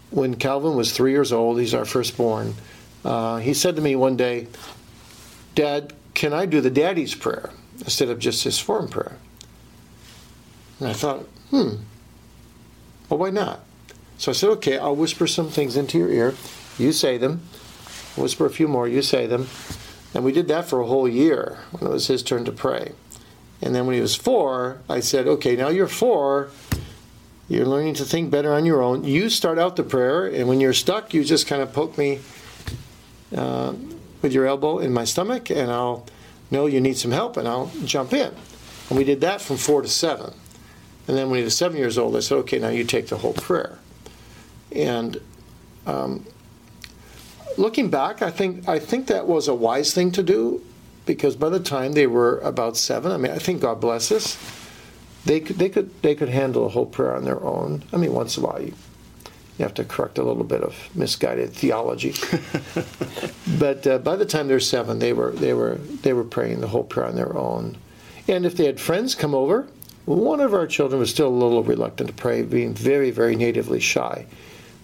when 0.09 0.33
Calvin 0.33 0.75
was 0.75 0.91
three 0.91 1.11
years 1.11 1.31
old, 1.31 1.59
he's 1.59 1.75
our 1.75 1.85
firstborn, 1.85 2.55
uh, 3.03 3.37
he 3.37 3.53
said 3.53 3.75
to 3.75 3.83
me 3.83 3.95
one 3.95 4.17
day, 4.17 4.47
Dad, 5.53 5.93
can 6.15 6.33
I 6.33 6.47
do 6.47 6.59
the 6.59 6.71
daddy's 6.71 7.13
prayer 7.13 7.51
instead 7.81 8.09
of 8.09 8.17
just 8.17 8.43
his 8.43 8.57
form 8.57 8.87
prayer? 8.87 9.15
And 10.79 10.87
I 10.87 10.93
thought, 10.93 11.19
hmm, 11.51 11.75
well, 13.09 13.19
why 13.19 13.29
not? 13.29 13.59
So 14.17 14.31
I 14.31 14.33
said, 14.33 14.49
okay, 14.49 14.79
I'll 14.79 14.95
whisper 14.95 15.27
some 15.27 15.49
things 15.51 15.77
into 15.77 15.99
your 15.99 16.09
ear. 16.09 16.33
You 16.79 16.93
say 16.93 17.19
them. 17.19 17.41
Whisper 18.17 18.47
a 18.47 18.49
few 18.49 18.67
more, 18.67 18.87
you 18.87 19.03
say 19.03 19.27
them. 19.27 19.49
And 20.15 20.23
we 20.23 20.31
did 20.31 20.47
that 20.47 20.65
for 20.65 20.79
a 20.79 20.87
whole 20.87 21.07
year 21.07 21.59
when 21.71 21.91
it 21.91 21.93
was 21.93 22.07
his 22.07 22.23
turn 22.23 22.45
to 22.45 22.51
pray. 22.51 22.93
And 23.61 23.75
then 23.75 23.85
when 23.85 23.95
he 23.95 24.01
was 24.01 24.15
four, 24.15 24.79
I 24.89 25.01
said, 25.01 25.27
okay, 25.27 25.57
now 25.57 25.67
you're 25.67 25.87
four. 25.87 26.51
You're 27.49 27.65
learning 27.65 27.95
to 27.95 28.05
think 28.05 28.31
better 28.31 28.53
on 28.53 28.65
your 28.65 28.81
own. 28.81 29.03
You 29.03 29.29
start 29.29 29.59
out 29.59 29.75
the 29.75 29.83
prayer, 29.83 30.25
and 30.25 30.47
when 30.47 30.59
you're 30.61 30.73
stuck, 30.73 31.13
you 31.13 31.23
just 31.23 31.47
kind 31.47 31.61
of 31.61 31.73
poke 31.73 31.97
me 31.97 32.19
uh, 33.35 33.73
with 34.21 34.31
your 34.31 34.47
elbow 34.47 34.79
in 34.79 34.93
my 34.93 35.03
stomach, 35.03 35.51
and 35.51 35.69
I'll 35.69 36.07
know 36.49 36.65
you 36.65 36.79
need 36.79 36.97
some 36.97 37.11
help, 37.11 37.37
and 37.37 37.47
I'll 37.47 37.71
jump 37.83 38.13
in. 38.13 38.33
And 38.89 38.97
we 38.97 39.03
did 39.03 39.21
that 39.21 39.41
from 39.41 39.57
four 39.57 39.81
to 39.81 39.87
seven. 39.87 40.33
And 41.07 41.17
then 41.17 41.29
when 41.29 41.39
he 41.39 41.43
was 41.43 41.57
seven 41.57 41.77
years 41.77 41.97
old, 41.97 42.15
I 42.15 42.21
said, 42.21 42.37
okay, 42.37 42.57
now 42.57 42.69
you 42.69 42.83
take 42.83 43.07
the 43.07 43.17
whole 43.17 43.33
prayer. 43.33 43.77
And 44.71 45.17
um, 45.85 46.25
looking 47.57 47.89
back, 47.89 48.21
I 48.21 48.31
think 48.31 48.67
I 48.67 48.79
think 48.79 49.07
that 49.07 49.27
was 49.27 49.47
a 49.47 49.53
wise 49.53 49.93
thing 49.93 50.11
to 50.11 50.23
do 50.23 50.61
because 51.05 51.35
by 51.35 51.49
the 51.49 51.59
time 51.59 51.93
they 51.93 52.07
were 52.07 52.39
about 52.39 52.77
seven, 52.77 53.11
I 53.11 53.17
mean, 53.17 53.31
I 53.31 53.37
think 53.37 53.61
God 53.61 53.79
bless 53.79 54.11
us, 54.11 54.37
they 55.25 55.39
could 55.39 55.57
they 55.57 55.69
could 55.69 56.01
they 56.01 56.15
could 56.15 56.29
handle 56.29 56.65
a 56.65 56.69
whole 56.69 56.85
prayer 56.85 57.15
on 57.15 57.25
their 57.25 57.41
own. 57.43 57.83
I 57.93 57.97
mean, 57.97 58.13
once 58.13 58.37
in 58.37 58.43
a 58.43 58.47
while 58.47 58.61
you, 58.61 58.73
you 59.57 59.63
have 59.63 59.73
to 59.75 59.83
correct 59.83 60.17
a 60.17 60.23
little 60.23 60.43
bit 60.43 60.61
of 60.61 60.75
misguided 60.95 61.53
theology, 61.53 62.13
but 63.59 63.85
uh, 63.87 63.97
by 63.99 64.15
the 64.15 64.25
time 64.25 64.47
they're 64.47 64.59
seven, 64.59 64.99
they 64.99 65.13
were 65.13 65.31
they 65.31 65.53
were 65.53 65.75
they 65.75 66.13
were 66.13 66.23
praying 66.23 66.61
the 66.61 66.67
whole 66.67 66.83
prayer 66.83 67.07
on 67.07 67.15
their 67.15 67.35
own. 67.35 67.77
And 68.27 68.45
if 68.45 68.57
they 68.57 68.65
had 68.65 68.79
friends 68.79 69.13
come 69.13 69.35
over, 69.35 69.67
one 70.05 70.41
of 70.41 70.53
our 70.53 70.65
children 70.65 70.99
was 70.99 71.11
still 71.11 71.27
a 71.27 71.29
little 71.29 71.63
reluctant 71.63 72.09
to 72.09 72.15
pray, 72.15 72.41
being 72.41 72.73
very 72.73 73.11
very 73.11 73.35
natively 73.35 73.79
shy 73.79 74.25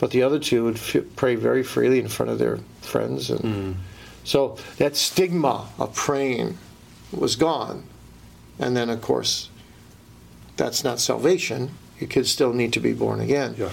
but 0.02 0.10
the 0.10 0.24
other 0.24 0.40
two 0.40 0.64
would 0.64 0.78
f- 0.78 1.06
pray 1.16 1.36
very 1.36 1.62
freely 1.62 2.00
in 2.00 2.08
front 2.08 2.32
of 2.32 2.40
their 2.40 2.58
friends 2.82 3.30
and 3.30 3.40
mm. 3.42 3.76
so 4.24 4.58
that 4.78 4.98
stigma 4.98 5.70
of 5.78 5.94
praying 5.94 6.58
was 7.12 7.36
gone. 7.36 7.84
And 8.58 8.76
then 8.76 8.90
of 8.90 9.02
course 9.02 9.50
that's 10.58 10.84
not 10.84 11.00
salvation. 11.00 11.70
Your 12.00 12.10
kids 12.10 12.32
still 12.32 12.52
need 12.52 12.74
to 12.74 12.80
be 12.80 12.94
born 12.94 13.20
again. 13.22 13.54
Yeah. 13.58 13.72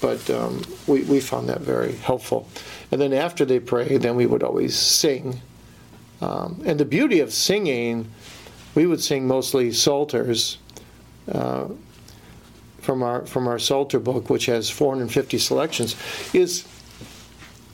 but 0.00 0.30
um, 0.30 0.62
we, 0.86 1.02
we 1.02 1.18
found 1.18 1.48
that 1.48 1.60
very 1.60 1.96
helpful. 1.96 2.48
And 2.92 3.00
then 3.00 3.12
after 3.12 3.44
they 3.44 3.58
prayed 3.58 4.02
then 4.02 4.14
we 4.14 4.26
would 4.26 4.44
always 4.44 4.78
sing. 4.78 5.40
Um, 6.20 6.62
and 6.64 6.78
the 6.78 6.84
beauty 6.84 7.18
of 7.18 7.32
singing 7.32 8.12
we 8.76 8.86
would 8.86 9.02
sing 9.02 9.26
mostly 9.26 9.72
psalters 9.72 10.58
uh, 11.32 11.66
from 12.84 13.02
our 13.02 13.24
from 13.26 13.48
our 13.48 13.58
Psalter 13.58 13.98
book, 13.98 14.28
which 14.28 14.46
has 14.46 14.70
450 14.70 15.38
selections, 15.38 15.96
is 16.32 16.64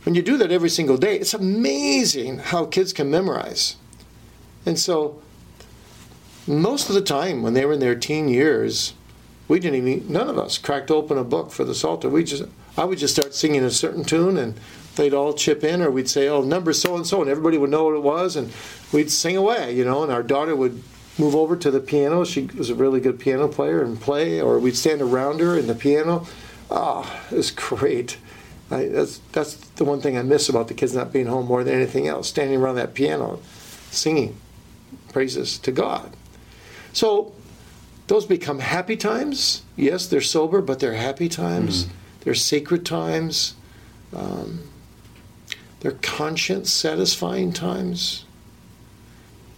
when 0.04 0.14
you 0.14 0.22
do 0.22 0.38
that 0.38 0.52
every 0.52 0.70
single 0.70 0.96
day, 0.96 1.18
it's 1.18 1.34
amazing 1.34 2.38
how 2.38 2.64
kids 2.64 2.92
can 2.92 3.10
memorize. 3.10 3.76
And 4.64 4.78
so, 4.78 5.20
most 6.46 6.88
of 6.88 6.94
the 6.94 7.02
time 7.02 7.42
when 7.42 7.54
they 7.54 7.66
were 7.66 7.74
in 7.74 7.80
their 7.80 7.96
teen 7.96 8.28
years, 8.28 8.94
we 9.48 9.58
didn't 9.58 9.86
even 9.86 10.12
none 10.12 10.28
of 10.28 10.38
us 10.38 10.58
cracked 10.58 10.90
open 10.90 11.18
a 11.18 11.24
book 11.24 11.50
for 11.50 11.64
the 11.64 11.74
Psalter. 11.74 12.08
We 12.08 12.24
just 12.24 12.44
I 12.76 12.84
would 12.84 12.98
just 12.98 13.14
start 13.14 13.34
singing 13.34 13.64
a 13.64 13.70
certain 13.70 14.04
tune 14.04 14.36
and 14.36 14.54
they'd 14.96 15.14
all 15.14 15.32
chip 15.32 15.64
in 15.64 15.82
or 15.82 15.90
we'd 15.90 16.08
say, 16.08 16.28
oh, 16.28 16.42
number 16.42 16.72
so 16.72 16.94
and 16.94 17.06
so, 17.06 17.20
and 17.20 17.30
everybody 17.30 17.58
would 17.58 17.70
know 17.70 17.84
what 17.84 17.94
it 17.94 18.02
was, 18.02 18.36
and 18.36 18.52
we'd 18.92 19.10
sing 19.10 19.36
away, 19.36 19.74
you 19.74 19.84
know, 19.84 20.02
and 20.02 20.12
our 20.12 20.22
daughter 20.22 20.54
would 20.54 20.82
move 21.18 21.34
over 21.34 21.56
to 21.56 21.70
the 21.70 21.80
piano. 21.80 22.24
She 22.24 22.42
was 22.42 22.70
a 22.70 22.74
really 22.74 23.00
good 23.00 23.18
piano 23.18 23.48
player 23.48 23.82
and 23.82 24.00
play, 24.00 24.40
or 24.40 24.58
we'd 24.58 24.76
stand 24.76 25.02
around 25.02 25.40
her 25.40 25.58
in 25.58 25.66
the 25.66 25.74
piano. 25.74 26.26
Oh, 26.70 27.20
it 27.30 27.36
was 27.36 27.50
great. 27.50 28.18
I, 28.70 28.86
that's 28.86 29.18
that's 29.32 29.54
the 29.54 29.84
one 29.84 30.00
thing 30.00 30.16
I 30.16 30.22
miss 30.22 30.48
about 30.48 30.68
the 30.68 30.74
kids 30.74 30.94
not 30.94 31.12
being 31.12 31.26
home 31.26 31.46
more 31.46 31.64
than 31.64 31.74
anything 31.74 32.06
else. 32.06 32.28
Standing 32.28 32.60
around 32.60 32.76
that 32.76 32.94
piano, 32.94 33.40
singing 33.90 34.36
praises 35.12 35.58
to 35.58 35.72
God. 35.72 36.16
So 36.92 37.32
those 38.06 38.26
become 38.26 38.60
happy 38.60 38.96
times. 38.96 39.62
Yes, 39.76 40.06
they're 40.06 40.20
sober, 40.20 40.60
but 40.60 40.78
they're 40.78 40.94
happy 40.94 41.28
times. 41.28 41.84
Mm. 41.84 41.90
They're 42.20 42.34
sacred 42.34 42.86
times. 42.86 43.54
Um, 44.14 44.68
they're 45.80 45.92
conscience 45.92 46.72
satisfying 46.72 47.52
times. 47.52 48.24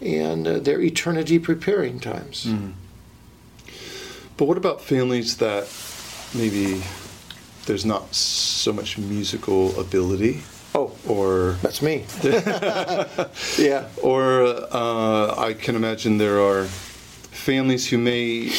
And 0.03 0.47
uh, 0.47 0.59
they're 0.59 0.81
eternity 0.81 1.39
preparing 1.39 2.01
times. 2.01 2.47
Mm. 2.47 2.73
But 4.37 4.47
what 4.47 4.57
about 4.57 4.81
families 4.81 5.37
that 5.37 5.69
maybe 6.35 6.83
there's 7.67 7.85
not 7.85 8.13
so 8.15 8.73
much 8.73 8.99
musical 8.99 9.79
ability? 9.79 10.43
Oh, 10.75 10.97
or 11.07 11.59
that's 11.63 11.83
me. 11.83 12.05
yeah. 13.59 13.89
Or 14.03 14.45
uh, 14.73 15.35
I 15.39 15.55
can 15.59 15.77
imagine 15.77 16.19
there 16.19 16.41
are 16.41 16.65
families 16.65 17.89
who 17.89 17.99
may 17.99 18.51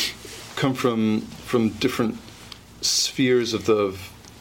come 0.56 0.74
from 0.74 1.22
from 1.22 1.70
different 1.70 2.18
spheres 2.82 3.54
of 3.54 3.66
the 3.66 3.98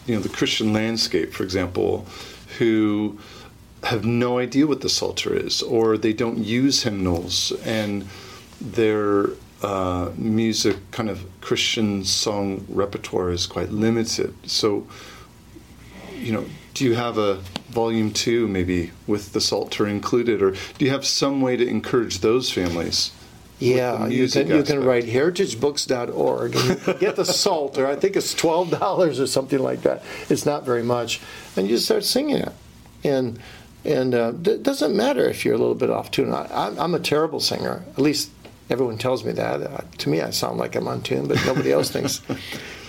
you 0.06 0.14
know 0.14 0.20
the 0.20 0.28
Christian 0.28 0.72
landscape, 0.72 1.32
for 1.32 1.44
example, 1.44 2.06
who 2.58 3.18
have 3.84 4.04
no 4.04 4.38
idea 4.38 4.66
what 4.66 4.80
the 4.80 4.88
Psalter 4.88 5.34
is, 5.34 5.62
or 5.62 5.98
they 5.98 6.12
don't 6.12 6.38
use 6.38 6.82
hymnals, 6.82 7.52
and 7.64 8.06
their 8.60 9.30
uh, 9.62 10.10
music 10.16 10.76
kind 10.90 11.10
of 11.10 11.24
Christian 11.40 12.04
song 12.04 12.64
repertoire 12.68 13.30
is 13.30 13.46
quite 13.46 13.70
limited. 13.70 14.34
So, 14.48 14.86
you 16.14 16.32
know, 16.32 16.44
do 16.74 16.84
you 16.84 16.94
have 16.94 17.18
a 17.18 17.34
volume 17.70 18.12
two 18.12 18.48
maybe 18.48 18.92
with 19.06 19.32
the 19.32 19.40
Psalter 19.40 19.86
included, 19.86 20.42
or 20.42 20.52
do 20.52 20.84
you 20.84 20.90
have 20.90 21.04
some 21.04 21.40
way 21.40 21.56
to 21.56 21.66
encourage 21.66 22.18
those 22.18 22.50
families? 22.50 23.12
Yeah, 23.58 24.08
you 24.08 24.28
can, 24.28 24.48
you 24.48 24.64
can 24.64 24.82
write 24.82 25.04
heritagebooks.org 25.04 26.56
and 26.56 26.98
get 26.98 27.14
the 27.14 27.24
Psalter. 27.40 27.86
I 27.86 27.94
think 27.94 28.16
it's 28.16 28.34
twelve 28.34 28.70
dollars 28.70 29.20
or 29.20 29.26
something 29.28 29.60
like 29.60 29.82
that. 29.82 30.02
It's 30.28 30.44
not 30.44 30.64
very 30.64 30.82
much, 30.82 31.20
and 31.56 31.68
you 31.68 31.78
start 31.78 32.02
singing 32.02 32.38
it, 32.38 32.52
and 33.04 33.38
and 33.84 34.14
uh, 34.14 34.32
it 34.44 34.62
doesn't 34.62 34.96
matter 34.96 35.24
if 35.24 35.44
you're 35.44 35.54
a 35.54 35.58
little 35.58 35.74
bit 35.74 35.90
off 35.90 36.10
tune. 36.10 36.32
I, 36.32 36.74
I'm 36.78 36.94
a 36.94 37.00
terrible 37.00 37.40
singer. 37.40 37.84
At 37.92 37.98
least 37.98 38.30
everyone 38.70 38.98
tells 38.98 39.24
me 39.24 39.32
that. 39.32 39.62
Uh, 39.62 39.80
to 39.98 40.08
me, 40.08 40.20
I 40.20 40.30
sound 40.30 40.58
like 40.58 40.74
I'm 40.74 40.88
on 40.88 41.02
tune, 41.02 41.28
but 41.28 41.44
nobody 41.44 41.72
else 41.72 41.90
thinks. 41.90 42.20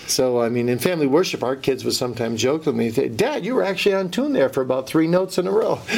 So, 0.05 0.41
I 0.41 0.49
mean, 0.49 0.67
in 0.67 0.79
family 0.79 1.07
worship, 1.07 1.43
our 1.43 1.55
kids 1.55 1.85
would 1.85 1.93
sometimes 1.93 2.41
joke 2.41 2.65
with 2.65 2.75
me, 2.75 2.91
Dad, 2.91 3.45
you 3.45 3.55
were 3.55 3.63
actually 3.63 3.95
on 3.95 4.09
tune 4.09 4.33
there 4.33 4.49
for 4.49 4.61
about 4.61 4.85
three 4.85 5.07
notes 5.07 5.37
in 5.37 5.47
a 5.47 5.51
row. 5.51 5.79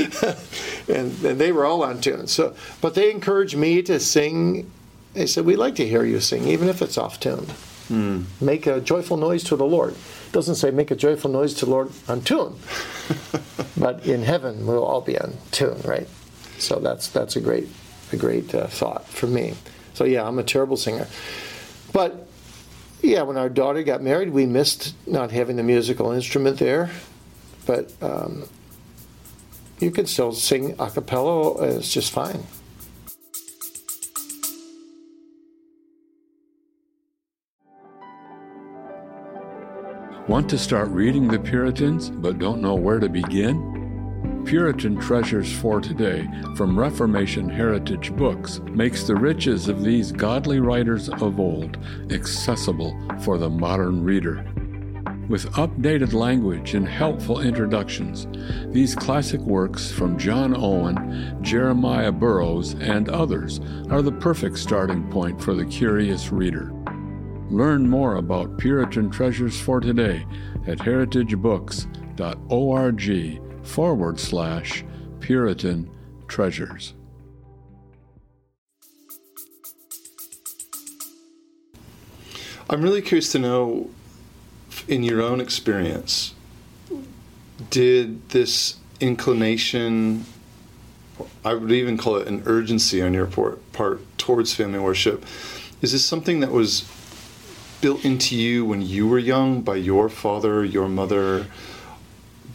and, 0.87 1.11
and, 1.25 1.39
they 1.39 1.51
were 1.51 1.65
all 1.65 1.83
on 1.83 2.01
tune. 2.01 2.27
So, 2.27 2.55
but 2.81 2.93
they 2.93 3.11
encouraged 3.11 3.57
me 3.57 3.81
to 3.83 3.99
sing. 3.99 4.71
They 5.13 5.25
said, 5.25 5.45
We'd 5.45 5.57
like 5.57 5.75
to 5.75 5.87
hear 5.87 6.03
you 6.03 6.19
sing, 6.19 6.45
even 6.47 6.69
if 6.69 6.81
it's 6.81 6.97
off 6.97 7.19
tune. 7.19 7.47
Hmm. 7.87 8.23
Make 8.39 8.67
a 8.67 8.79
joyful 8.79 9.17
noise 9.17 9.43
to 9.45 9.55
the 9.55 9.65
Lord. 9.65 9.95
Doesn't 10.35 10.55
say 10.55 10.69
make 10.69 10.91
a 10.91 10.97
joyful 10.97 11.31
noise 11.31 11.53
to 11.53 11.65
the 11.65 11.71
Lord 11.71 11.93
on 12.09 12.19
tune. 12.19 12.57
but 13.77 14.05
in 14.05 14.21
heaven, 14.21 14.67
we'll 14.67 14.83
all 14.83 14.99
be 14.99 15.17
on 15.17 15.37
tune, 15.51 15.79
right? 15.85 16.09
So 16.57 16.79
that's, 16.79 17.07
that's 17.07 17.37
a 17.37 17.39
great, 17.39 17.69
a 18.11 18.17
great 18.17 18.53
uh, 18.53 18.67
thought 18.67 19.07
for 19.07 19.27
me. 19.27 19.53
So, 19.93 20.03
yeah, 20.03 20.27
I'm 20.27 20.37
a 20.37 20.43
terrible 20.43 20.75
singer. 20.75 21.07
But 21.93 22.27
yeah, 23.01 23.21
when 23.21 23.37
our 23.37 23.47
daughter 23.47 23.81
got 23.81 24.01
married, 24.01 24.31
we 24.31 24.45
missed 24.45 24.93
not 25.07 25.31
having 25.31 25.55
the 25.55 25.63
musical 25.63 26.11
instrument 26.11 26.59
there, 26.59 26.89
but 27.65 27.93
um, 28.01 28.43
you 29.79 29.89
can 29.89 30.05
still 30.05 30.33
sing 30.33 30.75
a 30.77 30.89
cappella. 30.89 31.77
It's 31.77 31.93
just 31.93 32.11
fine. 32.11 32.43
Want 40.27 40.49
to 40.49 40.57
start 40.57 40.87
reading 40.89 41.27
the 41.27 41.37
Puritans 41.37 42.09
but 42.09 42.39
don't 42.39 42.59
know 42.59 42.73
where 42.73 42.97
to 42.99 43.07
begin? 43.07 44.43
Puritan 44.43 44.99
Treasures 44.99 45.53
for 45.53 45.79
Today 45.79 46.27
from 46.55 46.79
Reformation 46.79 47.47
Heritage 47.47 48.11
Books 48.15 48.59
makes 48.71 49.03
the 49.03 49.15
riches 49.15 49.67
of 49.67 49.83
these 49.83 50.11
godly 50.11 50.59
writers 50.59 51.09
of 51.09 51.39
old 51.39 51.77
accessible 52.09 52.99
for 53.21 53.37
the 53.37 53.51
modern 53.51 54.03
reader. 54.03 54.43
With 55.29 55.51
updated 55.51 56.13
language 56.13 56.73
and 56.73 56.89
helpful 56.89 57.41
introductions, 57.41 58.25
these 58.73 58.95
classic 58.95 59.41
works 59.41 59.91
from 59.91 60.17
John 60.17 60.55
Owen, 60.57 61.37
Jeremiah 61.43 62.11
Burroughs, 62.11 62.73
and 62.73 63.09
others 63.09 63.59
are 63.91 64.01
the 64.01 64.11
perfect 64.11 64.57
starting 64.57 65.07
point 65.11 65.39
for 65.39 65.53
the 65.53 65.65
curious 65.65 66.31
reader. 66.31 66.71
Learn 67.55 67.89
more 67.89 68.15
about 68.15 68.57
Puritan 68.57 69.09
Treasures 69.09 69.57
for 69.57 69.79
Today 69.79 70.25
at 70.67 70.79
heritagebooks.org 70.79 73.65
forward 73.65 74.19
slash 74.19 74.83
Puritan 75.21 75.89
treasures. 76.27 76.93
I'm 82.69 82.81
really 82.81 83.01
curious 83.01 83.31
to 83.31 83.39
know, 83.39 83.89
in 84.89 85.03
your 85.03 85.21
own 85.21 85.39
experience, 85.39 86.33
did 87.69 88.31
this 88.31 88.79
inclination, 88.99 90.25
I 91.45 91.53
would 91.53 91.71
even 91.71 91.95
call 91.95 92.17
it 92.17 92.27
an 92.27 92.43
urgency 92.45 93.01
on 93.01 93.13
your 93.13 93.27
part 93.27 93.61
towards 94.17 94.53
family 94.53 94.79
worship, 94.79 95.25
is 95.81 95.93
this 95.93 96.03
something 96.03 96.41
that 96.41 96.51
was 96.51 96.91
built 97.85 98.03
into 98.03 98.35
you 98.35 98.65
when 98.65 98.81
you 98.81 99.07
were 99.07 99.19
young 99.19 99.61
by 99.61 99.75
your 99.75 100.09
father, 100.09 100.65
your 100.65 100.87
mother? 100.89 101.45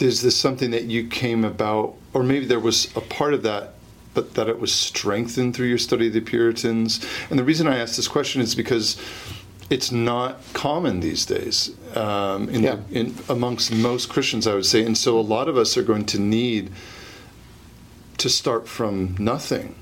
is 0.00 0.22
this 0.22 0.36
something 0.36 0.72
that 0.72 0.86
you 0.86 1.06
came 1.06 1.44
about, 1.44 1.94
or 2.12 2.24
maybe 2.24 2.46
there 2.46 2.58
was 2.58 2.88
a 2.96 3.00
part 3.00 3.32
of 3.32 3.44
that, 3.44 3.74
but 4.12 4.34
that 4.34 4.48
it 4.48 4.58
was 4.58 4.74
strengthened 4.74 5.54
through 5.54 5.68
your 5.68 5.78
study 5.78 6.08
of 6.08 6.14
the 6.14 6.20
Puritans? 6.20 7.06
And 7.30 7.38
the 7.38 7.44
reason 7.44 7.68
I 7.68 7.78
ask 7.78 7.94
this 7.94 8.08
question 8.08 8.42
is 8.42 8.56
because 8.56 9.00
it's 9.70 9.92
not 9.92 10.40
common 10.52 10.98
these 10.98 11.24
days 11.24 11.76
um, 11.96 12.48
in, 12.48 12.64
yeah. 12.64 12.78
in, 12.90 13.14
amongst 13.28 13.72
most 13.72 14.08
Christians, 14.08 14.48
I 14.48 14.54
would 14.56 14.66
say, 14.66 14.84
and 14.84 14.98
so 14.98 15.16
a 15.16 15.22
lot 15.22 15.46
of 15.46 15.56
us 15.56 15.76
are 15.76 15.84
going 15.84 16.06
to 16.06 16.18
need 16.18 16.72
to 18.18 18.28
start 18.28 18.66
from 18.66 19.14
nothing. 19.16 19.76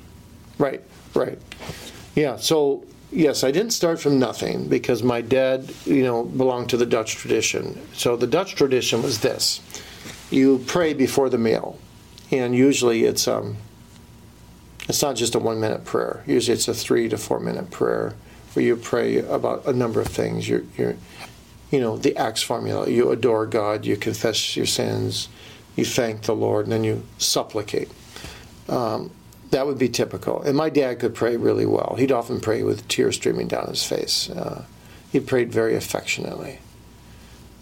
Right, 0.58 0.82
right. 1.14 1.38
Yeah. 2.14 2.36
So 2.36 2.84
yes, 3.10 3.44
I 3.44 3.50
didn't 3.50 3.72
start 3.72 4.00
from 4.00 4.18
nothing 4.18 4.68
because 4.68 5.02
my 5.02 5.20
dad, 5.20 5.72
you 5.84 6.02
know, 6.02 6.24
belonged 6.24 6.70
to 6.70 6.76
the 6.76 6.86
Dutch 6.86 7.16
tradition. 7.16 7.80
So 7.94 8.16
the 8.16 8.26
Dutch 8.26 8.54
tradition 8.54 9.02
was 9.02 9.20
this: 9.20 9.60
you 10.30 10.64
pray 10.66 10.94
before 10.94 11.28
the 11.28 11.38
meal, 11.38 11.78
and 12.30 12.54
usually 12.54 13.04
it's 13.04 13.28
um, 13.28 13.56
it's 14.88 15.02
not 15.02 15.16
just 15.16 15.34
a 15.34 15.38
one 15.38 15.60
minute 15.60 15.84
prayer. 15.84 16.22
Usually 16.26 16.54
it's 16.54 16.68
a 16.68 16.74
three 16.74 17.08
to 17.08 17.18
four 17.18 17.40
minute 17.40 17.70
prayer 17.70 18.14
where 18.54 18.64
you 18.64 18.76
pray 18.76 19.18
about 19.18 19.66
a 19.66 19.72
number 19.72 20.00
of 20.00 20.08
things. 20.08 20.48
You're, 20.48 20.64
you're 20.76 20.96
you 21.70 21.80
know, 21.80 21.98
the 21.98 22.16
Acts 22.16 22.42
formula. 22.42 22.88
You 22.88 23.10
adore 23.10 23.46
God, 23.46 23.84
you 23.84 23.96
confess 23.96 24.56
your 24.56 24.66
sins, 24.66 25.28
you 25.76 25.84
thank 25.84 26.22
the 26.22 26.34
Lord, 26.34 26.66
and 26.66 26.72
then 26.72 26.84
you 26.84 27.04
supplicate. 27.18 27.90
Um, 28.68 29.10
that 29.50 29.66
would 29.66 29.78
be 29.78 29.88
typical. 29.88 30.42
And 30.42 30.56
my 30.56 30.70
dad 30.70 30.98
could 30.98 31.14
pray 31.14 31.36
really 31.36 31.66
well. 31.66 31.96
He'd 31.98 32.12
often 32.12 32.40
pray 32.40 32.62
with 32.62 32.86
tears 32.88 33.16
streaming 33.16 33.48
down 33.48 33.68
his 33.68 33.84
face. 33.84 34.28
Uh, 34.30 34.64
he 35.10 35.20
prayed 35.20 35.52
very 35.52 35.74
affectionately. 35.74 36.58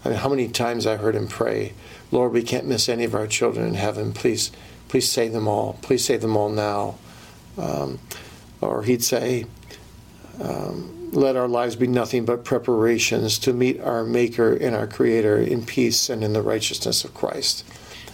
I 0.03 0.09
mean, 0.09 0.17
how 0.19 0.29
many 0.29 0.47
times 0.47 0.85
I 0.85 0.97
heard 0.97 1.15
him 1.15 1.27
pray, 1.27 1.73
Lord, 2.11 2.33
we 2.33 2.43
can't 2.43 2.65
miss 2.65 2.89
any 2.89 3.03
of 3.03 3.15
our 3.15 3.27
children 3.27 3.67
in 3.67 3.73
heaven. 3.73 4.13
Please, 4.13 4.51
please 4.87 5.09
save 5.09 5.33
them 5.33 5.47
all. 5.47 5.77
Please 5.81 6.05
save 6.05 6.21
them 6.21 6.37
all 6.37 6.49
now. 6.49 6.97
Um, 7.57 7.99
or 8.61 8.83
he'd 8.83 9.03
say, 9.03 9.45
um, 10.41 11.11
let 11.11 11.35
our 11.35 11.47
lives 11.47 11.75
be 11.75 11.87
nothing 11.87 12.25
but 12.25 12.43
preparations 12.43 13.39
to 13.39 13.53
meet 13.53 13.79
our 13.79 14.03
Maker 14.03 14.53
and 14.53 14.75
our 14.75 14.87
Creator 14.87 15.39
in 15.39 15.65
peace 15.65 16.09
and 16.09 16.23
in 16.23 16.33
the 16.33 16.41
righteousness 16.41 17.03
of 17.03 17.13
Christ. 17.13 17.63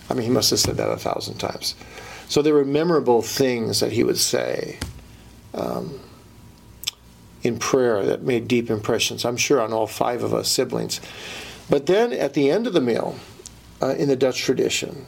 I 0.10 0.14
mean, 0.14 0.24
he 0.24 0.30
must 0.30 0.52
have 0.52 0.60
said 0.60 0.78
that 0.78 0.90
a 0.90 0.98
thousand 0.98 1.38
times. 1.38 1.76
So 2.28 2.42
there 2.42 2.54
were 2.54 2.66
memorable 2.66 3.22
things 3.22 3.80
that 3.80 3.92
he 3.92 4.04
would 4.04 4.18
say 4.18 4.80
um, 5.54 6.00
in 7.44 7.60
prayer 7.60 8.06
that 8.06 8.24
made 8.24 8.48
deep 8.48 8.70
impressions, 8.70 9.26
I'm 9.26 9.38
sure, 9.38 9.62
on 9.62 9.74
all 9.74 9.88
five 9.88 10.24
of 10.24 10.34
us 10.34 10.50
siblings. 10.50 11.00
But 11.70 11.86
then 11.86 12.12
at 12.14 12.34
the 12.34 12.50
end 12.50 12.68
of 12.68 12.74
the 12.74 12.82
meal, 12.82 13.18
uh, 13.82 13.96
in 13.96 14.08
the 14.08 14.16
Dutch 14.16 14.40
tradition, 14.40 15.06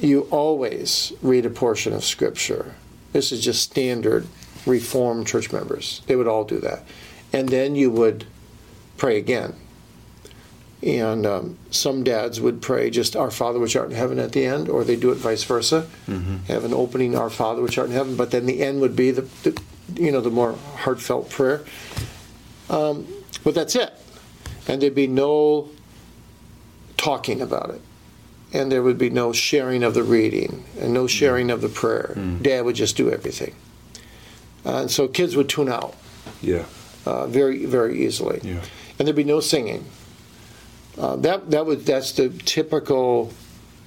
you 0.00 0.22
always 0.30 1.12
read 1.22 1.46
a 1.46 1.50
portion 1.50 1.92
of 1.92 2.04
Scripture. 2.04 2.74
This 3.12 3.32
is 3.32 3.44
just 3.44 3.62
standard 3.62 4.26
Reformed 4.66 5.26
church 5.26 5.52
members. 5.52 6.00
They 6.06 6.16
would 6.16 6.26
all 6.26 6.44
do 6.44 6.58
that. 6.60 6.84
And 7.32 7.50
then 7.50 7.76
you 7.76 7.90
would 7.90 8.26
pray 8.96 9.18
again. 9.18 9.54
And 10.84 11.24
um, 11.24 11.58
some 11.70 12.04
dads 12.04 12.42
would 12.42 12.60
pray 12.60 12.90
just 12.90 13.16
Our 13.16 13.30
Father 13.30 13.58
which 13.58 13.74
art 13.74 13.88
in 13.88 13.96
heaven 13.96 14.18
at 14.18 14.32
the 14.32 14.44
end, 14.44 14.68
or 14.68 14.84
they 14.84 14.96
do 14.96 15.10
it 15.12 15.16
vice 15.16 15.42
versa. 15.42 15.88
Mm-hmm. 16.06 16.44
Have 16.44 16.64
an 16.64 16.74
opening 16.74 17.16
Our 17.16 17.30
Father 17.30 17.62
which 17.62 17.78
art 17.78 17.88
in 17.88 17.94
heaven, 17.94 18.16
but 18.16 18.32
then 18.32 18.44
the 18.44 18.62
end 18.62 18.82
would 18.82 18.94
be 18.94 19.10
the, 19.10 19.22
the 19.22 19.58
you 19.94 20.12
know 20.12 20.20
the 20.20 20.30
more 20.30 20.52
heartfelt 20.76 21.30
prayer. 21.30 21.64
Um, 22.68 23.06
but 23.42 23.54
that's 23.54 23.74
it, 23.74 23.94
and 24.68 24.82
there'd 24.82 24.94
be 24.94 25.06
no 25.06 25.70
talking 26.98 27.40
about 27.40 27.70
it, 27.70 27.80
and 28.52 28.70
there 28.70 28.82
would 28.82 28.98
be 28.98 29.08
no 29.08 29.32
sharing 29.32 29.82
of 29.82 29.94
the 29.94 30.02
reading 30.02 30.64
and 30.78 30.92
no 30.92 31.06
sharing 31.06 31.50
of 31.50 31.62
the 31.62 31.70
prayer. 31.70 32.12
Mm. 32.14 32.42
Dad 32.42 32.62
would 32.62 32.76
just 32.76 32.94
do 32.94 33.10
everything, 33.10 33.54
uh, 34.66 34.82
and 34.82 34.90
so 34.90 35.08
kids 35.08 35.34
would 35.34 35.48
tune 35.48 35.70
out. 35.70 35.94
Yeah. 36.42 36.66
Uh, 37.06 37.26
very 37.26 37.64
very 37.64 38.04
easily. 38.04 38.40
Yeah. 38.42 38.60
And 38.98 39.08
there'd 39.08 39.16
be 39.16 39.24
no 39.24 39.40
singing. 39.40 39.86
Uh, 40.98 41.16
that 41.16 41.50
that 41.50 41.66
was 41.66 41.84
that's 41.84 42.12
the 42.12 42.28
typical 42.44 43.32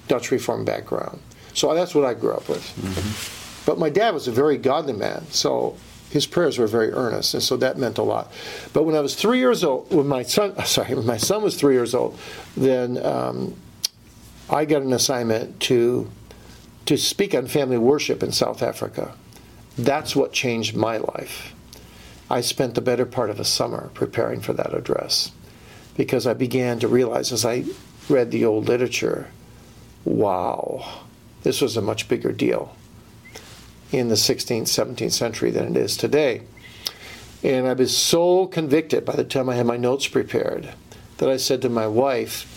Dutch 0.07 0.31
Reformed 0.31 0.65
background. 0.65 1.19
So 1.53 1.73
that's 1.73 1.95
what 1.95 2.05
I 2.05 2.13
grew 2.13 2.33
up 2.33 2.47
with. 2.49 2.63
Mm-hmm. 2.77 3.65
But 3.65 3.79
my 3.79 3.89
dad 3.89 4.13
was 4.13 4.27
a 4.27 4.31
very 4.31 4.57
godly 4.57 4.93
man, 4.93 5.25
so 5.29 5.75
his 6.09 6.25
prayers 6.25 6.57
were 6.57 6.67
very 6.67 6.91
earnest, 6.91 7.33
and 7.33 7.43
so 7.43 7.57
that 7.57 7.77
meant 7.77 7.97
a 7.97 8.03
lot. 8.03 8.31
But 8.73 8.83
when 8.83 8.95
I 8.95 9.01
was 9.01 9.15
three 9.15 9.39
years 9.39 9.63
old, 9.63 9.93
when 9.93 10.07
my 10.07 10.23
son, 10.23 10.55
sorry, 10.65 10.95
when 10.95 11.05
my 11.05 11.17
son 11.17 11.43
was 11.43 11.55
three 11.55 11.73
years 11.73 11.93
old, 11.93 12.17
then 12.55 13.03
um, 13.05 13.55
I 14.49 14.65
got 14.65 14.81
an 14.81 14.93
assignment 14.93 15.59
to 15.61 16.09
to 16.85 16.97
speak 16.97 17.35
on 17.35 17.47
family 17.47 17.77
worship 17.77 18.23
in 18.23 18.31
South 18.31 18.63
Africa. 18.63 19.13
That's 19.77 20.15
what 20.15 20.31
changed 20.31 20.75
my 20.75 20.97
life. 20.97 21.53
I 22.29 22.39
spent 22.39 22.75
the 22.75 22.81
better 22.81 23.05
part 23.05 23.29
of 23.29 23.41
a 23.41 23.45
summer 23.45 23.89
preparing 23.93 24.39
for 24.39 24.53
that 24.53 24.73
address 24.73 25.31
because 25.97 26.27
I 26.27 26.33
began 26.33 26.79
to 26.79 26.87
realize 26.87 27.33
as 27.33 27.43
I 27.43 27.65
read 28.07 28.31
the 28.31 28.45
old 28.45 28.67
literature, 28.67 29.27
wow, 30.05 31.03
this 31.43 31.59
was 31.59 31.75
a 31.75 31.81
much 31.81 32.07
bigger 32.07 32.31
deal 32.31 32.75
in 33.91 34.07
the 34.07 34.15
16th, 34.15 34.63
17th 34.63 35.11
century 35.11 35.51
than 35.51 35.75
it 35.75 35.77
is 35.77 35.97
today. 35.97 36.43
And 37.43 37.67
I 37.67 37.73
was 37.73 37.95
so 37.95 38.47
convicted 38.47 39.05
by 39.05 39.15
the 39.15 39.23
time 39.23 39.49
I 39.49 39.55
had 39.55 39.65
my 39.65 39.77
notes 39.77 40.07
prepared 40.07 40.69
that 41.17 41.29
I 41.29 41.37
said 41.37 41.61
to 41.63 41.69
my 41.69 41.87
wife, 41.87 42.53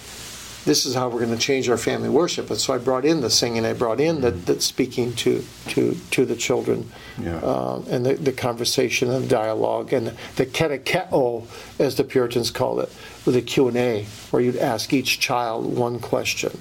this 0.65 0.85
is 0.85 0.95
how 0.95 1.09
we're 1.09 1.25
going 1.25 1.37
to 1.37 1.39
change 1.39 1.69
our 1.69 1.77
family 1.79 2.09
worship. 2.09 2.51
And 2.51 2.59
so 2.59 2.75
I 2.75 2.79
brought 2.79 3.05
in 3.05 3.21
the 3.21 3.31
singing, 3.31 3.65
I 3.65 3.73
brought 3.73 4.01
in 4.01 4.21
the, 4.21 4.31
the 4.31 4.61
speaking 4.61 5.15
to, 5.17 5.43
to, 5.69 5.97
to 6.11 6.25
the 6.27 6.37
children, 6.37 6.91
yeah. 7.19 7.37
uh, 7.39 7.83
and 7.89 8.05
the, 8.05 8.15
the 8.15 8.33
conversation 8.33 9.11
and 9.11 9.25
the 9.25 9.29
dialogue, 9.29 9.93
and 9.93 10.09
the 10.37 10.47
catecheo, 10.47 11.47
as 11.79 11.97
the 11.97 12.05
Puritans 12.05 12.51
called 12.51 12.81
it, 12.81 12.93
with 13.25 13.37
a 13.37 13.43
Q&A, 13.43 14.05
where 14.31 14.43
you'd 14.43 14.57
ask 14.57 14.93
each 14.93 15.19
child 15.19 15.77
one 15.77 15.99
question 15.99 16.59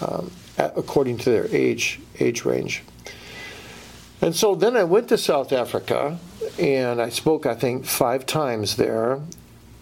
um, 0.00 0.30
according 0.58 1.18
to 1.18 1.30
their 1.30 1.46
age, 1.48 2.00
age 2.20 2.44
range. 2.44 2.82
And 4.20 4.36
so 4.36 4.54
then 4.54 4.76
I 4.76 4.84
went 4.84 5.08
to 5.08 5.18
South 5.18 5.52
Africa, 5.52 6.18
and 6.58 7.02
I 7.02 7.08
spoke, 7.08 7.44
I 7.44 7.54
think, 7.54 7.86
five 7.86 8.24
times 8.24 8.76
there, 8.76 9.20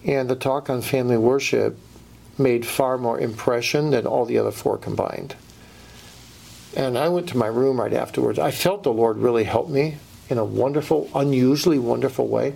and 0.03 0.27
the 0.27 0.35
talk 0.35 0.67
on 0.67 0.81
family 0.81 1.17
worship 1.17 1.77
made 2.41 2.65
far 2.65 2.97
more 2.97 3.19
impression 3.19 3.91
than 3.91 4.05
all 4.05 4.25
the 4.25 4.37
other 4.37 4.51
four 4.51 4.77
combined. 4.77 5.35
And 6.75 6.97
I 6.97 7.09
went 7.09 7.29
to 7.29 7.37
my 7.37 7.47
room 7.47 7.79
right 7.79 7.93
afterwards. 7.93 8.39
I 8.39 8.51
felt 8.51 8.83
the 8.83 8.93
Lord 8.93 9.17
really 9.17 9.43
helped 9.43 9.69
me 9.69 9.97
in 10.29 10.37
a 10.37 10.45
wonderful, 10.45 11.09
unusually 11.13 11.79
wonderful 11.79 12.27
way. 12.27 12.55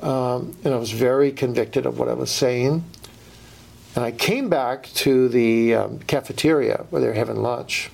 Um, 0.00 0.56
and 0.64 0.74
I 0.74 0.76
was 0.76 0.90
very 0.90 1.32
convicted 1.32 1.86
of 1.86 1.98
what 1.98 2.08
I 2.08 2.14
was 2.14 2.30
saying. 2.30 2.84
And 3.94 4.04
I 4.04 4.10
came 4.10 4.48
back 4.48 4.84
to 4.94 5.28
the 5.28 5.74
um, 5.74 5.98
cafeteria 6.00 6.86
where 6.90 7.00
they 7.00 7.08
were 7.08 7.14
having 7.14 7.36
lunch. 7.36 7.90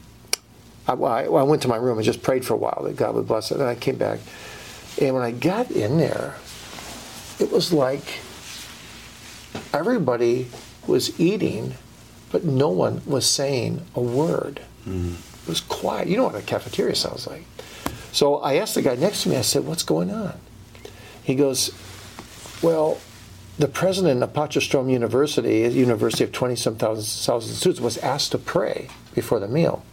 I, 0.86 0.94
I, 0.94 1.42
went 1.42 1.62
to 1.62 1.68
my 1.68 1.76
room 1.76 1.98
and 1.98 2.04
just 2.04 2.22
prayed 2.22 2.44
for 2.44 2.54
a 2.54 2.56
while 2.56 2.82
that 2.84 2.96
God 2.96 3.14
would 3.14 3.26
bless 3.28 3.50
it. 3.50 3.58
And 3.58 3.68
I 3.68 3.74
came 3.74 3.96
back. 3.96 4.20
And 5.00 5.14
when 5.14 5.22
I 5.22 5.32
got 5.32 5.70
in 5.70 5.98
there, 5.98 6.36
it 7.38 7.52
was 7.52 7.72
like 7.72 8.04
everybody 9.72 10.48
was 10.88 11.18
eating, 11.20 11.74
but 12.32 12.44
no 12.44 12.68
one 12.68 13.02
was 13.06 13.26
saying 13.26 13.82
a 13.94 14.00
word. 14.00 14.60
Mm. 14.86 15.14
It 15.42 15.48
was 15.48 15.60
quiet. 15.60 16.08
You 16.08 16.16
know 16.16 16.24
what 16.24 16.34
a 16.34 16.42
cafeteria 16.42 16.94
sounds 16.94 17.26
like. 17.26 17.44
So 18.12 18.36
I 18.36 18.54
asked 18.54 18.74
the 18.74 18.82
guy 18.82 18.96
next 18.96 19.22
to 19.22 19.28
me, 19.28 19.36
I 19.36 19.42
said, 19.42 19.64
What's 19.64 19.82
going 19.82 20.10
on? 20.10 20.34
He 21.22 21.34
goes, 21.34 21.72
Well, 22.62 22.98
the 23.58 23.68
president 23.68 24.22
of 24.22 24.32
Potchefstroom 24.32 24.90
University, 24.90 25.64
a 25.64 25.68
university 25.68 26.24
of 26.24 26.32
20 26.32 26.56
some 26.56 26.76
thousand, 26.76 27.04
thousand 27.24 27.54
students, 27.54 27.80
was 27.80 27.98
asked 27.98 28.32
to 28.32 28.38
pray 28.38 28.88
before 29.14 29.40
the 29.40 29.48
meal. 29.48 29.84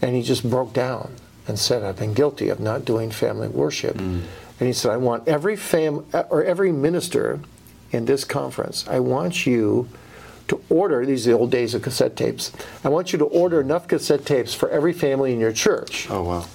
And 0.00 0.14
he 0.14 0.22
just 0.22 0.48
broke 0.48 0.72
down 0.72 1.16
and 1.48 1.58
said, 1.58 1.82
I've 1.82 1.98
been 1.98 2.14
guilty 2.14 2.50
of 2.50 2.60
not 2.60 2.84
doing 2.84 3.10
family 3.10 3.48
worship. 3.48 3.96
Mm. 3.96 4.22
And 4.60 4.66
he 4.66 4.72
said, 4.72 4.92
I 4.92 4.96
want 4.96 5.26
every 5.26 5.56
fam 5.56 6.06
or 6.12 6.44
every 6.44 6.72
minister 6.72 7.40
in 7.90 8.04
this 8.04 8.24
conference, 8.24 8.86
I 8.88 9.00
want 9.00 9.46
you 9.46 9.88
to 10.48 10.62
order, 10.68 11.04
these 11.04 11.26
are 11.26 11.32
the 11.32 11.38
old 11.38 11.50
days 11.50 11.74
of 11.74 11.82
cassette 11.82 12.16
tapes, 12.16 12.52
I 12.82 12.88
want 12.88 13.12
you 13.12 13.18
to 13.18 13.24
order 13.26 13.60
enough 13.60 13.86
cassette 13.86 14.24
tapes 14.24 14.54
for 14.54 14.68
every 14.70 14.92
family 14.92 15.32
in 15.32 15.40
your 15.40 15.52
church. 15.52 16.08
Oh, 16.10 16.22
wow. 16.22 16.46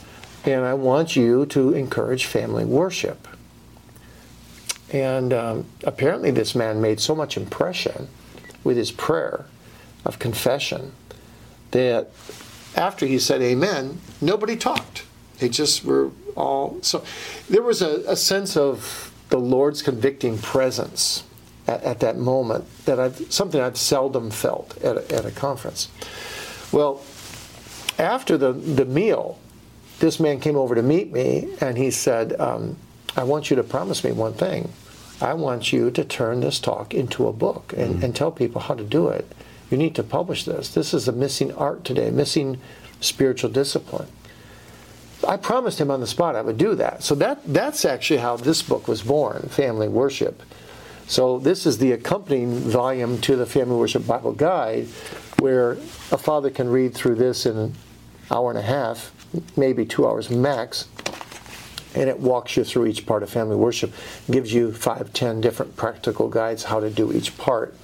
And 0.46 0.66
I 0.66 0.74
want 0.74 1.16
you 1.16 1.46
to 1.48 1.74
encourage 1.74 2.26
family 2.26 2.66
worship. 2.66 3.28
And 4.92 5.34
um, 5.34 5.66
apparently, 5.84 6.32
this 6.32 6.54
man 6.54 6.82
made 6.82 7.00
so 7.00 7.16
much 7.16 7.38
impression 7.38 8.10
with 8.64 8.78
his 8.78 8.92
prayer 8.92 9.46
of 10.06 10.20
confession 10.20 10.92
that 11.72 12.10
after 12.76 13.06
he 13.06 13.20
said 13.20 13.42
amen, 13.42 14.00
nobody 14.22 14.56
talked. 14.56 15.06
They 15.40 15.50
just 15.50 15.84
were 15.84 16.12
all. 16.36 16.80
So 16.82 17.04
there 17.50 17.64
was 17.64 17.82
a, 17.82 18.04
a 18.08 18.16
sense 18.16 18.56
of 18.56 19.13
the 19.34 19.40
Lord's 19.40 19.82
convicting 19.82 20.38
presence 20.38 21.24
at, 21.66 21.82
at 21.84 22.00
that 22.02 22.20
moment 22.20 22.66
that 22.86 23.00
I've 23.00 23.34
something 23.34 23.60
I've 23.60 23.80
seldom 23.80 24.30
felt 24.30 24.78
at 24.84 24.96
a, 24.96 25.12
at 25.16 25.26
a 25.26 25.32
conference. 25.32 25.90
Well, 26.72 27.02
after 27.98 28.38
the, 28.38 28.54
the 28.54 28.86
meal, 28.86 29.40
this 29.98 30.20
man 30.20 30.40
came 30.40 30.56
over 30.56 30.76
to 30.76 30.84
meet 30.84 31.12
me 31.12 31.52
and 31.62 31.80
he 31.80 31.90
said, 31.90 32.40
um, 32.40 32.78
I 33.18 33.24
want 33.24 33.50
you 33.50 33.56
to 33.56 33.64
promise 33.64 34.04
me 34.04 34.12
one 34.12 34.34
thing. 34.34 34.72
I 35.20 35.34
want 35.34 35.74
you 35.74 35.90
to 35.90 36.04
turn 36.04 36.42
this 36.42 36.60
talk 36.60 36.94
into 36.94 37.28
a 37.28 37.34
book 37.34 37.74
and, 37.76 37.96
mm-hmm. 37.96 38.06
and 38.06 38.16
tell 38.16 38.32
people 38.32 38.62
how 38.62 38.76
to 38.76 38.84
do 38.84 39.08
it. 39.08 39.32
You 39.72 39.78
need 39.78 39.96
to 39.96 40.04
publish 40.04 40.46
this. 40.46 40.72
This 40.72 40.94
is 40.94 41.08
a 41.08 41.12
missing 41.12 41.52
art 41.56 41.84
today, 41.84 42.12
missing 42.12 42.60
spiritual 43.02 43.50
discipline. 43.50 44.10
I 45.28 45.38
promised 45.38 45.80
him 45.80 45.92
on 45.92 46.00
the 46.00 46.08
spot 46.08 46.36
I 46.36 46.42
would 46.42 46.58
do 46.58 46.76
that. 46.76 47.04
So 47.04 47.16
that 47.16 47.42
that's 47.46 47.86
actually 47.86 48.20
how 48.20 48.38
this 48.38 48.62
book 48.62 48.88
was 48.88 49.02
born, 49.02 49.50
Family 49.50 49.88
Worship. 49.88 50.42
So 51.08 51.40
this 51.40 51.66
is 51.66 51.78
the 51.78 51.92
accompanying 51.92 52.56
volume 52.56 53.20
to 53.22 53.36
the 53.36 53.46
Family 53.46 53.76
Worship 53.76 54.08
Bible 54.08 54.32
Guide, 54.32 54.88
where 55.40 55.74
a 56.12 56.18
father 56.18 56.50
can 56.50 56.70
read 56.70 56.94
through 56.94 57.16
this 57.16 57.46
in 57.46 57.58
an 57.58 57.74
hour 58.32 58.50
and 58.50 58.58
a 58.58 58.64
half, 58.64 59.12
maybe 59.58 59.86
two 59.86 60.08
hours 60.08 60.30
max, 60.30 60.88
and 61.96 62.10
it 62.10 62.20
walks 62.20 62.56
you 62.58 62.64
through 62.64 62.86
each 62.88 63.06
part 63.06 63.22
of 63.22 63.30
family 63.30 63.56
worship, 63.56 63.94
gives 64.32 64.54
you 64.54 64.72
five, 64.72 65.12
ten 65.14 65.42
different 65.42 65.76
practical 65.76 66.30
guides 66.30 66.64
how 66.64 66.80
to 66.80 66.90
do 66.90 67.12
each 67.12 67.38
part. 67.38 67.76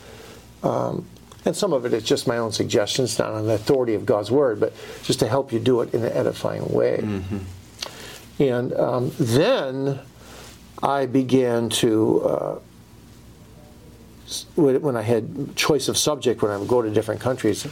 Um, 0.63 1.05
and 1.45 1.55
some 1.55 1.73
of 1.73 1.85
it 1.85 1.93
is 1.93 2.03
just 2.03 2.27
my 2.27 2.37
own 2.37 2.51
suggestions, 2.51 3.17
not 3.17 3.31
on 3.31 3.47
the 3.47 3.53
authority 3.53 3.93
of 3.93 4.05
God's 4.05 4.29
word, 4.29 4.59
but 4.59 4.73
just 5.03 5.19
to 5.19 5.27
help 5.27 5.53
you 5.53 5.59
do 5.59 5.81
it 5.81 5.93
in 5.93 6.03
an 6.03 6.11
edifying 6.11 6.67
way. 6.67 6.99
Mm-hmm. 7.01 7.37
And 8.43 8.73
um, 8.73 9.11
then 9.17 9.99
I 10.83 11.05
began 11.05 11.69
to, 11.69 12.21
uh, 12.21 12.59
when 14.55 14.97
I 14.97 15.01
had 15.01 15.55
choice 15.55 15.87
of 15.87 15.97
subject, 15.97 16.41
when 16.41 16.51
I 16.51 16.57
would 16.57 16.67
go 16.67 16.81
to 16.81 16.89
different 16.89 17.21
countries, 17.21 17.67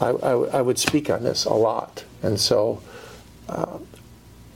I, 0.00 0.08
I, 0.08 0.32
I 0.32 0.62
would 0.62 0.78
speak 0.78 1.10
on 1.10 1.22
this 1.22 1.44
a 1.44 1.54
lot. 1.54 2.04
And 2.22 2.40
so 2.40 2.82
uh, 3.48 3.78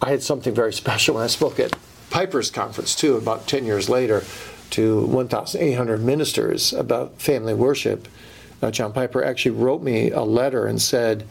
I 0.00 0.10
had 0.10 0.22
something 0.22 0.54
very 0.54 0.72
special 0.82 1.16
when 1.16 1.24
I 1.24 1.28
spoke 1.28 1.60
at 1.60 1.76
Piper's 2.08 2.50
conference, 2.50 2.94
too, 2.94 3.16
about 3.16 3.46
10 3.46 3.66
years 3.66 3.88
later 3.88 4.22
to 4.70 5.04
1,800 5.06 6.02
ministers 6.02 6.72
about 6.72 7.20
family 7.20 7.54
worship. 7.54 8.08
Uh, 8.62 8.70
John 8.70 8.92
Piper 8.92 9.24
actually 9.24 9.52
wrote 9.52 9.82
me 9.82 10.10
a 10.10 10.22
letter 10.22 10.66
and 10.66 10.80
said, 10.80 11.26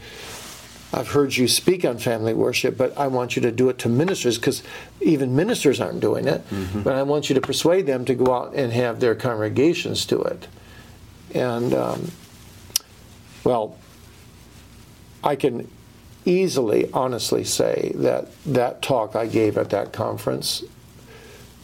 I've 0.92 1.10
heard 1.10 1.36
you 1.38 1.48
speak 1.48 1.86
on 1.86 2.00
family 2.00 2.34
worship, 2.34 2.76
but 2.76 2.98
I 2.98 3.08
want 3.08 3.36
you 3.36 3.44
to 3.44 3.52
do 3.52 3.70
it 3.70 3.78
to 3.80 3.90
ministers 3.90 4.40
because 4.40 4.64
even 5.02 5.36
ministers 5.36 5.80
aren't 5.80 6.00
doing 6.00 6.28
it. 6.28 6.48
Mm-hmm. 6.50 6.82
But 6.82 6.96
I 6.96 7.04
want 7.04 7.30
you 7.30 7.36
to 7.36 7.42
persuade 7.42 7.86
them 7.86 8.06
to 8.06 8.16
go 8.16 8.34
out 8.34 8.56
and 8.56 8.74
have 8.74 9.00
their 9.00 9.14
congregations 9.14 10.06
do 10.06 10.20
it. 10.22 10.48
And, 11.36 11.76
um, 11.76 12.12
well, 13.44 13.78
I 15.24 15.36
can 15.36 15.70
easily, 16.26 16.90
honestly 16.92 17.44
say 17.44 17.92
that 17.96 18.28
that 18.46 18.82
talk 18.82 19.16
I 19.16 19.28
gave 19.28 19.58
at 19.58 19.70
that 19.70 19.94
conference 19.94 20.64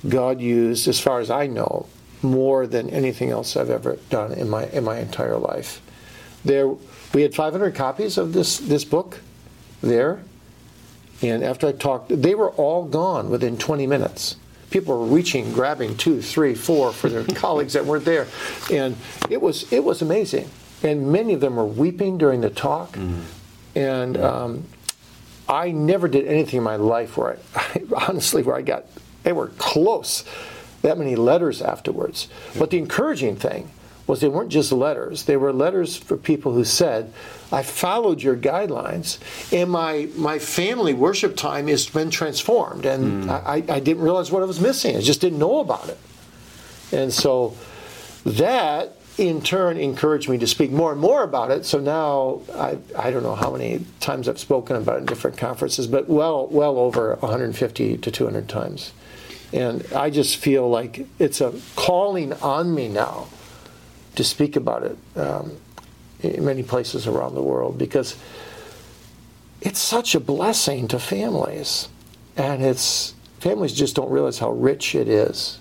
God 0.07 0.41
used, 0.41 0.87
as 0.87 0.99
far 0.99 1.19
as 1.19 1.29
I 1.29 1.47
know, 1.47 1.87
more 2.21 2.67
than 2.67 2.89
anything 2.89 3.29
else 3.29 3.55
I've 3.55 3.69
ever 3.69 3.97
done 4.09 4.31
in 4.33 4.49
my 4.49 4.65
in 4.67 4.83
my 4.83 4.99
entire 4.99 5.37
life. 5.37 5.81
There, 6.43 6.69
we 7.13 7.21
had 7.21 7.33
500 7.33 7.73
copies 7.73 8.17
of 8.17 8.33
this 8.33 8.57
this 8.57 8.83
book 8.83 9.19
there, 9.81 10.21
and 11.21 11.43
after 11.43 11.67
I 11.67 11.71
talked, 11.71 12.09
they 12.09 12.35
were 12.35 12.51
all 12.51 12.85
gone 12.85 13.29
within 13.29 13.57
20 13.57 13.87
minutes. 13.87 14.35
People 14.69 14.99
were 14.99 15.05
reaching, 15.05 15.53
grabbing 15.53 15.95
two, 15.95 16.21
three, 16.21 16.55
four 16.55 16.91
for 16.91 17.09
their 17.09 17.23
colleagues 17.35 17.73
that 17.73 17.85
weren't 17.85 18.05
there, 18.05 18.27
and 18.71 18.95
it 19.29 19.41
was 19.41 19.71
it 19.71 19.83
was 19.83 20.01
amazing. 20.01 20.49
And 20.83 21.11
many 21.11 21.33
of 21.33 21.39
them 21.39 21.55
were 21.55 21.65
weeping 21.65 22.17
during 22.17 22.41
the 22.41 22.49
talk, 22.49 22.93
mm-hmm. 22.93 23.21
and 23.77 24.17
um, 24.17 24.63
I 25.47 25.71
never 25.71 26.07
did 26.07 26.27
anything 26.27 26.57
in 26.57 26.63
my 26.63 26.75
life 26.75 27.17
where 27.17 27.37
I, 27.55 27.81
honestly, 28.07 28.43
where 28.43 28.55
I 28.55 28.61
got, 28.61 28.85
they 29.26 29.34
were 29.34 29.47
close, 29.57 30.23
that 30.84 30.97
many 30.97 31.15
letters 31.15 31.61
afterwards. 31.61 32.30
But 32.57 32.69
the 32.69 32.78
encouraging 32.78 33.36
thing 33.36 33.71
was 34.07 34.21
they 34.21 34.28
weren't 34.28 34.51
just 34.51 34.71
letters. 34.71 35.23
They 35.23 35.36
were 35.36 35.51
letters 35.51 35.97
for 35.97 36.15
people 36.15 36.53
who 36.53 36.63
said, 36.63 37.11
I 37.51 37.63
followed 37.63 38.21
your 38.21 38.36
guidelines 38.36 39.17
and 39.51 39.71
my, 39.71 40.09
my 40.15 40.38
family 40.38 40.93
worship 40.93 41.36
time 41.36 41.67
has 41.67 41.88
been 41.88 42.11
transformed. 42.11 42.86
And 42.86 43.26
mm. 43.26 43.30
I, 43.30 43.63
I 43.67 43.80
didn't 43.80 44.03
realize 44.03 44.32
what 44.32 44.43
I 44.43 44.45
was 44.45 44.59
missing. 44.59 44.95
I 44.95 45.01
just 45.01 45.21
didn't 45.21 45.39
know 45.39 45.59
about 45.59 45.89
it. 45.89 45.97
And 46.91 47.11
so 47.11 47.57
that 48.26 48.95
in 49.17 49.41
turn 49.41 49.78
encouraged 49.78 50.30
me 50.30 50.38
to 50.38 50.45
speak 50.45 50.71
more 50.71 50.91
and 50.91 51.01
more 51.01 51.23
about 51.23 51.49
it. 51.49 51.65
So 51.65 51.80
now 51.80 52.41
I, 52.53 52.78
I 52.97 53.09
don't 53.09 53.23
know 53.23 53.36
how 53.36 53.49
many 53.49 53.86
times 53.99 54.28
I've 54.28 54.39
spoken 54.39 54.76
about 54.76 54.97
it 54.97 54.99
in 54.99 55.05
different 55.05 55.38
conferences, 55.38 55.88
but 55.88 56.07
well 56.07 56.47
well 56.47 56.78
over 56.78 57.15
150 57.15 57.97
to 57.97 58.11
200 58.11 58.49
times. 58.49 58.91
And 59.53 59.85
I 59.93 60.09
just 60.09 60.37
feel 60.37 60.69
like 60.69 61.05
it's 61.19 61.41
a 61.41 61.53
calling 61.75 62.33
on 62.33 62.73
me 62.73 62.87
now 62.87 63.27
to 64.15 64.23
speak 64.23 64.55
about 64.55 64.83
it 64.83 64.97
um, 65.15 65.57
in 66.21 66.43
many 66.43 66.63
places 66.63 67.07
around 67.07 67.35
the 67.35 67.41
world 67.41 67.77
because 67.77 68.15
it's 69.61 69.79
such 69.79 70.15
a 70.15 70.19
blessing 70.19 70.87
to 70.89 70.99
families, 70.99 71.89
and 72.37 72.63
it's 72.63 73.15
families 73.39 73.73
just 73.73 73.95
don't 73.95 74.11
realize 74.11 74.39
how 74.39 74.51
rich 74.51 74.95
it 74.95 75.07
is. 75.07 75.59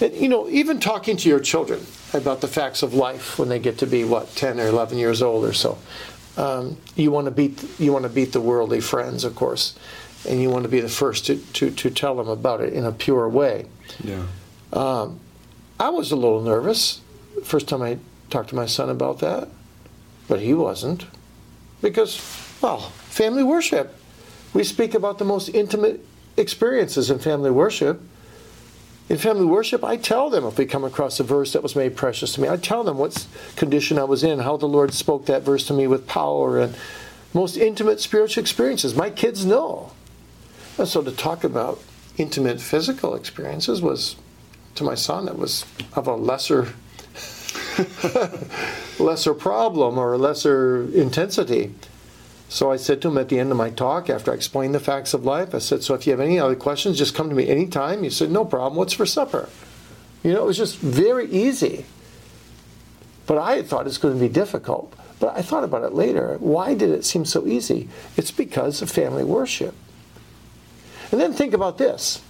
And, 0.00 0.14
you 0.14 0.28
know, 0.28 0.48
even 0.48 0.78
talking 0.78 1.16
to 1.16 1.28
your 1.28 1.40
children 1.40 1.84
about 2.12 2.40
the 2.40 2.48
facts 2.48 2.82
of 2.82 2.94
life 2.94 3.38
when 3.38 3.48
they 3.48 3.58
get 3.58 3.78
to 3.78 3.86
be 3.86 4.04
what 4.04 4.34
10 4.36 4.60
or 4.60 4.66
11 4.66 4.98
years 4.98 5.22
old 5.22 5.44
or 5.44 5.52
so. 5.52 5.78
Um, 6.36 6.76
you 6.94 7.10
want 7.10 7.26
to 7.26 7.30
beat 7.30 7.62
you 7.80 7.92
want 7.92 8.04
to 8.04 8.08
beat 8.08 8.32
the 8.32 8.40
worldly 8.40 8.80
friends, 8.80 9.24
of 9.24 9.34
course, 9.34 9.74
and 10.28 10.40
you 10.40 10.50
want 10.50 10.64
to 10.64 10.68
be 10.68 10.80
the 10.80 10.88
first 10.88 11.26
to, 11.26 11.36
to, 11.36 11.70
to 11.70 11.90
tell 11.90 12.16
them 12.16 12.28
about 12.28 12.60
it 12.60 12.72
in 12.72 12.84
a 12.84 12.92
pure 12.92 13.28
way. 13.28 13.66
Yeah. 14.02 14.26
Um, 14.72 15.20
I 15.78 15.88
was 15.88 16.12
a 16.12 16.16
little 16.16 16.42
nervous 16.42 17.00
first 17.42 17.68
time 17.68 17.82
I 17.82 17.98
talked 18.28 18.50
to 18.50 18.54
my 18.54 18.66
son 18.66 18.90
about 18.90 19.20
that, 19.20 19.48
but 20.28 20.40
he 20.40 20.54
wasn't 20.54 21.06
because, 21.82 22.20
well, 22.60 22.80
family 22.80 23.42
worship. 23.42 23.96
We 24.52 24.64
speak 24.64 24.94
about 24.94 25.18
the 25.18 25.24
most 25.24 25.48
intimate 25.48 26.04
experiences 26.36 27.10
in 27.10 27.18
family 27.18 27.50
worship 27.50 28.00
in 29.08 29.18
family 29.18 29.44
worship, 29.44 29.82
I 29.82 29.96
tell 29.96 30.30
them 30.30 30.44
if 30.44 30.56
we 30.56 30.66
come 30.66 30.84
across 30.84 31.18
a 31.18 31.24
verse 31.24 31.52
that 31.54 31.64
was 31.64 31.74
made 31.74 31.96
precious 31.96 32.34
to 32.34 32.40
me. 32.40 32.48
I 32.48 32.56
tell 32.56 32.84
them 32.84 32.96
what 32.96 33.26
condition 33.56 33.98
I 33.98 34.04
was 34.04 34.22
in, 34.22 34.38
how 34.38 34.56
the 34.56 34.68
Lord 34.68 34.94
spoke 34.94 35.26
that 35.26 35.42
verse 35.42 35.66
to 35.66 35.74
me 35.74 35.88
with 35.88 36.06
power, 36.06 36.60
and 36.60 36.76
most 37.34 37.56
intimate 37.56 38.00
spiritual 38.00 38.40
experiences. 38.40 38.94
My 38.94 39.10
kids 39.10 39.44
know. 39.44 39.90
And 40.80 40.88
so 40.88 41.02
to 41.02 41.12
talk 41.12 41.44
about 41.44 41.78
intimate 42.16 42.58
physical 42.58 43.14
experiences 43.14 43.82
was, 43.82 44.16
to 44.76 44.82
my 44.82 44.94
son, 44.94 45.28
it 45.28 45.36
was 45.36 45.66
of 45.92 46.06
a 46.06 46.16
lesser. 46.16 46.72
lesser 48.98 49.34
problem 49.34 49.98
or 49.98 50.14
a 50.14 50.18
lesser 50.18 50.90
intensity. 50.94 51.74
So 52.48 52.72
I 52.72 52.76
said 52.76 53.02
to 53.02 53.08
him 53.08 53.18
at 53.18 53.28
the 53.28 53.38
end 53.38 53.50
of 53.50 53.58
my 53.58 53.68
talk, 53.68 54.08
after 54.08 54.32
I 54.32 54.34
explained 54.34 54.74
the 54.74 54.80
facts 54.80 55.12
of 55.12 55.22
life, 55.22 55.54
I 55.54 55.58
said, 55.58 55.82
So 55.82 55.92
if 55.92 56.06
you 56.06 56.12
have 56.12 56.20
any 56.20 56.38
other 56.38 56.56
questions, 56.56 56.96
just 56.96 57.14
come 57.14 57.28
to 57.28 57.34
me 57.34 57.46
anytime. 57.46 58.02
He 58.02 58.08
said, 58.08 58.30
No 58.30 58.46
problem. 58.46 58.76
What's 58.76 58.94
for 58.94 59.04
supper? 59.04 59.50
You 60.22 60.32
know, 60.32 60.44
it 60.44 60.46
was 60.46 60.56
just 60.56 60.78
very 60.78 61.30
easy. 61.30 61.84
But 63.26 63.36
I 63.36 63.56
had 63.56 63.66
thought 63.66 63.86
it's 63.86 63.98
going 63.98 64.14
to 64.14 64.20
be 64.20 64.30
difficult. 64.30 64.94
But 65.18 65.36
I 65.36 65.42
thought 65.42 65.62
about 65.62 65.82
it 65.82 65.92
later. 65.92 66.38
Why 66.40 66.72
did 66.72 66.88
it 66.88 67.04
seem 67.04 67.26
so 67.26 67.46
easy? 67.46 67.90
It's 68.16 68.30
because 68.30 68.80
of 68.80 68.90
family 68.90 69.24
worship. 69.24 69.74
And 71.10 71.20
then 71.20 71.32
think 71.32 71.54
about 71.54 71.78
this 71.78 72.22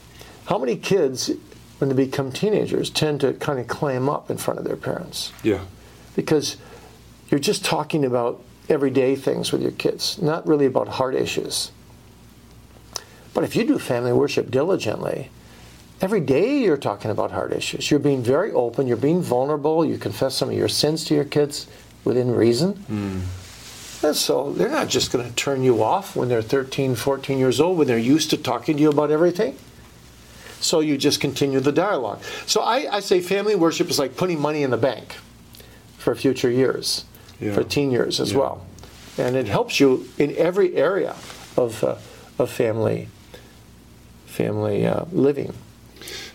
how 0.47 0.59
many 0.59 0.77
kids, 0.77 1.31
when 1.79 1.89
they 1.89 1.95
become 1.95 2.33
teenagers, 2.33 2.91
tend 2.91 3.21
to 3.21 3.33
kind 3.35 3.61
of 3.61 3.69
clam 3.69 4.09
up 4.09 4.31
in 4.31 4.37
front 4.37 4.59
of 4.59 4.65
their 4.65 4.77
parents? 4.77 5.33
Yeah. 5.43 5.65
Because 6.17 6.57
you're 7.31 7.41
just 7.41 7.65
talking 7.65 8.05
about 8.05 8.43
everyday 8.69 9.15
things 9.17 9.53
with 9.53 9.63
your 9.63 9.71
kids, 9.73 10.21
not 10.21 10.47
really 10.47 10.67
about 10.67 10.89
heart 10.89 11.15
issues. 11.15 11.71
But 13.33 13.45
if 13.45 13.55
you 13.55 13.65
do 13.65 13.79
family 13.79 14.13
worship 14.13 14.51
diligently, 14.51 15.31
every 16.01 16.21
day 16.21 16.59
you're 16.59 16.77
talking 16.77 17.11
about 17.11 17.31
heart 17.31 17.53
issues. 17.53 17.91
You're 17.91 18.01
being 18.01 18.23
very 18.23 18.51
open, 18.53 18.87
you're 18.87 18.97
being 18.97 19.23
vulnerable, 19.23 19.85
you 19.85 19.99
confess 19.99 20.35
some 20.35 20.49
of 20.49 20.57
your 20.57 20.69
sins 20.69 21.05
to 21.05 21.15
your 21.15 21.25
kids 21.25 21.69
within 22.05 22.33
reason. 22.33 22.75
Mm. 22.91 23.21
And 24.03 24.17
so 24.17 24.53
they're 24.53 24.71
not 24.71 24.89
just 24.89 25.13
going 25.13 25.29
to 25.29 25.35
turn 25.35 25.63
you 25.63 25.83
off 25.83 26.17
when 26.17 26.29
they're 26.29 26.43
13, 26.43 26.95
14 26.95 27.39
years 27.39 27.61
old, 27.61 27.77
when 27.79 27.87
they're 27.87 27.99
used 27.99 28.31
to 28.31 28.37
talking 28.37 28.77
to 28.77 28.83
you 28.83 28.91
about 28.91 29.11
everything. 29.11 29.57
So 30.61 30.81
you 30.81 30.97
just 30.97 31.21
continue 31.21 31.61
the 31.61 31.73
dialogue. 31.73 32.23
So 32.47 32.63
I, 32.63 32.97
I 32.97 33.01
say 33.01 33.21
family 33.21 33.55
worship 33.55 33.89
is 33.91 33.99
like 33.99 34.17
putting 34.17 34.41
money 34.41 34.63
in 34.63 34.71
the 34.71 34.77
bank 34.77 35.17
for 35.99 36.15
future 36.15 36.51
years 36.51 37.05
yeah. 37.41 37.55
for 37.55 37.65
teen 37.65 37.91
years 37.91 38.21
as 38.21 38.33
yeah. 38.33 38.39
well. 38.39 38.67
And 39.19 39.37
it 39.37 39.49
helps 39.49 39.81
you 39.81 40.09
in 40.19 40.35
every 40.37 40.77
area 40.77 41.17
of, 41.57 41.83
uh, 41.83 41.97
of 42.39 42.51
family, 42.51 43.09
family 44.27 44.87
uh, 44.87 45.05
living. 45.13 45.53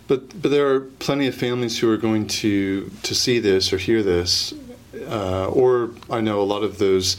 But, 0.07 0.39
but 0.39 0.51
there 0.51 0.67
are 0.67 0.81
plenty 0.81 1.25
of 1.25 1.33
families 1.33 1.79
who 1.79 1.89
are 1.91 1.97
going 1.97 2.27
to, 2.27 2.91
to 3.03 3.15
see 3.15 3.39
this 3.39 3.73
or 3.73 3.77
hear 3.77 4.03
this, 4.03 4.53
uh, 5.07 5.47
or 5.47 5.91
I 6.11 6.21
know 6.21 6.41
a 6.41 6.43
lot 6.43 6.63
of 6.63 6.77
those 6.77 7.17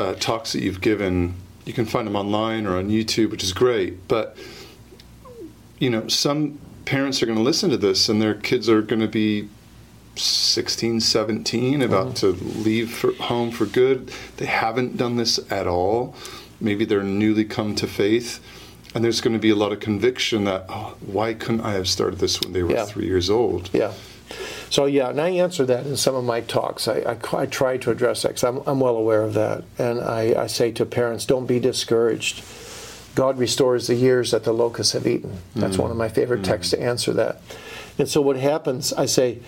uh, 0.00 0.14
talks 0.14 0.52
that 0.52 0.62
you've 0.62 0.80
given, 0.80 1.34
you 1.64 1.72
can 1.72 1.84
find 1.84 2.06
them 2.06 2.16
online 2.16 2.66
or 2.66 2.76
on 2.76 2.88
YouTube, 2.88 3.30
which 3.30 3.44
is 3.44 3.52
great. 3.52 4.08
But, 4.08 4.36
you 5.78 5.90
know, 5.90 6.08
some 6.08 6.58
parents 6.84 7.22
are 7.22 7.26
going 7.26 7.38
to 7.38 7.44
listen 7.44 7.70
to 7.70 7.76
this 7.76 8.08
and 8.08 8.20
their 8.20 8.34
kids 8.34 8.68
are 8.68 8.82
going 8.82 9.00
to 9.00 9.08
be 9.08 9.48
16, 10.16 11.00
17, 11.00 11.82
about 11.82 12.14
mm-hmm. 12.14 12.14
to 12.14 12.44
leave 12.60 12.92
for 12.92 13.12
home 13.14 13.50
for 13.50 13.66
good. 13.66 14.10
They 14.38 14.46
haven't 14.46 14.96
done 14.96 15.16
this 15.16 15.38
at 15.50 15.66
all. 15.66 16.14
Maybe 16.60 16.84
they're 16.84 17.02
newly 17.02 17.44
come 17.44 17.74
to 17.76 17.86
faith. 17.86 18.40
And 18.92 19.04
there's 19.04 19.20
going 19.20 19.34
to 19.34 19.38
be 19.38 19.50
a 19.50 19.54
lot 19.54 19.70
of 19.70 19.78
conviction 19.78 20.44
that, 20.44 20.64
oh, 20.68 20.96
why 21.00 21.34
couldn't 21.34 21.60
I 21.60 21.74
have 21.74 21.88
started 21.88 22.18
this 22.18 22.40
when 22.40 22.52
they 22.52 22.64
were 22.64 22.72
yeah. 22.72 22.84
three 22.86 23.06
years 23.06 23.30
old? 23.30 23.70
Yeah. 23.72 23.92
So, 24.70 24.84
yeah, 24.84 25.10
and 25.10 25.20
I 25.20 25.30
answer 25.30 25.66
that 25.66 25.84
in 25.84 25.96
some 25.96 26.14
of 26.14 26.24
my 26.24 26.42
talks. 26.42 26.86
I, 26.86 27.00
I, 27.00 27.36
I 27.36 27.46
try 27.46 27.76
to 27.78 27.90
address 27.90 28.22
that 28.22 28.28
because 28.28 28.44
I'm, 28.44 28.58
I'm 28.66 28.78
well 28.78 28.96
aware 28.96 29.22
of 29.22 29.34
that. 29.34 29.64
And 29.78 30.00
I, 30.00 30.42
I 30.44 30.46
say 30.46 30.70
to 30.72 30.86
parents, 30.86 31.26
don't 31.26 31.46
be 31.46 31.58
discouraged. 31.58 32.44
God 33.16 33.36
restores 33.36 33.88
the 33.88 33.96
years 33.96 34.30
that 34.30 34.44
the 34.44 34.52
locusts 34.52 34.92
have 34.92 35.08
eaten. 35.08 35.38
That's 35.56 35.76
mm 35.76 35.80
one 35.80 35.90
of 35.90 35.96
my 35.96 36.08
favorite 36.08 36.42
mm 36.42 36.44
texts 36.44 36.70
to 36.70 36.80
answer 36.80 37.12
that. 37.14 37.42
And 37.98 38.08
so, 38.08 38.20
what 38.20 38.36
happens, 38.36 38.92
I 38.92 39.06
say, 39.06 39.40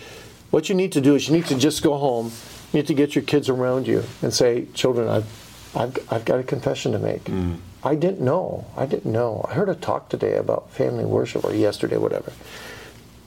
what 0.51 0.67
you 0.67 0.75
need 0.75 0.91
to 0.91 1.01
do 1.01 1.15
is 1.15 1.29
you 1.29 1.33
need 1.33 1.45
to 1.45 1.57
just 1.57 1.81
go 1.81 1.97
home. 1.97 2.31
You 2.73 2.79
need 2.79 2.87
to 2.87 2.93
get 2.93 3.15
your 3.15 3.23
kids 3.23 3.47
around 3.47 3.87
you 3.87 4.03
and 4.21 4.33
say, 4.33 4.65
"Children, 4.73 5.07
I've, 5.07 5.71
I've, 5.73 6.13
I've 6.13 6.25
got 6.25 6.39
a 6.39 6.43
confession 6.43 6.91
to 6.91 6.99
make. 6.99 7.23
Mm. 7.23 7.59
I 7.83 7.95
didn't 7.95 8.21
know. 8.21 8.65
I 8.75 8.85
didn't 8.85 9.11
know. 9.11 9.45
I 9.49 9.53
heard 9.53 9.69
a 9.69 9.75
talk 9.75 10.09
today 10.09 10.35
about 10.35 10.69
family 10.71 11.05
worship, 11.05 11.45
or 11.45 11.53
yesterday, 11.53 11.97
whatever." 11.97 12.33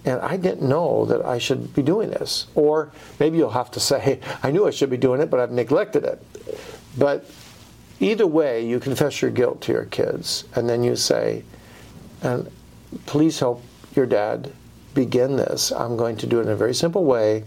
And 0.06 0.20
I 0.20 0.36
didn't 0.36 0.66
know 0.66 1.04
that 1.06 1.24
I 1.26 1.38
should 1.38 1.74
be 1.74 1.82
doing 1.82 2.10
this. 2.10 2.46
Or 2.54 2.92
maybe 3.18 3.36
you'll 3.36 3.50
have 3.50 3.72
to 3.72 3.80
say, 3.80 4.20
I 4.42 4.52
knew 4.52 4.66
I 4.66 4.70
should 4.70 4.88
be 4.88 4.96
doing 4.96 5.20
it, 5.20 5.30
but 5.30 5.40
I've 5.40 5.50
neglected 5.50 6.04
it. 6.04 6.24
But 6.96 7.28
either 8.00 8.26
way, 8.26 8.66
you 8.66 8.80
confess 8.80 9.20
your 9.20 9.32
guilt 9.32 9.60
to 9.62 9.72
your 9.72 9.86
kids, 9.86 10.44
and 10.54 10.68
then 10.68 10.84
you 10.84 10.94
say, 10.96 11.42
and 12.22 12.50
please 13.04 13.40
help 13.40 13.62
your 13.94 14.06
dad 14.06 14.52
begin 14.94 15.36
this, 15.36 15.72
I'm 15.72 15.96
going 15.96 16.16
to 16.18 16.26
do 16.26 16.38
it 16.38 16.42
in 16.42 16.48
a 16.48 16.56
very 16.56 16.74
simple 16.74 17.04
way. 17.04 17.44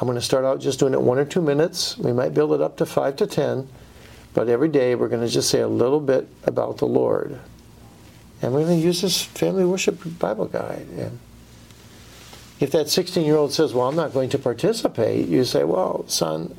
I'm 0.00 0.06
going 0.06 0.18
to 0.18 0.22
start 0.22 0.44
out 0.44 0.60
just 0.60 0.80
doing 0.80 0.94
it 0.94 1.00
one 1.00 1.18
or 1.18 1.24
two 1.24 1.42
minutes. 1.42 1.98
We 1.98 2.12
might 2.12 2.32
build 2.32 2.52
it 2.52 2.60
up 2.60 2.78
to 2.78 2.86
five 2.86 3.16
to 3.16 3.26
ten, 3.26 3.68
but 4.32 4.48
every 4.48 4.68
day 4.68 4.94
we're 4.94 5.08
going 5.08 5.20
to 5.20 5.28
just 5.28 5.50
say 5.50 5.60
a 5.60 5.68
little 5.68 6.00
bit 6.00 6.26
about 6.44 6.78
the 6.78 6.86
Lord. 6.86 7.38
And 8.40 8.54
we're 8.54 8.64
going 8.64 8.80
to 8.80 8.84
use 8.84 9.02
this 9.02 9.22
family 9.22 9.64
worship 9.64 10.00
Bible 10.18 10.46
guide. 10.46 10.86
And 10.96 11.18
if 12.60 12.70
that 12.72 12.90
16 12.90 13.24
year 13.24 13.36
old 13.36 13.52
says, 13.52 13.74
Well, 13.74 13.88
I'm 13.88 13.96
not 13.96 14.12
going 14.12 14.28
to 14.30 14.38
participate, 14.38 15.26
you 15.26 15.44
say, 15.44 15.64
Well, 15.64 16.04
son, 16.08 16.56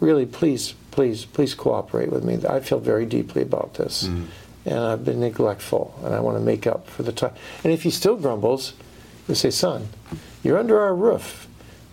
really, 0.00 0.26
please, 0.26 0.74
please, 0.90 1.24
please 1.24 1.54
cooperate 1.54 2.10
with 2.10 2.24
me. 2.24 2.38
I 2.46 2.60
feel 2.60 2.80
very 2.80 3.06
deeply 3.06 3.42
about 3.42 3.74
this. 3.74 4.04
Mm. 4.04 4.26
And 4.64 4.78
I've 4.78 5.04
been 5.04 5.20
neglectful, 5.20 5.98
and 6.04 6.14
I 6.14 6.20
want 6.20 6.36
to 6.36 6.42
make 6.42 6.66
up 6.66 6.88
for 6.88 7.02
the 7.02 7.12
time. 7.12 7.34
And 7.64 7.72
if 7.72 7.82
he 7.82 7.90
still 7.90 8.16
grumbles, 8.16 8.74
you 9.28 9.34
say, 9.34 9.50
son, 9.50 9.88
You're 10.42 10.58
under 10.58 10.80
our 10.80 10.94
roof, 10.94 11.46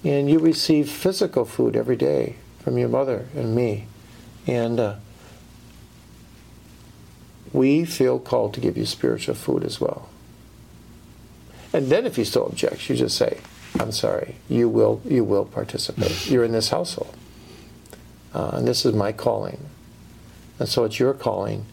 and 0.04 0.30
you 0.30 0.40
receive 0.40 0.90
physical 0.90 1.46
food 1.46 1.76
every 1.76 1.96
day 1.96 2.36
from 2.64 2.78
your 2.78 2.90
mother 2.90 3.28
and 3.36 3.56
me. 3.56 3.86
And 4.48 4.80
uh, 4.80 4.96
we 7.54 7.86
feel 7.86 8.20
called 8.20 8.54
to 8.56 8.60
give 8.60 8.78
you 8.78 8.86
spiritual 8.86 9.36
food 9.36 9.64
as 9.64 9.80
well. 9.80 10.10
And 11.74 11.88
then 11.88 12.06
if 12.06 12.16
he 12.16 12.24
still 12.24 12.46
objects, 12.46 12.90
you 12.90 12.96
just 12.96 13.18
say, 13.18 13.40
I'm 13.80 13.92
sorry, 13.92 14.36
you 14.50 14.68
will, 14.68 15.02
you 15.06 15.24
will 15.24 15.46
participate. 15.46 16.28
You're 16.30 16.44
in 16.44 16.52
this 16.52 16.70
household. 16.70 17.16
Uh, 18.34 18.52
and 18.54 18.68
this 18.68 18.86
is 18.86 18.94
my 18.94 19.12
calling. 19.12 19.66
And 20.60 20.68
so 20.68 20.84
it's 20.84 21.00
your 21.00 21.14
calling 21.14 21.66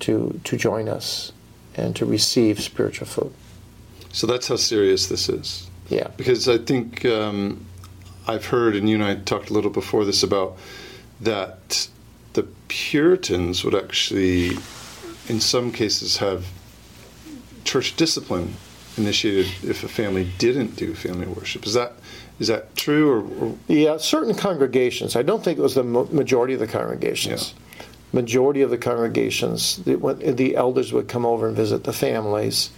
to, 0.00 0.40
to 0.44 0.56
join 0.56 0.88
us 0.88 1.32
and 1.74 1.94
to 1.96 2.06
receive 2.06 2.60
spiritual 2.60 3.06
food. 3.06 3.32
So 4.12 4.26
that's 4.26 4.48
how 4.48 4.56
serious 4.56 5.06
this 5.06 5.28
is. 5.28 5.68
Yeah. 5.88 6.08
Because 6.16 6.48
I 6.48 6.58
think 6.58 7.04
um, 7.04 7.64
I've 8.26 8.46
heard, 8.46 8.74
and 8.74 8.88
you 8.88 8.96
and 8.96 9.04
I 9.04 9.16
talked 9.16 9.50
a 9.50 9.52
little 9.52 9.70
before 9.70 10.04
this 10.04 10.22
about 10.22 10.56
that 11.20 11.88
the 12.32 12.44
Puritans 12.68 13.64
would 13.64 13.74
actually, 13.74 14.56
in 15.28 15.40
some 15.40 15.70
cases, 15.70 16.16
have 16.18 16.46
church 17.64 17.96
discipline 17.96 18.54
initiated 18.96 19.46
if 19.62 19.84
a 19.84 19.88
family 19.88 20.30
didn't 20.38 20.76
do 20.76 20.94
family 20.94 21.26
worship. 21.26 21.66
Is 21.66 21.74
that 21.74 21.92
is 22.38 22.48
that 22.48 22.76
true? 22.76 23.10
Or, 23.10 23.46
or? 23.46 23.56
Yeah, 23.68 23.96
certain 23.96 24.34
congregations. 24.34 25.16
I 25.16 25.22
don't 25.22 25.42
think 25.42 25.58
it 25.58 25.62
was 25.62 25.74
the 25.74 25.84
majority 25.84 26.54
of 26.54 26.60
the 26.60 26.66
congregations. 26.66 27.54
Yeah. 27.56 27.84
Majority 28.12 28.62
of 28.62 28.70
the 28.70 28.78
congregations, 28.78 29.76
the, 29.78 29.96
the, 30.36 30.56
elders 30.56 30.92
would 30.92 31.08
come 31.08 31.26
over 31.26 31.48
and 31.48 31.56
visit 31.56 31.84
the 31.84 31.92
families, 31.92 32.70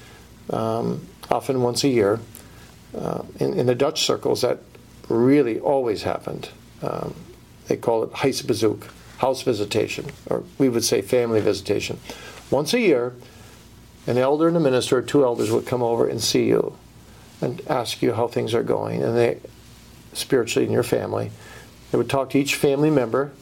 um, 0.51 1.07
often 1.31 1.63
once 1.63 1.85
a 1.85 1.89
year. 1.89 2.19
Uh, 2.97 3.23
in, 3.39 3.53
in, 3.53 3.67
the 3.67 3.75
Dutch 3.75 4.05
circles, 4.05 4.41
that 4.41 4.59
really 5.09 5.61
always 5.61 6.03
happened. 6.03 6.49
Um, 6.83 7.15
they 7.67 7.77
call 7.77 8.03
it 8.03 8.13
huisbezoek, 8.13 8.85
house 9.19 9.43
visitation, 9.43 10.07
or 10.27 10.43
we 10.57 10.69
would 10.69 10.85
say 10.85 11.03
family 11.03 11.41
visitation. 11.41 12.01
Once 12.51 12.73
a 12.73 12.81
year, 12.81 13.15
an 14.09 14.17
elder 14.17 14.49
and 14.49 14.57
a 14.57 14.61
minister, 14.61 15.03
two 15.03 15.23
elders 15.23 15.51
would 15.51 15.67
come 15.67 15.83
over 15.83 16.09
and 16.09 16.21
see 16.21 16.47
you 16.47 16.75
and 17.43 17.61
ask 17.69 18.01
you 18.01 18.15
how 18.15 18.27
things 18.27 18.55
are 18.55 18.63
going, 18.63 19.03
and 19.03 19.15
they 19.15 19.39
spiritually 20.15 20.67
in 20.67 20.73
your 20.73 20.83
family. 20.83 21.31
They 21.93 21.99
would 21.99 22.09
talk 22.09 22.31
to 22.31 22.39
each 22.39 22.55
family 22.55 22.89
member, 22.89 23.33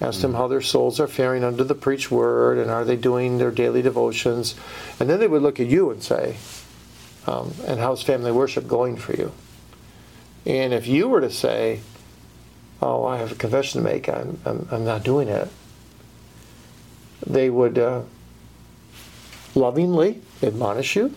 ask 0.00 0.22
them 0.22 0.32
how 0.32 0.48
their 0.48 0.62
souls 0.62 1.00
are 1.00 1.06
faring 1.06 1.44
under 1.44 1.64
the 1.64 1.74
preached 1.74 2.10
word, 2.10 2.56
and 2.56 2.70
are 2.70 2.84
they 2.84 2.96
doing 2.96 3.36
their 3.36 3.50
daily 3.50 3.82
devotions, 3.82 4.54
and 4.98 5.08
then 5.08 5.20
they 5.20 5.28
would 5.28 5.42
look 5.42 5.60
at 5.60 5.66
you 5.66 5.90
and 5.90 6.02
say, 6.02 6.36
um, 7.26 7.52
"And 7.66 7.78
how's 7.78 8.02
family 8.02 8.32
worship 8.32 8.66
going 8.66 8.96
for 8.96 9.12
you?" 9.14 9.32
And 10.46 10.72
if 10.72 10.86
you 10.86 11.08
were 11.08 11.20
to 11.20 11.30
say, 11.30 11.80
"Oh, 12.80 13.04
I 13.04 13.18
have 13.18 13.32
a 13.32 13.34
confession 13.34 13.82
to 13.82 13.84
make. 13.84 14.08
I'm 14.08 14.40
I'm, 14.46 14.66
I'm 14.70 14.84
not 14.86 15.04
doing 15.04 15.28
it," 15.28 15.50
they 17.26 17.50
would. 17.50 17.78
Uh, 17.78 18.00
lovingly 19.56 20.20
admonish 20.42 20.94
you, 20.96 21.14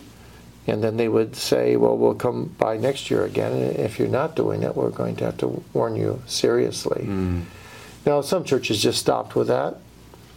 and 0.66 0.82
then 0.82 0.96
they 0.96 1.08
would 1.08 1.36
say, 1.36 1.76
Well, 1.76 1.96
we'll 1.96 2.14
come 2.14 2.54
by 2.58 2.76
next 2.76 3.10
year 3.10 3.24
again, 3.24 3.52
and 3.52 3.76
if 3.76 3.98
you're 3.98 4.08
not 4.08 4.34
doing 4.34 4.62
it, 4.62 4.74
we're 4.74 4.90
going 4.90 5.16
to 5.16 5.24
have 5.26 5.38
to 5.38 5.62
warn 5.72 5.96
you 5.96 6.22
seriously. 6.26 7.04
Mm. 7.04 7.42
Now, 8.06 8.20
some 8.22 8.44
churches 8.44 8.82
just 8.82 8.98
stopped 8.98 9.36
with 9.36 9.48
that, 9.48 9.76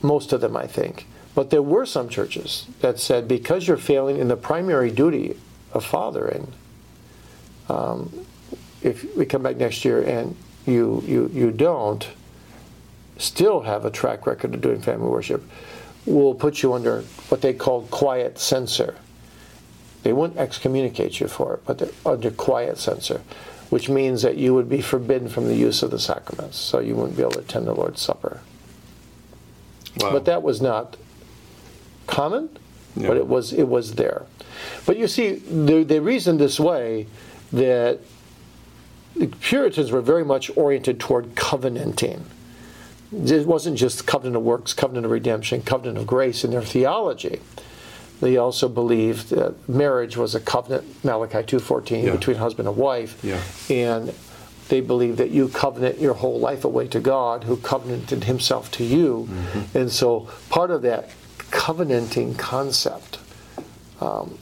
most 0.01 0.33
of 0.33 0.41
them, 0.41 0.57
I 0.57 0.67
think. 0.67 1.07
But 1.35 1.49
there 1.49 1.61
were 1.61 1.85
some 1.85 2.09
churches 2.09 2.67
that 2.81 2.99
said, 2.99 3.27
Because 3.27 3.67
you're 3.67 3.77
failing 3.77 4.17
in 4.17 4.27
the 4.27 4.37
primary 4.37 4.91
duty 4.91 5.37
of 5.71 5.85
fathering, 5.85 6.51
um, 7.69 8.25
if 8.81 9.15
we 9.15 9.25
come 9.25 9.43
back 9.43 9.57
next 9.57 9.85
year 9.85 10.01
and 10.01 10.35
you, 10.65 11.03
you, 11.07 11.29
you 11.33 11.51
don't 11.51 12.07
still 13.17 13.61
have 13.61 13.85
a 13.85 13.91
track 13.91 14.27
record 14.27 14.53
of 14.53 14.61
doing 14.61 14.81
family 14.81 15.07
worship, 15.07 15.43
will 16.05 16.35
put 16.35 16.61
you 16.61 16.73
under 16.73 17.01
what 17.29 17.41
they 17.41 17.53
call 17.53 17.83
quiet 17.83 18.39
censor. 18.39 18.95
They 20.03 20.13
wouldn't 20.13 20.39
excommunicate 20.39 21.19
you 21.19 21.27
for 21.27 21.55
it, 21.55 21.61
but 21.65 21.77
they're 21.77 21.89
under 22.05 22.29
quiet 22.29 22.77
censor, 22.77 23.21
which 23.69 23.89
means 23.89 24.21
that 24.21 24.37
you 24.37 24.53
would 24.53 24.69
be 24.69 24.81
forbidden 24.81 25.29
from 25.29 25.47
the 25.47 25.55
use 25.55 25.81
of 25.81 25.91
the 25.91 25.99
sacraments, 25.99 26.57
so 26.57 26.79
you 26.79 26.95
wouldn't 26.95 27.15
be 27.15 27.23
able 27.23 27.33
to 27.33 27.39
attend 27.39 27.67
the 27.67 27.73
Lord's 27.73 28.01
Supper. 28.01 28.41
Wow. 29.99 30.11
But 30.11 30.25
that 30.25 30.43
was 30.43 30.61
not 30.61 30.97
common, 32.07 32.49
yeah. 32.95 33.07
but 33.07 33.17
it 33.17 33.27
was 33.27 33.53
it 33.53 33.67
was 33.67 33.95
there. 33.95 34.25
But 34.85 34.97
you 34.97 35.07
see, 35.07 35.35
they, 35.35 35.83
they 35.83 35.99
reasoned 35.99 36.39
this 36.39 36.59
way 36.59 37.07
that 37.53 37.99
the 39.15 39.27
Puritans 39.27 39.91
were 39.91 40.01
very 40.01 40.25
much 40.25 40.55
oriented 40.57 40.99
toward 40.99 41.35
covenanting 41.35 42.25
it 43.13 43.47
wasn't 43.47 43.77
just 43.77 44.07
covenant 44.07 44.35
of 44.35 44.43
works, 44.43 44.73
covenant 44.73 45.05
of 45.05 45.11
redemption, 45.11 45.61
covenant 45.61 45.97
of 45.97 46.07
grace 46.07 46.43
in 46.43 46.51
their 46.51 46.61
theology. 46.61 47.39
They 48.21 48.37
also 48.37 48.69
believed 48.69 49.29
that 49.29 49.67
marriage 49.67 50.15
was 50.17 50.33
a 50.33 50.39
covenant, 50.39 51.03
Malachi 51.03 51.57
2.14, 51.57 52.03
yeah. 52.03 52.11
between 52.11 52.37
husband 52.37 52.67
and 52.67 52.77
wife. 52.77 53.19
Yeah. 53.23 53.41
And 53.69 54.13
they 54.69 54.81
believed 54.81 55.17
that 55.17 55.31
you 55.31 55.49
covenant 55.49 55.99
your 55.99 56.13
whole 56.13 56.39
life 56.39 56.63
away 56.63 56.87
to 56.87 56.99
God, 56.99 57.43
who 57.43 57.57
covenanted 57.57 58.23
himself 58.23 58.71
to 58.71 58.83
you. 58.83 59.27
Mm-hmm. 59.29 59.77
And 59.77 59.91
so 59.91 60.29
part 60.49 60.71
of 60.71 60.81
that 60.83 61.09
covenanting 61.51 62.35
concept, 62.35 63.19
um, 63.99 64.37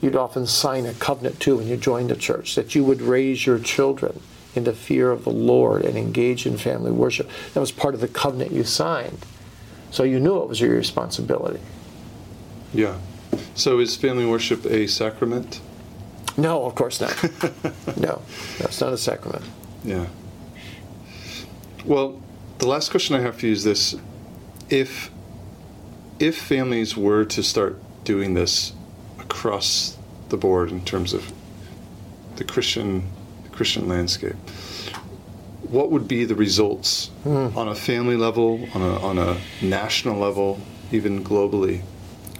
you'd 0.00 0.16
often 0.16 0.46
sign 0.46 0.86
a 0.86 0.94
covenant 0.94 1.38
too 1.38 1.58
when 1.58 1.68
you 1.68 1.76
joined 1.76 2.10
a 2.10 2.16
church, 2.16 2.54
that 2.54 2.74
you 2.74 2.84
would 2.84 3.02
raise 3.02 3.46
your 3.46 3.58
children– 3.58 4.20
in 4.56 4.64
the 4.64 4.72
fear 4.72 5.10
of 5.10 5.24
the 5.24 5.30
Lord 5.30 5.84
and 5.84 5.96
engage 5.96 6.46
in 6.46 6.56
family 6.56 6.90
worship. 6.90 7.28
That 7.54 7.60
was 7.60 7.70
part 7.70 7.94
of 7.94 8.00
the 8.00 8.08
covenant 8.08 8.52
you 8.52 8.64
signed. 8.64 9.24
So 9.90 10.02
you 10.02 10.18
knew 10.18 10.42
it 10.42 10.48
was 10.48 10.60
your 10.60 10.74
responsibility. 10.74 11.60
Yeah. 12.72 12.98
So 13.54 13.78
is 13.78 13.96
family 13.96 14.26
worship 14.26 14.64
a 14.64 14.86
sacrament? 14.86 15.60
No, 16.36 16.64
of 16.64 16.74
course 16.74 17.00
not. 17.00 17.14
no, 17.96 18.22
that's 18.58 18.80
not 18.80 18.92
a 18.92 18.98
sacrament. 18.98 19.44
Yeah. 19.84 20.06
Well, 21.84 22.20
the 22.58 22.66
last 22.66 22.90
question 22.90 23.14
I 23.14 23.20
have 23.20 23.36
for 23.36 23.46
you 23.46 23.52
is 23.52 23.64
this: 23.64 23.94
if 24.68 25.10
if 26.18 26.36
families 26.36 26.96
were 26.96 27.24
to 27.24 27.42
start 27.42 27.78
doing 28.04 28.34
this 28.34 28.72
across 29.18 29.96
the 30.28 30.36
board 30.36 30.70
in 30.70 30.84
terms 30.84 31.12
of 31.12 31.32
the 32.36 32.44
Christian 32.44 33.08
Christian 33.56 33.88
landscape. 33.88 34.36
What 35.68 35.90
would 35.90 36.06
be 36.06 36.24
the 36.24 36.34
results 36.34 37.10
mm. 37.24 37.56
on 37.56 37.68
a 37.68 37.74
family 37.74 38.16
level, 38.16 38.68
on 38.74 38.82
a, 38.82 39.00
on 39.00 39.18
a 39.18 39.36
national 39.60 40.18
level, 40.18 40.60
even 40.92 41.24
globally? 41.24 41.82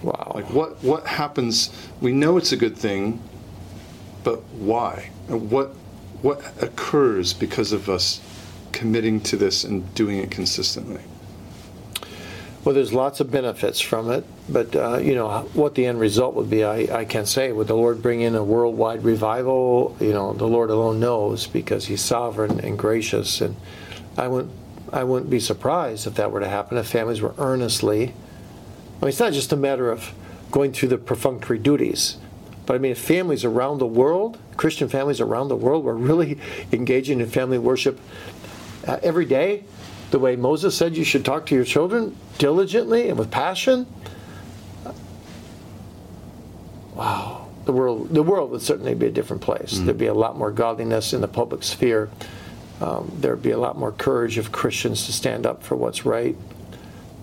Wow. 0.03 0.33
Like 0.35 0.51
what, 0.51 0.83
what 0.85 1.07
happens? 1.07 1.71
We 2.01 2.13
know 2.13 2.37
it's 2.37 2.53
a 2.53 2.57
good 2.57 2.77
thing, 2.77 3.21
but 4.23 4.43
why? 4.55 5.11
What, 5.27 5.71
what 6.23 6.41
occurs 6.63 7.33
because 7.33 7.73
of 7.73 7.89
us 7.89 8.21
committing 8.73 9.21
to 9.23 9.37
this 9.37 9.65
and 9.65 9.93
doing 9.95 10.19
it 10.19 10.31
consistently? 10.31 11.03
Well, 12.67 12.75
there's 12.75 12.93
lots 12.93 13.21
of 13.21 13.31
benefits 13.31 13.81
from 13.81 14.11
it, 14.11 14.25
but 14.49 14.75
uh, 14.75 14.99
you 14.99 15.15
know 15.15 15.43
what 15.53 15.77
the 15.77 15.87
end 15.87 16.01
result 16.01 16.35
would 16.35 16.51
be, 16.51 16.65
I, 16.65 16.79
I 17.03 17.05
can't 17.05 17.29
say. 17.29 17.53
Would 17.53 17.69
the 17.69 17.77
Lord 17.77 18.03
bring 18.03 18.23
in 18.23 18.35
a 18.35 18.43
worldwide 18.43 19.05
revival? 19.05 19.97
You 20.01 20.13
know, 20.13 20.33
the 20.33 20.49
Lord 20.49 20.71
alone 20.71 20.99
knows 20.99 21.47
because 21.47 21.87
He's 21.87 22.01
sovereign 22.01 22.59
and 22.59 22.77
gracious, 22.77 23.41
and 23.41 23.55
I 24.19 24.27
wouldn't 24.27 24.53
I 24.93 25.05
wouldn't 25.05 25.31
be 25.31 25.39
surprised 25.39 26.09
if 26.09 26.15
that 26.15 26.33
were 26.33 26.41
to 26.41 26.49
happen. 26.49 26.77
If 26.77 26.89
families 26.89 27.21
were 27.21 27.37
earnestly, 27.39 28.03
I 28.03 29.01
mean, 29.01 29.11
it's 29.11 29.21
not 29.21 29.33
just 29.33 29.53
a 29.53 29.57
matter 29.57 29.89
of 29.89 30.13
going 30.51 30.73
through 30.73 30.89
the 30.89 30.99
perfunctory 30.99 31.61
duties, 31.61 32.17
but 32.67 32.75
I 32.75 32.79
mean, 32.79 32.91
if 32.91 32.99
families 32.99 33.45
around 33.45 33.79
the 33.79 33.87
world, 33.87 34.41
Christian 34.57 34.89
families 34.89 35.21
around 35.21 35.47
the 35.47 35.57
world, 35.57 35.85
were 35.85 35.95
really 35.95 36.41
engaging 36.73 37.21
in 37.21 37.29
family 37.29 37.59
worship 37.59 38.01
uh, 38.89 38.99
every 39.05 39.25
day 39.25 39.63
the 40.11 40.19
way 40.19 40.37
Moses 40.37 40.77
said 40.77 40.97
you 40.97 41.05
should 41.05 41.25
talk 41.25 41.47
to 41.47 41.55
your 41.55 41.65
children 41.65 42.17
diligently 42.39 43.09
and 43.09 43.19
with 43.19 43.31
passion. 43.31 43.87
Wow, 46.95 47.49
the 47.65 47.73
world 47.73 48.09
the 48.11 48.23
world 48.23 48.51
would 48.53 48.63
certainly 48.63 48.95
be 48.95 49.07
a 49.07 49.11
different 49.11 49.43
place. 49.43 49.75
Mm-hmm. 49.75 49.87
There'd 49.87 49.99
be 49.99 50.07
a 50.07 50.15
lot 50.15 50.39
more 50.39 50.51
godliness 50.51 51.13
in 51.13 51.21
the 51.21 51.29
public 51.29 51.63
sphere. 51.63 52.09
Um, 52.81 53.11
there'd 53.21 53.43
be 53.43 53.51
a 53.51 53.59
lot 53.59 53.77
more 53.79 53.93
courage 53.93 54.39
of 54.39 54.53
Christians 54.53 55.07
to 55.07 55.13
stand 55.13 55.47
up 55.47 55.63
for 55.63 55.77
what's 55.77 56.05
right. 56.05 56.37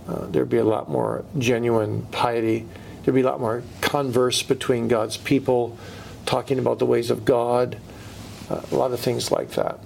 Uh, 0.08 0.26
there'd 0.28 0.50
be 0.50 0.58
a 0.58 0.66
lot 0.66 0.90
more 0.90 1.24
genuine 1.38 2.06
piety. 2.12 2.66
There'd 3.04 3.16
be 3.16 3.22
a 3.22 3.26
lot 3.26 3.40
more 3.40 3.64
converse 3.82 4.44
between 4.44 4.88
God's 4.88 5.18
people, 5.18 5.78
talking 6.26 6.60
about 6.60 6.80
the 6.80 6.86
ways 6.86 7.10
of 7.10 7.26
God. 7.26 7.78
Uh, 8.50 8.62
a 8.72 8.76
lot 8.76 8.92
of 8.92 9.00
things 9.00 9.32
like 9.32 9.52
that. 9.52 9.80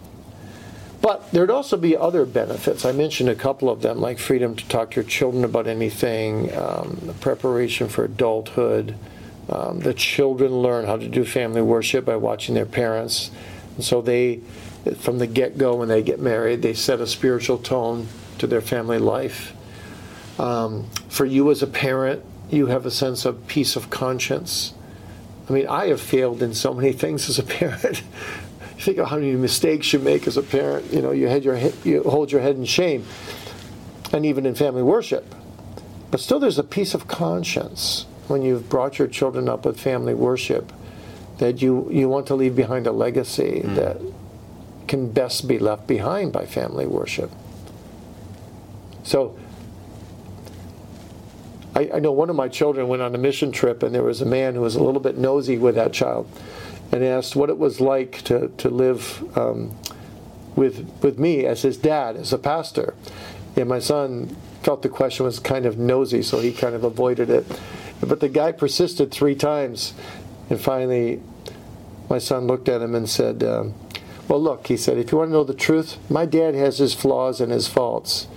But 1.02 1.32
there'd 1.32 1.52
also 1.52 1.78
be 1.78 1.96
other 1.96 2.26
benefits. 2.26 2.84
I 2.84 2.92
mentioned 2.92 3.30
a 3.30 3.36
couple 3.36 3.70
of 3.70 3.82
them, 3.82 4.02
like 4.02 4.20
freedom 4.20 4.56
to 4.56 4.68
talk 4.68 4.92
to 4.92 4.96
your 5.02 5.10
children 5.10 5.44
about 5.44 5.68
anything, 5.68 6.56
um, 6.58 7.14
preparation 7.22 7.88
for 7.88 8.04
adulthood, 8.04 8.96
Um, 9.50 9.80
the 9.80 9.94
children 9.94 10.52
learn 10.62 10.86
how 10.86 10.98
to 10.98 11.08
do 11.08 11.24
family 11.24 11.62
worship 11.62 12.06
by 12.06 12.18
watching 12.18 12.56
their 12.56 12.66
parents. 12.66 13.32
And 13.76 13.84
so 13.84 14.02
they, 14.02 14.42
from 14.98 15.20
the 15.20 15.28
get 15.28 15.58
go, 15.58 15.76
when 15.76 15.88
they 15.88 16.02
get 16.02 16.20
married, 16.20 16.62
they 16.62 16.74
set 16.74 17.00
a 17.00 17.08
spiritual 17.08 17.58
tone 17.58 18.08
to 18.40 18.48
their 18.48 18.62
family 18.62 19.00
life. 19.00 19.54
Um, 20.38 20.90
for 21.08 21.26
you 21.26 21.50
as 21.50 21.64
a 21.64 21.68
parent, 21.68 22.24
you 22.50 22.68
have 22.68 22.86
a 22.86 22.92
sense 22.92 23.26
of 23.26 23.48
peace 23.48 23.76
of 23.76 23.90
conscience. 23.90 24.74
I 25.50 25.54
mean, 25.54 25.68
I 25.68 25.88
have 25.88 26.02
failed 26.02 26.44
in 26.44 26.54
so 26.54 26.74
many 26.74 26.92
things 27.04 27.30
as 27.30 27.40
a 27.40 27.44
parent. 27.44 28.04
Think 28.80 28.98
of 28.98 29.10
how 29.10 29.18
many 29.18 29.34
mistakes 29.34 29.92
you 29.94 30.00
make 30.00 30.28
as 30.28 30.38
a 30.38 30.44
parent. 30.44 30.92
You 30.94 31.02
know, 31.02 31.12
you, 31.12 31.30
your, 31.38 31.58
you 31.84 32.04
hold 32.04 32.32
your 32.32 32.42
head 32.42 32.56
in 32.56 32.66
shame, 32.66 33.06
and 34.14 34.26
even 34.26 34.46
in 34.46 34.56
family 34.56 34.84
worship. 34.84 35.34
But 36.12 36.20
still, 36.20 36.40
there's 36.40 36.60
a 36.60 36.64
piece 36.64 36.94
of 36.94 37.08
conscience 37.08 38.06
when 38.28 38.42
you've 38.42 38.70
brought 38.70 39.00
your 39.00 39.08
children 39.08 39.50
up 39.50 39.66
with 39.66 39.80
family 39.80 40.14
worship 40.14 40.72
that 41.40 41.62
you, 41.62 41.88
you 41.92 42.10
want 42.10 42.28
to 42.28 42.36
leave 42.36 42.56
behind 42.56 42.88
a 42.88 42.92
legacy 42.92 43.62
mm. 43.64 43.76
that 43.76 44.02
can 44.88 45.12
best 45.12 45.48
be 45.48 45.60
left 45.60 45.88
behind 45.88 46.32
by 46.32 46.46
family 46.46 46.88
worship. 46.88 47.32
So, 49.04 49.38
I, 51.76 51.92
I, 51.96 52.00
know 52.00 52.12
one 52.12 52.30
of 52.30 52.36
my 52.36 52.48
children 52.48 52.88
went 52.88 53.02
on 53.02 53.14
a 53.14 53.18
mission 53.18 53.52
trip, 53.52 53.84
and 53.84 53.94
there 53.94 54.04
was 54.04 54.22
a 54.22 54.26
man 54.26 54.56
who 54.56 54.62
was 54.62 54.76
a 54.76 54.84
little 54.84 55.00
bit 55.00 55.18
nosy 55.18 55.58
with 55.58 55.76
that 55.76 55.94
child 55.94 56.28
and 56.92 57.04
asked 57.04 57.36
what 57.36 57.50
it 57.50 57.58
was 57.58 57.82
like 57.82 58.22
to, 58.24 58.50
to 58.58 58.70
live 58.70 59.38
um, 59.38 59.78
with, 60.56 60.90
with 61.02 61.20
me 61.20 61.46
as 61.46 61.62
his 61.62 61.78
dad, 61.78 62.16
as 62.16 62.34
a 62.34 62.38
pastor. 62.38 62.96
And 63.56 63.68
my 63.68 63.80
son 63.80 64.36
felt 64.64 64.82
the 64.82 64.90
question 64.90 65.26
was 65.26 65.40
kind 65.40 65.66
of 65.66 65.78
nosy, 65.78 66.22
so 66.22 66.40
he 66.40 66.52
kind 66.52 66.76
of 66.76 66.84
avoided 66.84 67.30
it. 67.30 67.46
But 68.00 68.20
the 68.20 68.30
guy 68.30 68.52
persisted 68.52 69.12
three 69.12 69.36
times, 69.36 69.94
and 70.50 70.60
finally, 70.60 71.22
my 72.10 72.20
son 72.20 72.48
looked 72.48 72.70
at 72.70 72.82
him 72.82 72.96
and 72.96 73.10
said, 73.10 73.44
um, 73.44 73.74
Well, 74.28 74.42
look, 74.42 74.68
he 74.68 74.78
said, 74.78 74.98
if 74.98 75.12
you 75.12 75.18
want 75.18 75.30
to 75.30 75.34
know 75.34 75.44
the 75.44 75.54
truth, 75.54 75.98
my 76.10 76.26
dad 76.26 76.56
has 76.56 76.78
his 76.78 76.94
flaws 76.94 77.42
and 77.42 77.52
his 77.52 77.68
faults. 77.68 78.28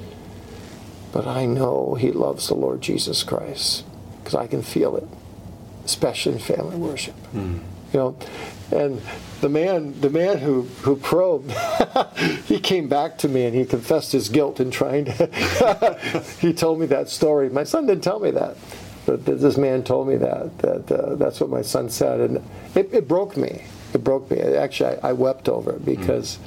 But 1.12 1.26
I 1.26 1.44
know 1.44 1.96
he 1.98 2.12
loves 2.12 2.48
the 2.48 2.54
Lord 2.54 2.80
Jesus 2.80 3.22
Christ 3.22 3.84
because 4.18 4.34
I 4.34 4.46
can 4.46 4.62
feel 4.62 4.96
it, 4.96 5.08
especially 5.84 6.34
in 6.34 6.38
family 6.38 6.76
worship. 6.76 7.16
Mm. 7.34 7.60
You 7.92 7.98
know, 7.98 8.16
and 8.72 9.00
the 9.40 9.48
man, 9.48 10.00
the 10.00 10.10
man 10.10 10.38
who, 10.38 10.62
who 10.82 10.96
probed, 10.96 11.50
he 12.46 12.60
came 12.60 12.88
back 12.88 13.18
to 13.18 13.28
me 13.28 13.46
and 13.46 13.54
he 13.54 13.64
confessed 13.64 14.12
his 14.12 14.28
guilt 14.28 14.60
in 14.60 14.70
trying 14.70 15.06
to. 15.06 16.30
he 16.40 16.52
told 16.52 16.78
me 16.78 16.86
that 16.86 17.08
story. 17.08 17.48
My 17.48 17.64
son 17.64 17.86
didn't 17.86 18.04
tell 18.04 18.20
me 18.20 18.30
that, 18.32 18.56
but 19.06 19.24
this 19.24 19.56
man 19.56 19.82
told 19.82 20.08
me 20.08 20.16
that. 20.16 20.58
That 20.58 20.92
uh, 20.92 21.14
that's 21.16 21.40
what 21.40 21.50
my 21.50 21.62
son 21.62 21.90
said, 21.90 22.20
and 22.20 22.36
it, 22.74 22.92
it 22.92 23.08
broke 23.08 23.36
me. 23.36 23.64
It 23.92 24.04
broke 24.04 24.30
me. 24.30 24.40
Actually, 24.40 24.98
I, 25.02 25.10
I 25.10 25.12
wept 25.14 25.48
over 25.48 25.72
it 25.72 25.84
because 25.84 26.38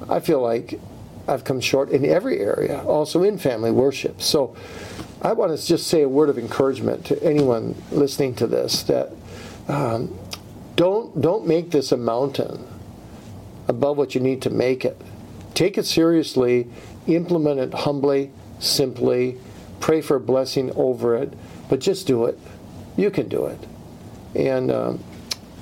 mm. 0.00 0.10
I 0.10 0.20
feel 0.20 0.42
like 0.42 0.78
I've 1.26 1.44
come 1.44 1.60
short 1.60 1.90
in 1.90 2.04
every 2.04 2.40
area, 2.40 2.82
also 2.84 3.22
in 3.22 3.38
family 3.38 3.70
worship. 3.70 4.20
So 4.20 4.54
I 5.22 5.32
want 5.32 5.58
to 5.58 5.66
just 5.66 5.86
say 5.86 6.02
a 6.02 6.08
word 6.08 6.28
of 6.28 6.38
encouragement 6.38 7.06
to 7.06 7.22
anyone 7.22 7.74
listening 7.90 8.34
to 8.36 8.46
this 8.46 8.82
that 8.84 9.12
um, 9.68 10.14
don't 10.76 11.20
don't 11.20 11.46
make 11.46 11.70
this 11.70 11.92
a 11.92 11.96
mountain 11.96 12.66
above 13.68 13.96
what 13.96 14.14
you 14.14 14.20
need 14.20 14.42
to 14.42 14.50
make 14.50 14.84
it. 14.84 15.00
Take 15.54 15.78
it 15.78 15.86
seriously, 15.86 16.68
implement 17.06 17.60
it 17.60 17.72
humbly, 17.72 18.30
simply, 18.58 19.38
pray 19.80 20.00
for 20.00 20.18
blessing 20.18 20.72
over 20.74 21.16
it, 21.16 21.32
but 21.68 21.80
just 21.80 22.06
do 22.06 22.24
it. 22.26 22.38
You 22.96 23.10
can 23.10 23.28
do 23.28 23.46
it. 23.46 23.58
And 24.34 24.70
um, 24.70 25.04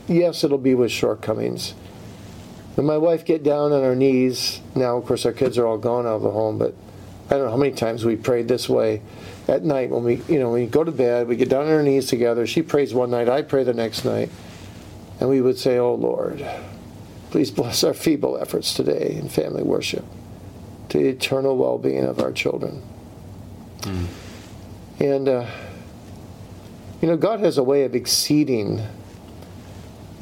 yes, 0.09 0.45
it'll 0.45 0.59
be 0.59 0.75
with 0.75 0.91
shortcomings. 0.91 1.75
When 2.75 2.87
my 2.87 2.97
wife 2.97 3.25
get 3.25 3.43
down 3.43 3.73
on 3.73 3.83
her 3.83 3.95
knees, 3.95 4.61
now 4.75 4.97
of 4.97 5.05
course 5.05 5.27
our 5.27 5.33
kids 5.33 5.59
are 5.59 5.67
all 5.67 5.79
gone 5.79 6.07
out 6.07 6.17
of 6.17 6.23
the 6.23 6.31
home, 6.31 6.59
but 6.59 6.75
I 7.29 7.35
don't 7.35 7.45
know 7.45 7.51
how 7.51 7.57
many 7.57 7.73
times 7.73 8.05
we 8.05 8.17
prayed 8.17 8.49
this 8.49 8.69
way 8.69 9.03
at 9.47 9.63
night 9.63 9.91
when 9.91 10.05
we, 10.05 10.23
you 10.29 10.39
know, 10.39 10.51
when 10.51 10.63
we 10.63 10.67
go 10.67 10.83
to 10.83 10.93
bed, 10.93 11.29
we 11.29 11.37
get 11.37 11.49
down 11.49 11.67
on 11.67 11.73
our 11.73 11.83
knees 11.83 12.07
together. 12.07 12.47
She 12.47 12.63
prays 12.63 12.95
one 12.95 13.11
night, 13.11 13.29
I 13.29 13.43
pray 13.43 13.65
the 13.65 13.75
next 13.75 14.05
night, 14.05 14.31
and 15.23 15.31
we 15.31 15.41
would 15.41 15.57
say, 15.57 15.79
"Oh 15.79 15.95
Lord, 15.95 16.45
please 17.31 17.53
bless 17.53 17.85
our 17.85 17.95
feeble 17.95 18.37
efforts 18.37 18.75
today 18.75 19.15
in 19.17 19.29
family 19.29 19.63
worship, 19.63 20.05
to 20.89 20.99
the 20.99 21.09
eternal 21.11 21.57
well-being 21.57 22.03
of 22.05 22.19
our 22.19 22.33
children." 22.33 22.83
Mm. 23.83 24.07
And 24.99 25.29
uh, 25.29 25.47
you 27.01 27.07
know, 27.07 27.17
God 27.17 27.39
has 27.39 27.57
a 27.57 27.63
way 27.63 27.85
of 27.85 27.95
exceeding, 27.95 28.83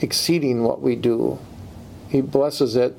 exceeding 0.03 0.65
what 0.65 0.83
we 0.83 0.97
do 0.97 1.39
he 2.11 2.21
blesses 2.21 2.77
it. 2.77 2.95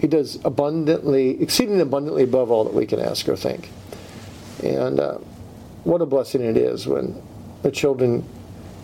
He 0.00 0.06
does 0.06 0.38
abundantly, 0.44 1.40
exceeding 1.42 1.80
abundantly 1.80 2.22
above 2.22 2.50
all 2.50 2.64
that 2.64 2.74
we 2.74 2.86
can 2.86 3.00
ask 3.00 3.28
or 3.28 3.36
think. 3.36 3.68
And 4.62 4.98
uh, 4.98 5.18
what 5.84 6.00
a 6.00 6.06
blessing 6.06 6.40
it 6.40 6.56
is 6.56 6.86
when 6.86 7.22
the 7.62 7.70
children 7.70 8.26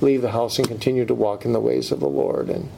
leave 0.01 0.22
the 0.22 0.30
house 0.30 0.59
and 0.59 0.68
continue 0.68 1.05
to 1.05 1.14
walk 1.14 1.45
in 1.45 1.53
the 1.53 1.61
ways 1.61 1.92
of 1.92 2.01
the 2.01 2.09
Lord. 2.09 2.49
And 2.49 2.68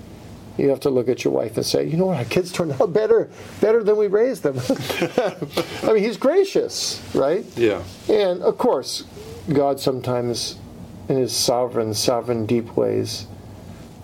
you 0.56 0.70
have 0.70 0.80
to 0.80 0.90
look 0.90 1.08
at 1.08 1.24
your 1.24 1.32
wife 1.32 1.56
and 1.56 1.66
say, 1.66 1.86
you 1.86 1.96
know 1.96 2.06
what, 2.06 2.16
our 2.16 2.24
kids 2.24 2.50
turned 2.50 2.72
out 2.80 2.92
better, 2.92 3.28
better 3.60 3.82
than 3.82 3.96
we 3.96 4.06
raised 4.06 4.42
them. 4.42 4.58
I 5.82 5.92
mean, 5.92 6.02
he's 6.02 6.16
gracious, 6.16 7.02
right? 7.14 7.44
Yeah. 7.56 7.82
And 8.08 8.42
of 8.42 8.56
course, 8.58 9.04
God 9.52 9.80
sometimes, 9.80 10.56
in 11.08 11.18
his 11.18 11.34
sovereign, 11.34 11.94
sovereign, 11.94 12.46
deep 12.46 12.76
ways, 12.76 13.26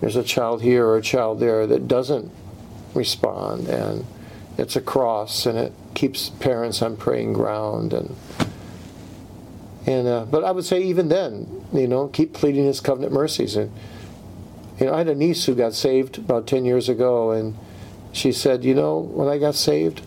there's 0.01 0.17
a 0.17 0.23
child 0.23 0.63
here 0.63 0.87
or 0.87 0.97
a 0.97 1.03
child 1.03 1.41
there 1.41 1.67
that 1.67 1.89
doesn't 1.89 2.31
respond, 2.95 3.69
and 3.69 4.05
it's 4.59 4.77
a 4.77 4.81
cross, 4.81 5.47
and 5.47 5.57
it 5.57 5.73
keeps 5.95 6.29
parents 6.29 6.83
on 6.83 6.97
praying 6.97 7.33
ground, 7.33 7.93
and 7.93 8.17
and 9.87 10.07
uh, 10.07 10.25
but 10.25 10.45
I 10.45 10.51
would 10.51 10.65
say 10.65 10.83
even 10.83 11.09
then, 11.09 11.62
you 11.73 11.89
know, 11.89 12.09
keep 12.09 12.33
pleading 12.33 12.66
His 12.66 12.81
covenant 12.81 13.12
mercies, 13.12 13.57
and 13.57 13.73
you 14.79 14.87
know, 14.87 14.95
I 14.95 14.99
had 14.99 15.09
a 15.09 15.14
niece 15.14 15.45
who 15.45 15.55
got 15.55 15.75
saved 15.75 16.18
about 16.18 16.47
ten 16.47 16.64
years 16.64 16.89
ago, 16.89 17.31
and 17.31 17.57
she 18.12 18.33
said, 18.33 18.64
you 18.64 18.75
know, 18.75 18.99
when 18.99 19.29
I 19.29 19.39
got 19.39 19.55
saved, 19.55 20.03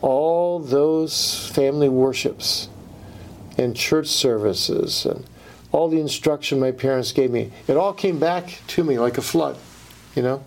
all 0.00 0.58
those 0.58 1.48
family 1.50 1.88
worships 1.88 2.68
and 3.56 3.74
church 3.76 4.08
services 4.08 5.06
and 5.06 5.24
all 5.72 5.88
the 5.88 6.00
instruction 6.00 6.60
my 6.60 6.70
parents 6.70 7.12
gave 7.12 7.30
me, 7.30 7.50
it 7.66 7.76
all 7.76 7.92
came 7.92 8.18
back 8.18 8.60
to 8.68 8.84
me 8.84 8.98
like 8.98 9.18
a 9.18 9.22
flood, 9.22 9.56
you 10.14 10.22
know? 10.22 10.44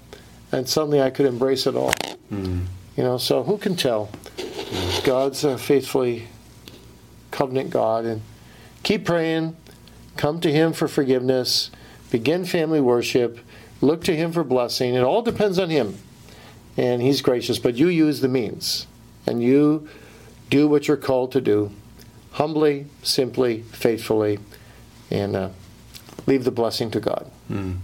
And 0.51 0.69
suddenly 0.69 1.01
I 1.01 1.09
could 1.09 1.25
embrace 1.25 1.67
it 1.67 1.75
all. 1.75 1.91
Mm. 2.31 2.65
You 2.95 3.03
know, 3.03 3.17
so 3.17 3.43
who 3.43 3.57
can 3.57 3.75
tell? 3.75 4.09
Mm. 4.37 5.05
God's 5.05 5.43
a 5.43 5.57
faithfully 5.57 6.27
covenant 7.31 7.69
God. 7.71 8.05
And 8.05 8.21
keep 8.83 9.05
praying, 9.05 9.55
come 10.17 10.39
to 10.41 10.51
Him 10.51 10.73
for 10.73 10.87
forgiveness, 10.87 11.71
begin 12.11 12.45
family 12.45 12.81
worship, 12.81 13.39
look 13.81 14.03
to 14.05 14.15
Him 14.15 14.31
for 14.31 14.43
blessing. 14.43 14.95
It 14.95 15.03
all 15.03 15.21
depends 15.21 15.59
on 15.59 15.69
Him. 15.69 15.97
And 16.75 17.01
He's 17.01 17.21
gracious, 17.21 17.59
but 17.59 17.75
you 17.75 17.87
use 17.87 18.21
the 18.21 18.27
means. 18.27 18.87
And 19.25 19.41
you 19.41 19.87
do 20.49 20.67
what 20.67 20.87
you're 20.87 20.97
called 20.97 21.31
to 21.33 21.41
do 21.41 21.71
humbly, 22.31 22.85
simply, 23.01 23.63
faithfully 23.71 24.37
and 25.09 25.35
uh, 25.35 25.49
leave 26.27 26.43
the 26.43 26.51
blessing 26.51 26.91
to 26.91 26.99
God. 26.99 27.29
Mm. 27.51 27.77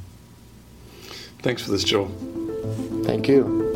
Thanks 1.39 1.63
for 1.63 1.71
this, 1.71 1.83
Joel. 1.83 2.09
Thank 3.03 3.27
you. 3.27 3.72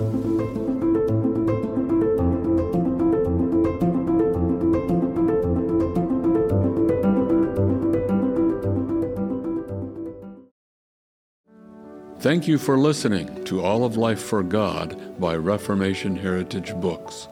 Thank 12.19 12.47
you 12.47 12.57
for 12.57 12.79
listening 12.79 13.43
to 13.45 13.61
All 13.61 13.85
of 13.85 13.95
Life 13.95 14.19
for 14.19 14.41
God 14.41 15.19
by 15.19 15.35
Reformation 15.35 16.15
Heritage 16.15 16.73
Books. 16.81 17.27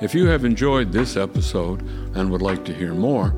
If 0.00 0.14
you 0.14 0.26
have 0.28 0.46
enjoyed 0.46 0.92
this 0.92 1.18
episode 1.18 1.82
and 2.16 2.30
would 2.30 2.40
like 2.40 2.64
to 2.64 2.72
hear 2.72 2.94
more, 2.94 3.34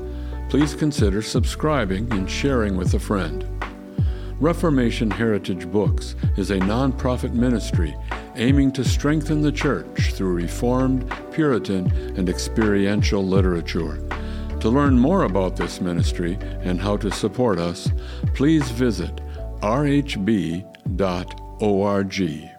please 0.49 0.73
consider 0.73 1.21
subscribing 1.21 2.09
and 2.13 2.31
sharing 2.31 2.77
with 2.77 2.93
a 2.93 2.99
friend. 2.99 3.45
Reformation 4.39 5.11
Heritage 5.11 5.69
Books 5.69 6.15
is 6.37 6.51
a 6.51 6.59
nonprofit 6.59 7.33
ministry 7.33 7.93
aiming 8.35 8.71
to 8.71 8.85
strengthen 8.85 9.41
the 9.41 9.51
church 9.51 10.13
through 10.13 10.35
Reformed, 10.35 11.13
Puritan, 11.33 11.91
and 12.17 12.29
experiential 12.29 13.27
literature. 13.27 13.97
To 14.61 14.69
learn 14.69 14.97
more 14.97 15.23
about 15.23 15.57
this 15.57 15.81
ministry 15.81 16.37
and 16.61 16.79
how 16.79 16.95
to 16.95 17.11
support 17.11 17.59
us, 17.59 17.91
please 18.35 18.71
visit 18.71 19.19
rhb.org. 20.87 22.56